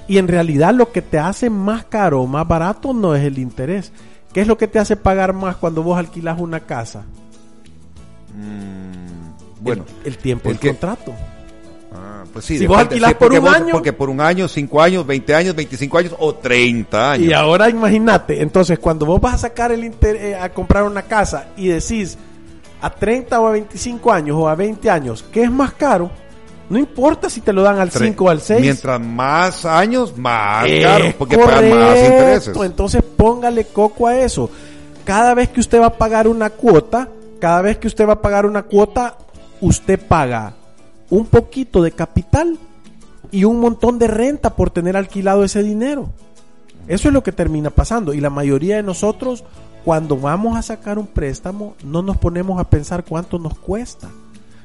Y 0.08 0.18
en 0.18 0.28
realidad 0.28 0.74
lo 0.74 0.92
que 0.92 1.02
te 1.02 1.20
hace 1.20 1.50
más 1.50 1.86
caro 1.86 2.22
o 2.22 2.28
más 2.28 2.48
barato 2.48 2.94
no 2.94 3.14
es 3.16 3.24
el 3.24 3.38
interés. 3.38 3.92
¿Qué 4.34 4.42
es 4.42 4.48
lo 4.48 4.58
que 4.58 4.68
te 4.68 4.80
hace 4.80 4.96
pagar 4.96 5.34
más 5.34 5.56
cuando 5.56 5.84
vos 5.84 5.98
alquilas 5.98 6.40
una 6.40 6.62
casa? 6.62 7.04
Bueno, 9.62 9.86
el, 10.04 10.14
el 10.14 10.18
tiempo 10.18 10.50
el 10.50 10.58
del 10.58 10.72
contrato. 10.72 11.14
Pues 12.32 12.46
sí, 12.46 12.58
Si 12.58 12.68
vos 12.68 12.78
alquilás 12.80 13.14
por 13.16 13.32
un 13.34 13.40
vos- 13.42 13.54
año- 13.56 13.72
Porque 13.74 13.94
por 13.94 14.10
un 14.10 14.22
año, 14.22 14.48
cinco 14.48 14.82
años, 14.82 15.06
20 15.06 15.34
años, 15.36 15.56
25 15.56 15.98
años 15.98 16.16
o 16.20 16.36
30 16.36 17.12
años. 17.14 17.28
Y 17.28 17.34
ahora 17.34 17.70
imagínate, 17.70 18.42
entonces 18.42 18.80
cuando 18.80 19.06
vos 19.06 19.20
vas 19.20 19.36
a 19.36 19.38
sacar 19.38 19.72
el 19.72 19.84
inter- 19.84 20.16
eh, 20.16 20.36
a 20.36 20.50
comprar 20.50 20.84
una 20.84 21.02
casa 21.04 21.48
y 21.58 21.68
decís 21.68 22.18
a 22.82 22.90
30 22.90 23.40
o 23.42 23.48
a 23.48 23.52
25 23.52 24.12
años 24.12 24.38
o 24.40 24.48
a 24.48 24.56
20 24.56 24.90
años, 24.90 25.26
¿qué 25.32 25.44
es 25.44 25.52
más 25.52 25.74
caro? 25.74 26.10
No 26.70 26.78
importa 26.78 27.30
si 27.32 27.42
te 27.42 27.52
lo 27.52 27.64
dan 27.64 27.80
al 27.80 27.90
Tre- 27.90 28.06
5 28.06 28.26
o 28.26 28.30
al 28.30 28.42
6. 28.42 28.62
Mientras 28.62 29.02
más 29.02 29.66
años, 29.66 30.16
más 30.18 30.68
Es 30.68 30.86
caro, 30.86 31.06
porque 31.18 31.38
pagan 31.38 31.70
más 31.80 31.98
intereses. 31.98 32.56
Entonces 32.64 33.02
póngale 33.18 33.66
coco 33.66 34.08
a 34.08 34.18
eso. 34.20 34.50
Cada 35.04 35.34
vez 35.34 35.50
que 35.50 35.60
usted 35.62 35.82
va 35.82 35.88
a 35.88 35.98
pagar 35.98 36.28
una 36.28 36.52
cuota, 36.52 37.10
cada 37.40 37.62
vez 37.64 37.78
que 37.80 37.88
usted 37.88 38.08
va 38.08 38.14
a 38.14 38.22
pagar 38.22 38.46
una 38.46 38.62
cuota, 38.64 39.18
usted 39.62 40.00
paga 40.00 40.54
un 41.10 41.26
poquito 41.26 41.82
de 41.82 41.92
capital 41.92 42.58
y 43.32 43.44
un 43.44 43.60
montón 43.60 44.00
de 44.00 44.08
renta 44.08 44.56
por 44.56 44.70
tener 44.70 44.96
alquilado 44.98 45.44
ese 45.44 45.64
dinero. 45.64 46.10
Eso 46.88 47.08
es 47.10 47.14
lo 47.14 47.24
que 47.24 47.32
termina 47.32 47.70
pasando. 47.70 48.14
Y 48.14 48.22
la 48.22 48.30
mayoría 48.30 48.78
de 48.78 48.84
nosotros, 48.84 49.44
cuando 49.86 50.18
vamos 50.18 50.58
a 50.58 50.62
sacar 50.62 50.98
un 50.98 51.08
préstamo, 51.08 51.76
no 51.84 52.02
nos 52.02 52.18
ponemos 52.18 52.60
a 52.60 52.64
pensar 52.70 53.04
cuánto 53.06 53.38
nos 53.38 53.58
cuesta. 53.58 54.08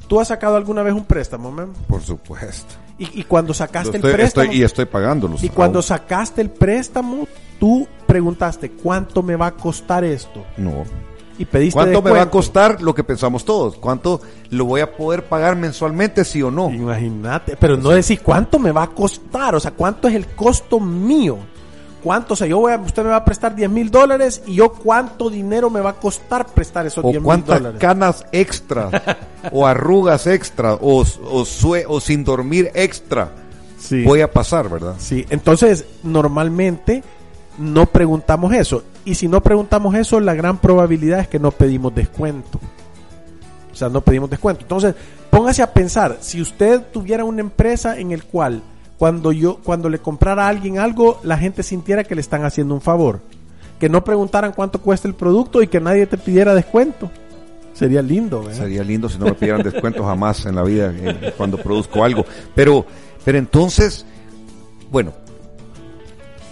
¿Tú 0.08 0.20
has 0.20 0.28
sacado 0.28 0.56
alguna 0.56 0.82
vez 0.82 0.94
un 0.94 1.04
préstamo, 1.04 1.50
Memo? 1.52 1.72
Por 1.88 2.02
supuesto. 2.02 2.74
Y, 2.98 3.20
y 3.20 3.24
cuando 3.24 3.52
sacaste 3.54 3.96
estoy- 3.98 4.10
el 4.10 4.16
préstamo... 4.16 4.44
estoy- 4.44 4.56
y 4.58 4.62
estoy 4.62 4.84
pagándolos. 4.86 5.42
Y 5.42 5.48
cuando 5.48 5.82
sacaste 5.82 6.40
el 6.40 6.50
préstamo, 6.50 7.26
tú 7.58 7.86
preguntaste 8.06 8.70
cuánto 8.70 9.22
me 9.22 9.34
va 9.36 9.46
a 9.48 9.52
costar 9.52 10.04
esto 10.04 10.44
No. 10.56 10.84
Y 11.38 11.44
pediste 11.44 11.74
¿Cuánto 11.78 12.00
me 12.02 12.10
va 12.10 12.22
a 12.22 12.30
costar 12.30 12.80
lo 12.82 12.94
que 12.94 13.02
pensamos 13.04 13.44
todos? 13.44 13.76
¿Cuánto 13.76 14.20
lo 14.50 14.64
voy 14.66 14.80
a 14.82 14.96
poder 14.96 15.24
pagar 15.24 15.56
mensualmente, 15.56 16.24
sí 16.24 16.42
o 16.42 16.50
no? 16.50 16.70
Imagínate, 16.70 17.56
pero 17.56 17.76
no 17.76 17.90
decir 17.90 18.20
cuánto 18.22 18.58
me 18.58 18.70
va 18.72 18.84
a 18.84 18.86
costar, 18.90 19.54
o 19.54 19.60
sea, 19.60 19.72
cuánto 19.72 20.06
es 20.08 20.14
el 20.14 20.26
costo 20.28 20.78
mío. 20.80 21.38
¿Cuánto? 22.02 22.34
O 22.34 22.36
sea, 22.36 22.46
yo 22.46 22.58
voy 22.58 22.70
a, 22.72 22.76
usted 22.76 23.02
me 23.02 23.08
va 23.08 23.16
a 23.16 23.24
prestar 23.24 23.54
10 23.56 23.70
mil 23.70 23.90
dólares 23.90 24.42
y 24.46 24.56
yo 24.56 24.70
cuánto 24.74 25.30
dinero 25.30 25.70
me 25.70 25.80
va 25.80 25.90
a 25.90 25.94
costar 25.94 26.46
prestar 26.46 26.84
esos 26.86 27.02
o 27.02 27.08
10 27.08 27.14
mil 27.14 27.24
cuántas 27.24 27.58
dólares. 27.58 27.80
canas 27.80 28.26
extra 28.30 28.90
o 29.50 29.66
arrugas 29.66 30.26
extra 30.26 30.74
o, 30.74 31.00
o, 31.30 31.44
sue- 31.46 31.86
o 31.88 32.00
sin 32.00 32.22
dormir 32.22 32.70
extra 32.74 33.30
Sí. 33.78 34.02
voy 34.04 34.20
a 34.20 34.30
pasar, 34.30 34.68
¿verdad? 34.68 34.94
Sí, 34.98 35.24
entonces 35.30 35.86
normalmente 36.02 37.02
no 37.58 37.86
preguntamos 37.86 38.52
eso. 38.54 38.82
Y 39.04 39.14
si 39.14 39.28
no 39.28 39.42
preguntamos 39.42 39.94
eso, 39.94 40.20
la 40.20 40.34
gran 40.34 40.58
probabilidad 40.58 41.20
es 41.20 41.28
que 41.28 41.38
no 41.38 41.50
pedimos 41.50 41.94
descuento. 41.94 42.58
O 43.72 43.76
sea, 43.76 43.88
no 43.88 44.00
pedimos 44.00 44.30
descuento. 44.30 44.62
Entonces, 44.62 44.94
póngase 45.30 45.62
a 45.62 45.72
pensar, 45.72 46.18
si 46.20 46.40
usted 46.40 46.82
tuviera 46.92 47.24
una 47.24 47.40
empresa 47.40 47.98
en 47.98 48.12
el 48.12 48.24
cual 48.24 48.62
cuando 48.98 49.32
yo 49.32 49.58
cuando 49.62 49.88
le 49.88 49.98
comprara 49.98 50.46
a 50.46 50.48
alguien 50.48 50.78
algo, 50.78 51.20
la 51.24 51.36
gente 51.36 51.62
sintiera 51.62 52.04
que 52.04 52.14
le 52.14 52.20
están 52.20 52.44
haciendo 52.44 52.74
un 52.74 52.80
favor, 52.80 53.20
que 53.80 53.88
no 53.88 54.04
preguntaran 54.04 54.52
cuánto 54.52 54.80
cuesta 54.80 55.08
el 55.08 55.14
producto 55.14 55.62
y 55.62 55.66
que 55.66 55.80
nadie 55.80 56.06
te 56.06 56.16
pidiera 56.16 56.54
descuento. 56.54 57.10
Sería 57.72 58.02
lindo. 58.02 58.48
Sería 58.52 58.84
lindo 58.84 59.08
si 59.08 59.18
no 59.18 59.26
me 59.26 59.34
pidieran 59.34 59.62
descuento 59.62 60.04
jamás 60.04 60.46
en 60.46 60.54
la 60.54 60.62
vida 60.62 60.92
eh, 60.94 61.34
cuando 61.36 61.58
produzco 61.58 62.04
algo. 62.04 62.24
Pero, 62.54 62.86
pero 63.24 63.36
entonces, 63.36 64.06
bueno, 64.92 65.12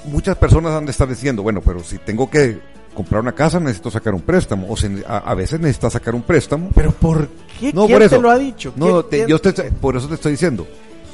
muchas 0.06 0.36
personas 0.36 0.72
han 0.72 0.84
de 0.86 0.90
estar 0.92 1.08
diciendo, 1.08 1.42
bueno, 1.42 1.60
pero 1.60 1.82
si 1.82 1.98
tengo 1.98 2.28
que 2.30 2.58
comprar 2.94 3.22
una 3.22 3.32
casa 3.32 3.58
necesito 3.58 3.90
sacar 3.90 4.14
un 4.14 4.20
préstamo. 4.20 4.66
O 4.70 4.76
si 4.76 4.86
a, 5.06 5.18
a 5.18 5.34
veces 5.34 5.58
necesitas 5.60 5.92
sacar 5.94 6.14
un 6.14 6.22
préstamo. 6.22 6.70
Pero 6.74 6.90
¿por 6.92 7.28
qué? 7.58 7.72
No, 7.72 7.86
¿Quién 7.86 7.96
por 7.96 8.02
eso. 8.02 8.16
te 8.16 8.22
lo 8.22 8.30
ha 8.30 8.38
dicho? 8.38 8.72
No, 8.76 8.86
¿Quién- 8.86 9.02
te- 9.10 9.16
quién- 9.16 9.28
yo 9.28 9.38
te- 9.40 9.62
por 9.72 9.96
eso 9.96 10.08
te 10.08 10.14
estoy 10.14 10.32
diciendo. 10.32 10.66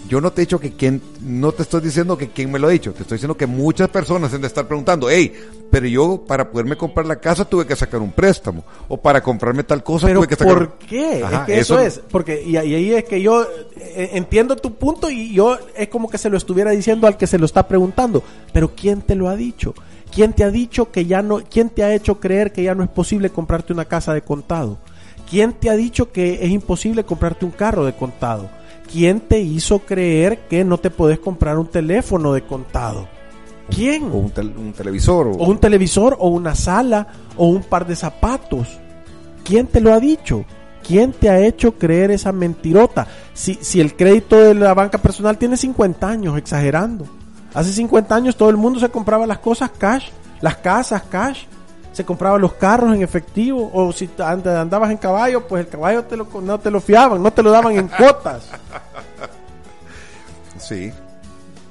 Yo 0.09 0.21
no 0.21 0.31
te 0.33 0.41
he 0.41 0.45
dicho 0.47 0.59
que 0.59 0.73
quién, 0.73 1.03
no 1.21 1.53
te 1.53 1.63
estoy 1.63 1.83
diciendo 1.83 2.17
que 2.17 2.29
quién 2.29 2.51
me 2.51 2.59
lo 2.59 2.69
ha 2.69 2.71
dicho, 2.71 2.93
te 2.93 3.03
estoy 3.03 3.17
diciendo 3.17 3.37
que 3.37 3.47
muchas 3.47 3.89
personas 3.91 4.33
han 4.33 4.41
de 4.41 4.47
estar 4.47 4.67
preguntando, 4.67 5.11
hey, 5.11 5.35
pero 5.71 5.87
yo 5.87 6.25
para 6.27 6.51
poderme 6.51 6.77
comprar 6.77 7.05
la 7.07 7.17
casa 7.17 7.45
tuve 7.45 7.67
que 7.67 7.77
sacar 7.77 8.01
un 8.01 8.13
préstamo, 8.13 8.65
o 8.89 8.97
para 8.97 9.23
comprarme 9.23 9.65
tal 9.65 9.83
cosa 9.83 10.07
Pero 10.07 10.21
tuve 10.21 10.29
que 10.29 10.37
sacar 10.37 10.55
¿por 10.55 10.79
qué? 10.79 11.23
Ajá, 11.23 11.41
es 11.41 11.47
que 11.47 11.59
eso, 11.59 11.79
es, 11.79 12.01
porque 12.11 12.43
y, 12.43 12.57
ahí 12.57 12.93
es 12.95 13.05
que 13.05 13.21
yo 13.21 13.47
eh, 13.77 14.11
entiendo 14.15 14.57
tu 14.57 14.75
punto 14.75 15.11
y 15.11 15.35
yo 15.35 15.59
es 15.77 15.89
como 15.89 16.09
que 16.09 16.17
se 16.17 16.31
lo 16.31 16.39
estuviera 16.39 16.71
diciendo 16.71 17.07
al 17.07 17.17
que 17.17 17.27
se 17.27 17.39
lo 17.39 17.45
está 17.45 17.69
preguntando, 17.69 18.23
pero 18.53 18.75
¿quién 18.75 19.03
te 19.03 19.15
lo 19.15 19.29
ha 19.29 19.37
dicho? 19.37 19.75
¿Quién 20.11 20.33
te 20.33 20.43
ha 20.43 20.51
dicho 20.51 20.91
que 20.91 21.05
ya 21.05 21.21
no, 21.21 21.43
quién 21.51 21.69
te 21.69 21.85
ha 21.85 21.95
hecho 21.95 22.19
creer 22.19 22.53
que 22.53 22.63
ya 22.63 22.75
no 22.75 22.83
es 22.83 22.89
posible 22.89 23.31
comprarte 23.31 23.75
una 23.75 23.85
casa 23.85 24.15
de 24.15 24.23
contado? 24.23 24.79
¿Quién 25.29 25.53
te 25.53 25.69
ha 25.69 25.77
dicho 25.77 26.11
que 26.11 26.43
es 26.43 26.51
imposible 26.51 27.05
comprarte 27.05 27.45
un 27.45 27.51
carro 27.51 27.85
de 27.85 27.93
contado? 27.93 28.49
¿Quién 28.91 29.21
te 29.21 29.39
hizo 29.41 29.81
creer 29.81 30.41
que 30.49 30.65
no 30.65 30.79
te 30.79 30.91
podés 30.91 31.19
comprar 31.19 31.59
un 31.59 31.67
teléfono 31.67 32.33
de 32.33 32.43
contado? 32.43 33.07
¿Quién? 33.71 34.05
O 34.05 34.15
un, 34.17 34.31
tel- 34.31 34.55
un 34.57 34.73
televisor. 34.73 35.27
O, 35.27 35.31
o 35.33 35.49
un 35.51 35.59
televisor 35.59 36.17
o 36.19 36.29
una 36.29 36.55
sala 36.55 37.07
o 37.37 37.49
un 37.49 37.63
par 37.63 37.87
de 37.87 37.95
zapatos. 37.97 38.67
¿Quién 39.45 39.67
te 39.67 39.81
lo 39.81 39.93
ha 39.93 40.01
dicho? 40.01 40.45
¿Quién 40.87 41.13
te 41.13 41.29
ha 41.29 41.39
hecho 41.45 41.73
creer 41.77 42.11
esa 42.11 42.33
mentirota? 42.33 43.07
Si, 43.35 43.59
si 43.61 43.81
el 43.81 43.95
crédito 43.95 44.37
de 44.39 44.55
la 44.55 44.73
banca 44.73 44.97
personal 44.99 45.37
tiene 45.37 45.59
50 45.59 46.09
años, 46.09 46.39
exagerando. 46.39 47.05
Hace 47.53 47.73
50 47.73 48.15
años 48.15 48.37
todo 48.37 48.49
el 48.49 48.57
mundo 48.57 48.81
se 48.81 48.89
compraba 48.89 49.27
las 49.27 49.39
cosas 49.39 49.71
cash, 49.77 50.09
las 50.41 50.57
casas 50.57 51.03
cash, 51.11 51.45
se 51.93 52.05
compraban 52.05 52.41
los 52.41 52.55
carros 52.55 52.95
en 52.95 53.03
efectivo, 53.03 53.71
o 53.73 53.93
si 53.93 54.09
andabas 54.19 54.91
en 54.91 54.97
caballo, 54.99 55.47
pues 55.47 55.65
el 55.65 55.71
caballo 55.71 56.05
te 56.05 56.17
lo, 56.17 56.27
no 56.41 56.59
te 56.59 56.71
lo 56.71 56.81
fiaban, 56.81 57.23
no 57.23 57.33
te 57.33 57.43
lo 57.43 57.51
daban 57.51 57.77
en 57.77 57.89
cuotas. 57.99 58.51
Sí, 60.59 60.93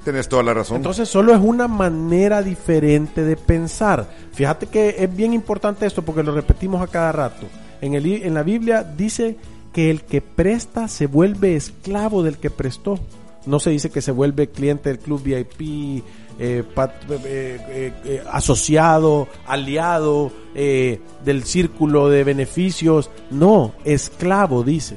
tenés 0.04 0.28
toda 0.28 0.42
la 0.42 0.54
razón. 0.54 0.78
Entonces 0.78 1.08
solo 1.08 1.34
es 1.34 1.40
una 1.40 1.68
manera 1.68 2.42
diferente 2.42 3.22
de 3.22 3.36
pensar. 3.36 4.06
Fíjate 4.32 4.66
que 4.66 4.96
es 4.98 5.14
bien 5.14 5.32
importante 5.32 5.86
esto 5.86 6.02
porque 6.02 6.22
lo 6.22 6.34
repetimos 6.34 6.82
a 6.82 6.86
cada 6.86 7.12
rato. 7.12 7.46
En, 7.80 7.94
el, 7.94 8.06
en 8.06 8.34
la 8.34 8.42
Biblia 8.42 8.82
dice 8.82 9.36
que 9.72 9.90
el 9.90 10.02
que 10.02 10.20
presta 10.20 10.88
se 10.88 11.06
vuelve 11.06 11.56
esclavo 11.56 12.22
del 12.22 12.38
que 12.38 12.50
prestó. 12.50 12.98
No 13.46 13.60
se 13.60 13.70
dice 13.70 13.90
que 13.90 14.02
se 14.02 14.12
vuelve 14.12 14.48
cliente 14.48 14.88
del 14.88 14.98
club 14.98 15.22
VIP, 15.22 16.04
eh, 16.38 16.62
pat- 16.74 17.02
eh, 17.10 17.58
eh, 17.68 17.92
eh, 18.04 18.22
asociado, 18.30 19.28
aliado 19.46 20.30
del 20.54 21.44
círculo 21.44 22.08
de 22.08 22.24
beneficios. 22.24 23.10
No, 23.30 23.74
esclavo 23.84 24.62
dice. 24.64 24.96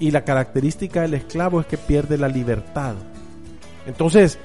Y 0.00 0.10
la 0.10 0.24
característica 0.24 1.02
del 1.02 1.14
esclavo 1.14 1.60
es 1.60 1.66
que 1.66 1.76
pierde 1.78 2.18
la 2.18 2.28
libertad. 2.28 2.94
Entonces, 3.86 4.38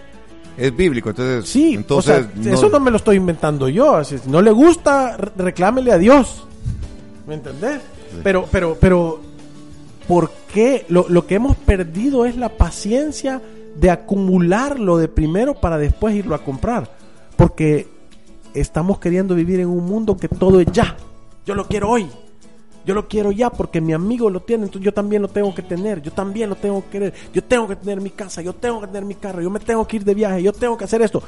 es 0.58 0.76
bíblico, 0.76 1.10
entonces. 1.10 1.50
Sí, 1.50 1.74
entonces 1.76 2.26
o 2.28 2.44
sea, 2.44 2.54
eso 2.54 2.70
no 2.70 2.80
me 2.80 2.92
lo 2.92 2.98
estoy 2.98 3.18
inventando 3.18 3.68
yo. 3.70 3.96
así, 3.96 4.18
si 4.18 4.30
no 4.30 4.42
le 4.42 4.52
gusta, 4.52 5.18
re- 5.18 5.32
reclámele 5.38 5.92
a 5.92 5.98
Dios. 5.98 6.46
¿Me 7.28 7.36
entendés? 7.36 7.80
Pero, 8.24 8.48
pero, 8.52 8.78
pero, 8.80 9.20
¿por 10.08 10.32
qué? 10.54 10.86
Lo, 10.90 11.08
lo 11.10 11.26
que 11.26 11.36
hemos 11.36 11.56
perdido 11.58 12.26
es 12.26 12.36
la 12.38 12.50
paciencia 12.50 13.42
de 13.76 13.90
acumularlo 13.90 14.98
de 14.98 15.08
primero 15.08 15.56
para 15.56 15.78
después 15.78 16.16
irlo 16.16 16.36
a 16.36 16.44
comprar. 16.44 16.90
Porque 17.36 17.88
estamos 18.54 19.00
queriendo 19.00 19.36
vivir 19.36 19.60
en 19.60 19.68
un 19.68 19.86
mundo 19.86 20.18
que 20.18 20.28
todo 20.28 20.60
es 20.60 20.68
ya. 20.72 20.96
Yo 21.46 21.56
lo 21.56 21.68
quiero 21.68 21.90
hoy. 21.90 22.08
Yo 22.86 22.94
lo 22.94 23.08
quiero 23.08 23.32
ya 23.32 23.50
porque 23.50 23.80
mi 23.80 23.94
amigo 23.94 24.30
lo 24.30 24.42
tiene, 24.42 24.66
entonces 24.66 24.84
yo 24.86 24.94
también 24.94 25.22
lo 25.22 25.30
tengo 25.30 25.56
que 25.56 25.62
tener, 25.62 26.02
yo 26.02 26.12
también 26.12 26.50
lo 26.50 26.56
tengo 26.56 26.84
que 26.84 26.90
querer, 26.90 27.14
yo 27.34 27.42
tengo 27.42 27.66
que 27.66 27.78
tener 27.78 28.02
mi 28.02 28.10
casa, 28.10 28.42
yo 28.42 28.54
tengo 28.54 28.82
que 28.82 28.88
tener 28.88 29.06
mi 29.06 29.16
carro, 29.16 29.42
yo 29.42 29.50
me 29.50 29.62
tengo 29.62 29.88
que 29.88 29.98
ir 29.98 30.04
de 30.04 30.14
viaje, 30.14 30.44
yo 30.44 30.52
tengo 30.52 30.78
que 30.78 30.84
hacer 30.84 31.02
esto. 31.02 31.24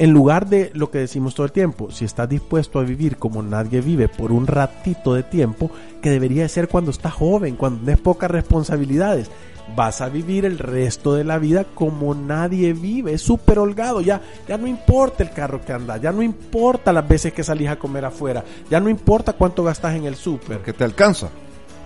En 0.00 0.12
lugar 0.12 0.48
de 0.48 0.70
lo 0.74 0.90
que 0.90 0.98
decimos 0.98 1.34
todo 1.36 1.46
el 1.46 1.52
tiempo, 1.52 1.90
si 1.92 2.04
estás 2.04 2.28
dispuesto 2.28 2.80
a 2.80 2.82
vivir 2.82 3.16
como 3.16 3.42
nadie 3.42 3.80
vive 3.80 4.08
por 4.08 4.32
un 4.32 4.48
ratito 4.48 5.14
de 5.14 5.22
tiempo, 5.22 5.70
que 6.02 6.10
debería 6.10 6.42
de 6.42 6.48
ser 6.48 6.68
cuando 6.68 6.90
estás 6.90 7.14
joven, 7.14 7.54
cuando 7.54 7.80
tienes 7.84 8.00
pocas 8.00 8.30
responsabilidades, 8.30 9.30
vas 9.74 10.00
a 10.00 10.08
vivir 10.08 10.44
el 10.44 10.58
resto 10.58 11.14
de 11.14 11.24
la 11.24 11.38
vida 11.38 11.64
como 11.74 12.14
nadie 12.14 12.72
vive, 12.72 13.14
es 13.14 13.22
súper 13.22 13.58
holgado, 13.58 14.00
ya, 14.00 14.20
ya 14.48 14.58
no 14.58 14.66
importa 14.66 15.22
el 15.22 15.30
carro 15.30 15.64
que 15.64 15.72
andas, 15.72 16.00
ya 16.00 16.12
no 16.12 16.22
importa 16.22 16.92
las 16.92 17.06
veces 17.06 17.32
que 17.32 17.44
salís 17.44 17.68
a 17.68 17.76
comer 17.76 18.04
afuera, 18.04 18.44
ya 18.70 18.80
no 18.80 18.88
importa 18.88 19.32
cuánto 19.32 19.64
gastas 19.64 19.94
en 19.94 20.04
el 20.04 20.16
súper 20.16 20.58
Que 20.62 20.72
te 20.72 20.84
alcanza. 20.84 21.28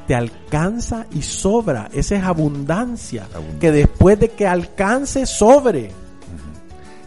te 0.07 0.15
alcanza 0.15 1.07
y 1.13 1.23
sobra. 1.23 1.89
Esa 1.93 2.17
es 2.17 2.25
abundancia. 2.25 3.25
Abundancia. 3.25 3.61
Que 3.61 3.73
después 3.73 4.19
de 4.19 4.31
que 4.31 4.47
alcance, 4.47 5.27
sobre. 5.27 5.91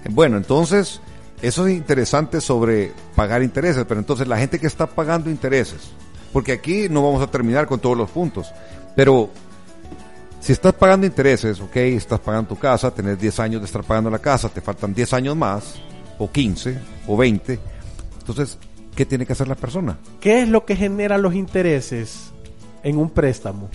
Bueno, 0.10 0.38
entonces, 0.38 1.02
eso 1.42 1.68
es 1.68 1.76
interesante 1.76 2.42
sobre 2.42 2.92
pagar 3.16 3.44
intereses, 3.44 3.86
pero 3.88 4.00
entonces 4.00 4.28
la 4.28 4.38
gente 4.38 4.60
que 4.60 4.68
está 4.68 4.88
pagando 4.88 5.30
intereses, 5.30 5.90
porque 6.32 6.54
aquí 6.54 6.88
no 6.90 7.04
vamos 7.04 7.22
a 7.22 7.28
terminar 7.28 7.66
con 7.68 7.80
todos 7.80 7.98
los 7.98 8.10
puntos, 8.10 8.52
pero 8.96 9.30
si 10.46 10.52
estás 10.54 10.74
pagando 10.74 11.08
intereses, 11.08 11.60
ok, 11.60 11.76
estás 11.78 12.20
pagando 12.20 12.50
tu 12.50 12.56
casa, 12.58 12.92
tenés 12.92 13.20
10 13.20 13.40
años 13.40 13.62
de 13.62 13.66
estar 13.66 13.84
pagando 13.84 14.10
la 14.12 14.20
casa, 14.20 14.48
te 14.50 14.62
faltan 14.62 14.94
10 14.94 15.12
años 15.14 15.36
más, 15.36 15.76
o 16.20 16.30
15, 16.32 16.78
o 17.08 17.18
20, 17.18 17.60
entonces, 18.20 18.58
¿qué 18.96 19.06
tiene 19.06 19.26
que 19.26 19.34
hacer 19.34 19.48
la 19.48 19.56
persona? 19.56 19.98
¿Qué 20.20 20.44
es 20.44 20.50
lo 20.50 20.64
que 20.64 20.76
genera 20.76 21.18
los 21.18 21.34
intereses 21.34 22.32
en 22.84 22.98
un 22.98 23.10
préstamo? 23.10 23.70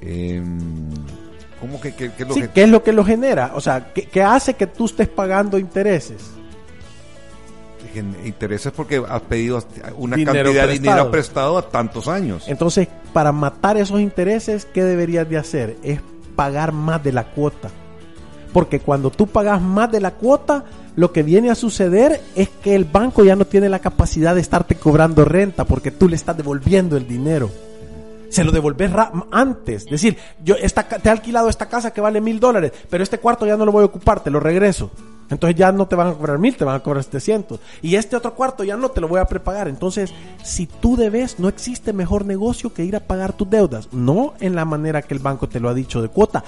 Em, 0.00 0.90
¿Cómo 1.60 1.80
que, 1.80 1.92
que- 1.92 2.12
que 2.12 2.22
es 2.22 2.28
lo 2.28 2.34
Sí, 2.34 2.40
que- 2.42 2.48
¿Qué 2.50 2.62
es 2.62 2.68
lo 2.68 2.84
que 2.84 2.92
lo 2.92 3.04
genera? 3.04 3.50
O 3.56 3.60
sea, 3.60 3.92
¿qué, 3.92 4.02
qué 4.06 4.22
hace 4.22 4.54
que 4.54 4.68
tú 4.68 4.84
estés 4.86 5.08
pagando 5.08 5.58
intereses? 5.58 6.18
Intereses 7.96 8.72
porque 8.72 9.02
has 9.08 9.22
pedido 9.22 9.62
una 9.96 10.16
Dinero 10.16 10.44
cantidad 10.44 10.66
de 10.66 10.72
dinero 10.74 11.10
prestado 11.10 11.58
a 11.58 11.68
tantos 11.68 12.08
años? 12.08 12.44
Entonces, 12.48 12.88
para 13.12 13.32
matar 13.32 13.76
esos 13.76 14.00
intereses, 14.00 14.66
¿qué 14.66 14.84
deberías 14.84 15.28
de 15.28 15.38
hacer? 15.38 15.76
Es 15.82 16.00
pagar 16.36 16.72
más 16.72 17.02
de 17.02 17.12
la 17.12 17.24
cuota. 17.24 17.70
Porque 18.52 18.80
cuando 18.80 19.10
tú 19.10 19.26
pagas 19.26 19.60
más 19.60 19.90
de 19.90 20.00
la 20.00 20.12
cuota, 20.12 20.64
lo 20.96 21.12
que 21.12 21.22
viene 21.22 21.50
a 21.50 21.54
suceder 21.54 22.20
es 22.34 22.48
que 22.48 22.74
el 22.74 22.84
banco 22.84 23.24
ya 23.24 23.36
no 23.36 23.44
tiene 23.44 23.68
la 23.68 23.78
capacidad 23.78 24.34
de 24.34 24.40
estarte 24.40 24.74
cobrando 24.74 25.24
renta 25.24 25.64
porque 25.64 25.90
tú 25.90 26.08
le 26.08 26.16
estás 26.16 26.36
devolviendo 26.36 26.96
el 26.96 27.06
dinero. 27.06 27.50
Se 28.30 28.44
lo 28.44 28.52
devolves 28.52 28.92
ra- 28.92 29.12
antes. 29.30 29.84
Es 29.84 29.90
decir, 29.90 30.16
yo 30.44 30.54
esta, 30.56 30.86
te 30.88 31.08
he 31.08 31.12
alquilado 31.12 31.48
esta 31.48 31.68
casa 31.68 31.92
que 31.92 32.00
vale 32.00 32.20
mil 32.20 32.40
dólares, 32.40 32.72
pero 32.90 33.02
este 33.02 33.18
cuarto 33.18 33.46
ya 33.46 33.56
no 33.56 33.64
lo 33.64 33.72
voy 33.72 33.82
a 33.82 33.86
ocupar, 33.86 34.20
te 34.22 34.30
lo 34.30 34.40
regreso. 34.40 34.90
Entonces 35.30 35.58
ya 35.58 35.72
no 35.72 35.86
te 35.86 35.94
van 35.94 36.08
a 36.08 36.12
cobrar 36.14 36.38
mil, 36.38 36.56
te 36.56 36.64
van 36.64 36.76
a 36.76 36.80
cobrar 36.82 37.04
700. 37.04 37.60
Y 37.82 37.96
este 37.96 38.16
otro 38.16 38.34
cuarto 38.34 38.64
ya 38.64 38.78
no 38.78 38.90
te 38.90 39.00
lo 39.02 39.08
voy 39.08 39.20
a 39.20 39.26
prepagar. 39.26 39.68
Entonces, 39.68 40.10
si 40.42 40.66
tú 40.66 40.96
debes, 40.96 41.38
no 41.38 41.48
existe 41.48 41.92
mejor 41.92 42.24
negocio 42.24 42.72
que 42.72 42.84
ir 42.84 42.96
a 42.96 43.00
pagar 43.00 43.34
tus 43.34 43.50
deudas. 43.50 43.90
No 43.92 44.32
en 44.40 44.54
la 44.54 44.64
manera 44.64 45.02
que 45.02 45.12
el 45.12 45.20
banco 45.20 45.46
te 45.48 45.60
lo 45.60 45.68
ha 45.68 45.74
dicho 45.74 46.00
de 46.00 46.08
cuota. 46.08 46.44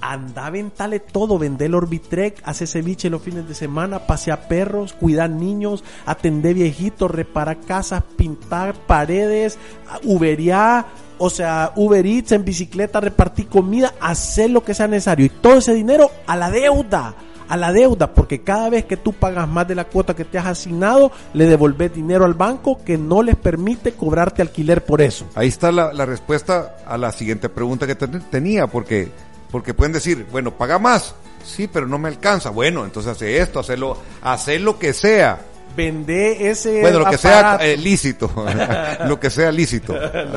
Anda, 0.00 0.48
ventale 0.48 1.00
todo, 1.00 1.38
vende 1.38 1.66
el 1.66 1.74
Orbitrek, 1.74 2.40
hace 2.44 2.66
ceviche 2.66 3.10
los 3.10 3.20
fines 3.20 3.46
de 3.48 3.54
semana, 3.54 4.06
pasea 4.06 4.48
perros, 4.48 4.92
cuida 4.94 5.28
niños, 5.28 5.84
atender 6.06 6.54
viejitos, 6.54 7.10
repara 7.10 7.56
casas, 7.56 8.02
pintar 8.16 8.74
paredes, 8.86 9.58
ubería, 10.04 10.86
o 11.22 11.28
sea, 11.30 11.72
Uber 11.76 12.04
Eats 12.04 12.32
en 12.32 12.44
bicicleta, 12.44 12.98
repartir 12.98 13.46
comida, 13.46 13.94
hacer 14.00 14.50
lo 14.50 14.64
que 14.64 14.72
sea 14.74 14.88
necesario. 14.88 15.26
Y 15.26 15.28
todo 15.28 15.58
ese 15.58 15.74
dinero 15.74 16.10
a 16.26 16.34
la 16.34 16.50
deuda, 16.50 17.14
a 17.46 17.56
la 17.58 17.72
deuda, 17.72 18.14
porque 18.14 18.40
cada 18.40 18.70
vez 18.70 18.86
que 18.86 18.96
tú 18.96 19.12
pagas 19.12 19.46
más 19.46 19.68
de 19.68 19.74
la 19.74 19.84
cuota 19.84 20.16
que 20.16 20.24
te 20.24 20.38
has 20.38 20.46
asignado, 20.46 21.12
le 21.34 21.44
devolves 21.46 21.92
dinero 21.94 22.24
al 22.24 22.32
banco 22.34 22.80
que 22.84 22.96
no 22.96 23.22
les 23.22 23.36
permite 23.36 23.92
cobrarte 23.92 24.40
alquiler 24.40 24.82
por 24.84 25.02
eso. 25.02 25.26
Ahí 25.34 25.48
está 25.48 25.70
la, 25.70 25.90
respuesta 26.06 26.76
a 26.86 26.96
la 26.96 27.12
siguiente 27.12 27.48
pregunta 27.50 27.86
que 27.86 27.96
ten- 27.96 28.22
tenía, 28.30 28.66
porque, 28.66 29.10
porque 29.50 29.74
pueden 29.74 29.92
decir, 29.92 30.26
bueno, 30.32 30.52
paga 30.56 30.78
más, 30.78 31.14
sí, 31.44 31.68
pero 31.70 31.86
no 31.86 31.98
me 31.98 32.08
alcanza. 32.08 32.48
Bueno, 32.50 32.84
entonces 32.84 33.12
hace 33.12 33.38
esto, 33.38 33.60
hacerlo, 33.60 33.98
hacer 34.22 34.62
lo 34.62 34.78
que 34.78 34.92
sea. 34.94 35.40
Vende 35.76 36.50
ese 36.50 36.80
Bueno, 36.80 36.98
lo 37.00 37.06
que 37.10 37.18
sea 37.18 37.56
eh, 37.60 37.76
lícito, 37.76 38.30
lo 39.06 39.20
que 39.20 39.30
sea 39.30 39.52
lícito, 39.52 39.94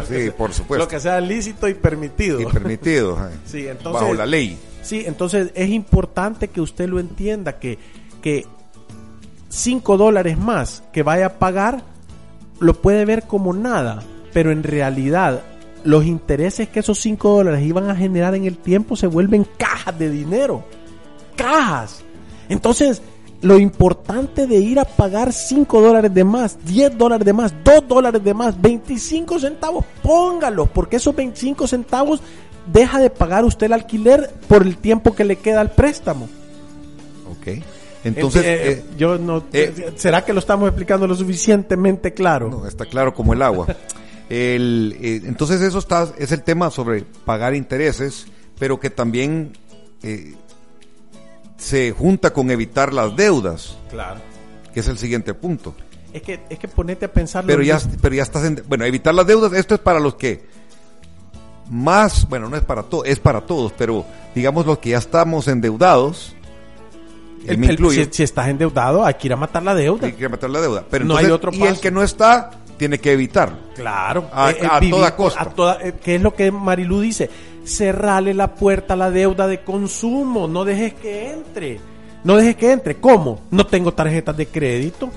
sí, 0.07 0.29
por 0.38 0.49
lo 0.49 0.55
supuesto, 0.55 0.88
que 0.88 0.99
sea 0.99 1.19
lícito 1.19 1.67
y 1.67 1.73
permitido. 1.73 2.39
y 2.39 2.45
permitido, 2.45 3.17
eh, 3.17 3.31
Sí, 3.45 3.67
entonces- 3.67 4.01
bajo 4.01 4.13
la 4.13 4.25
ley. 4.25 4.57
Sí, 4.81 5.03
entonces 5.07 5.51
es 5.55 5.69
importante 5.69 6.49
que 6.49 6.59
usted 6.61 6.88
lo 6.89 6.99
entienda, 6.99 7.57
que, 7.57 7.79
que 8.21 8.45
5 9.49 9.97
dólares 9.97 10.38
más 10.38 10.84
que 10.91 11.03
vaya 11.03 11.27
a 11.27 11.34
pagar 11.39 11.84
lo 12.59 12.73
puede 12.81 13.05
ver 13.05 13.23
como 13.23 13.53
nada, 13.53 14.03
pero 14.34 14.51
en 14.51 14.61
realidad 14.63 15.41
los 15.84 16.05
intereses 16.05 16.67
que 16.69 16.79
esos 16.81 16.99
5 16.99 17.29
dólares 17.38 17.65
iban 17.65 17.89
a 17.89 17.95
generar 17.95 18.36
en 18.36 18.45
el 18.45 18.57
tiempo 18.57 18.95
se 18.95 19.07
vuelven 19.07 19.47
cajas 19.57 19.97
de 19.97 20.09
dinero. 20.09 20.65
Cajas. 21.36 22.01
Entonces, 22.49 23.01
lo 23.43 23.59
importante 23.59 24.47
de 24.47 24.55
ir 24.57 24.79
a 24.79 24.85
pagar 24.85 25.31
5 25.31 25.81
dólares 25.81 26.13
de 26.13 26.23
más, 26.23 26.57
10 26.65 26.97
dólares 26.97 27.25
de 27.25 27.33
más, 27.33 27.53
2 27.63 27.87
dólares 27.87 28.23
de 28.23 28.33
más, 28.33 28.59
25 28.59 29.37
centavos, 29.39 29.85
póngalos, 30.01 30.69
porque 30.69 30.95
esos 30.95 31.15
25 31.15 31.67
centavos 31.67 32.21
deja 32.71 32.99
de 32.99 33.09
pagar 33.09 33.43
usted 33.45 33.67
el 33.67 33.73
alquiler 33.73 34.31
por 34.47 34.63
el 34.63 34.77
tiempo 34.77 35.13
que 35.13 35.25
le 35.25 35.35
queda 35.35 35.61
al 35.61 35.71
préstamo. 35.71 36.29
Ok. 37.29 37.61
Entonces, 38.05 38.43
Eh, 38.43 38.71
eh, 38.71 38.83
yo 38.97 39.17
no, 39.17 39.43
eh, 39.53 39.91
¿será 39.95 40.25
que 40.25 40.33
lo 40.33 40.39
estamos 40.39 40.67
explicando 40.67 41.07
lo 41.07 41.15
suficientemente 41.15 42.13
claro? 42.13 42.49
no, 42.49 42.65
está 42.67 42.85
claro 42.85 43.13
como 43.13 43.33
el 43.33 43.41
agua. 43.41 43.67
El, 44.29 44.97
eh, 45.01 45.21
entonces 45.25 45.61
eso 45.61 45.79
está, 45.79 46.07
es 46.17 46.31
el 46.31 46.43
tema 46.43 46.71
sobre 46.71 47.03
pagar 47.25 47.53
intereses, 47.53 48.25
pero 48.57 48.79
que 48.79 48.89
también 48.89 49.51
eh, 50.01 50.33
se 51.64 51.91
junta 51.91 52.34
con 52.34 52.51
evitar 52.51 52.93
las 52.93 53.16
deudas. 53.16 53.78
Claro. 53.89 54.20
que 54.74 54.82
es 54.82 54.88
el 54.88 54.97
siguiente 54.97 55.34
punto. 55.34 55.76
Es 56.11 56.22
que, 56.22 56.41
es 56.49 56.59
que 56.59 56.68
ponete 56.68 57.05
a 57.05 57.11
pensar. 57.11 57.45
Pero 57.45 57.64
ya, 57.64 57.80
pero 58.01 58.14
ya 58.14 58.24
estás 58.24 58.43
en... 58.43 58.64
Bueno, 58.68 58.86
evitar 58.86 59.14
las 59.16 59.26
deudas, 59.26 59.53
esto 59.53 59.76
es 59.76 59.82
para 59.82 59.99
los 59.99 60.16
que 60.16 60.43
más, 61.70 62.28
bueno, 62.28 62.49
no 62.49 62.57
es 62.57 62.64
para 62.64 62.84
todos, 62.84 63.07
es 63.07 63.20
para 63.20 63.41
todos, 63.41 63.72
pero 63.78 64.05
digamos 64.36 64.66
los 64.66 64.80
que 64.80 64.89
ya 64.89 64.97
estamos 64.97 65.47
endeudados, 65.47 66.36
el, 67.47 67.78
si, 67.91 68.05
si, 68.11 68.24
estás 68.24 68.47
endeudado, 68.47 69.05
hay 69.05 69.16
que 69.16 69.28
ir 69.28 69.34
a 69.34 69.38
matar 69.38 69.64
la 69.64 69.76
deuda. 69.76 70.07
Hay 70.07 70.14
que 70.14 70.20
ir 70.20 70.26
a 70.28 70.30
matar 70.30 70.49
la 70.49 70.61
deuda. 70.61 70.86
Pero 70.89 71.05
no 71.05 71.18
hay 71.18 71.26
otro 71.26 71.51
Y 71.53 71.64
el 71.64 71.80
que 71.80 71.91
no 71.91 72.03
está, 72.03 72.51
tiene 72.78 72.99
que 72.99 73.13
evitarlo. 73.13 73.57
Claro. 73.76 74.30
A, 74.32 74.51
eh, 74.51 74.89
toda 74.89 75.15
costa. 75.15 75.41
A 75.41 75.49
toda, 75.49 75.78
eh, 75.82 75.93
¿Qué 76.03 76.15
es 76.15 76.21
lo 76.21 76.34
que 76.34 76.51
Marilú 76.51 77.01
dice? 77.01 77.30
Cerrale 77.63 78.34
la 78.34 78.55
puerta 78.55 78.93
a 78.93 78.97
la 78.97 79.11
deuda 79.11 79.47
de 79.47 79.61
consumo. 79.61 80.47
No 80.47 80.65
dejes 80.65 80.93
que 80.93 81.32
entre. 81.32 81.80
No 82.24 82.36
dejes 82.36 82.55
que 82.55 82.71
entre. 82.71 82.95
¿Cómo? 82.95 83.41
No 83.51 83.65
tengo 83.65 83.93
tarjetas 83.93 84.36
de 84.36 84.47
crédito. 84.47 85.09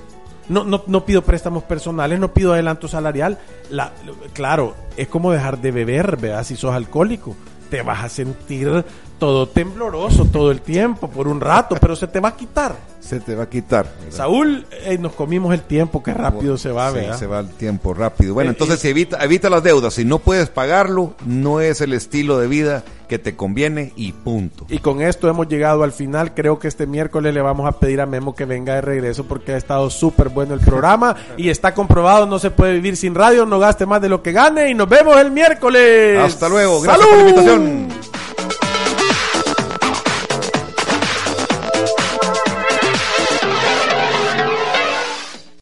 No, 0.49 0.63
no, 0.63 0.83
no 0.87 1.05
pido 1.05 1.23
préstamos 1.23 1.63
personales, 1.63 2.19
no 2.19 2.33
pido 2.33 2.53
adelanto 2.53 2.87
salarial. 2.87 3.37
La, 3.69 3.91
claro, 4.33 4.75
es 4.95 5.09
como 5.09 5.31
dejar 5.31 5.59
de 5.59 5.71
beber, 5.71 6.17
¿verdad? 6.17 6.43
Si 6.43 6.55
sos 6.55 6.73
alcohólico. 6.73 7.35
Te 7.69 7.81
vas 7.81 8.01
a 8.05 8.07
sentir 8.07 8.85
todo 9.17 9.47
tembloroso 9.47 10.25
todo 10.25 10.51
el 10.51 10.61
tiempo, 10.61 11.09
por 11.09 11.27
un 11.27 11.41
rato, 11.41 11.75
pero 11.79 11.95
se 11.95 12.07
te 12.07 12.19
va 12.19 12.29
a 12.29 12.35
quitar. 12.35 12.75
Se 12.99 13.19
te 13.19 13.35
va 13.35 13.43
a 13.43 13.49
quitar. 13.49 13.87
Saúl, 14.09 14.65
eh, 14.83 14.97
nos 14.97 15.13
comimos 15.13 15.53
el 15.53 15.61
tiempo, 15.61 16.03
que 16.03 16.13
rápido 16.13 16.57
se 16.57 16.71
va, 16.71 16.91
sí, 16.91 16.99
se 17.17 17.27
va 17.27 17.39
el 17.39 17.49
tiempo 17.49 17.93
rápido. 17.93 18.33
Bueno, 18.33 18.51
eh, 18.51 18.53
entonces 18.53 18.83
eh, 18.83 18.89
evita, 18.89 19.23
evita 19.23 19.49
las 19.49 19.63
deudas. 19.63 19.93
Si 19.93 20.03
no 20.03 20.19
puedes 20.19 20.49
pagarlo, 20.49 21.13
no 21.25 21.61
es 21.61 21.81
el 21.81 21.93
estilo 21.93 22.37
de 22.37 22.47
vida 22.47 22.83
que 23.07 23.17
te 23.17 23.35
conviene 23.35 23.93
y 23.95 24.11
punto. 24.11 24.65
Y 24.67 24.79
con 24.79 25.01
esto 25.01 25.29
hemos 25.29 25.47
llegado 25.47 25.83
al 25.83 25.93
final. 25.93 26.33
Creo 26.33 26.59
que 26.59 26.67
este 26.67 26.85
miércoles 26.85 27.33
le 27.33 27.41
vamos 27.41 27.67
a 27.67 27.79
pedir 27.79 28.01
a 28.01 28.05
Memo 28.05 28.35
que 28.35 28.45
venga 28.45 28.75
de 28.75 28.81
regreso 28.81 29.23
porque 29.23 29.53
ha 29.53 29.57
estado 29.57 29.89
súper 29.89 30.29
bueno 30.29 30.53
el 30.53 30.59
programa 30.59 31.15
y 31.37 31.49
está 31.49 31.73
comprobado, 31.73 32.25
no 32.25 32.39
se 32.39 32.51
puede 32.51 32.73
vivir 32.73 32.97
sin 32.97 33.15
radio, 33.15 33.45
no 33.45 33.59
gaste 33.59 33.85
más 33.85 34.01
de 34.01 34.09
lo 34.09 34.21
que 34.21 34.33
gane 34.33 34.69
y 34.69 34.73
nos 34.73 34.89
vemos 34.89 35.17
el 35.17 35.31
miércoles. 35.31 36.19
Hasta 36.19 36.49
luego, 36.49 36.81
gracias 36.81 37.07
por 37.07 37.17
la 37.17 37.29
invitación. 37.29 38.16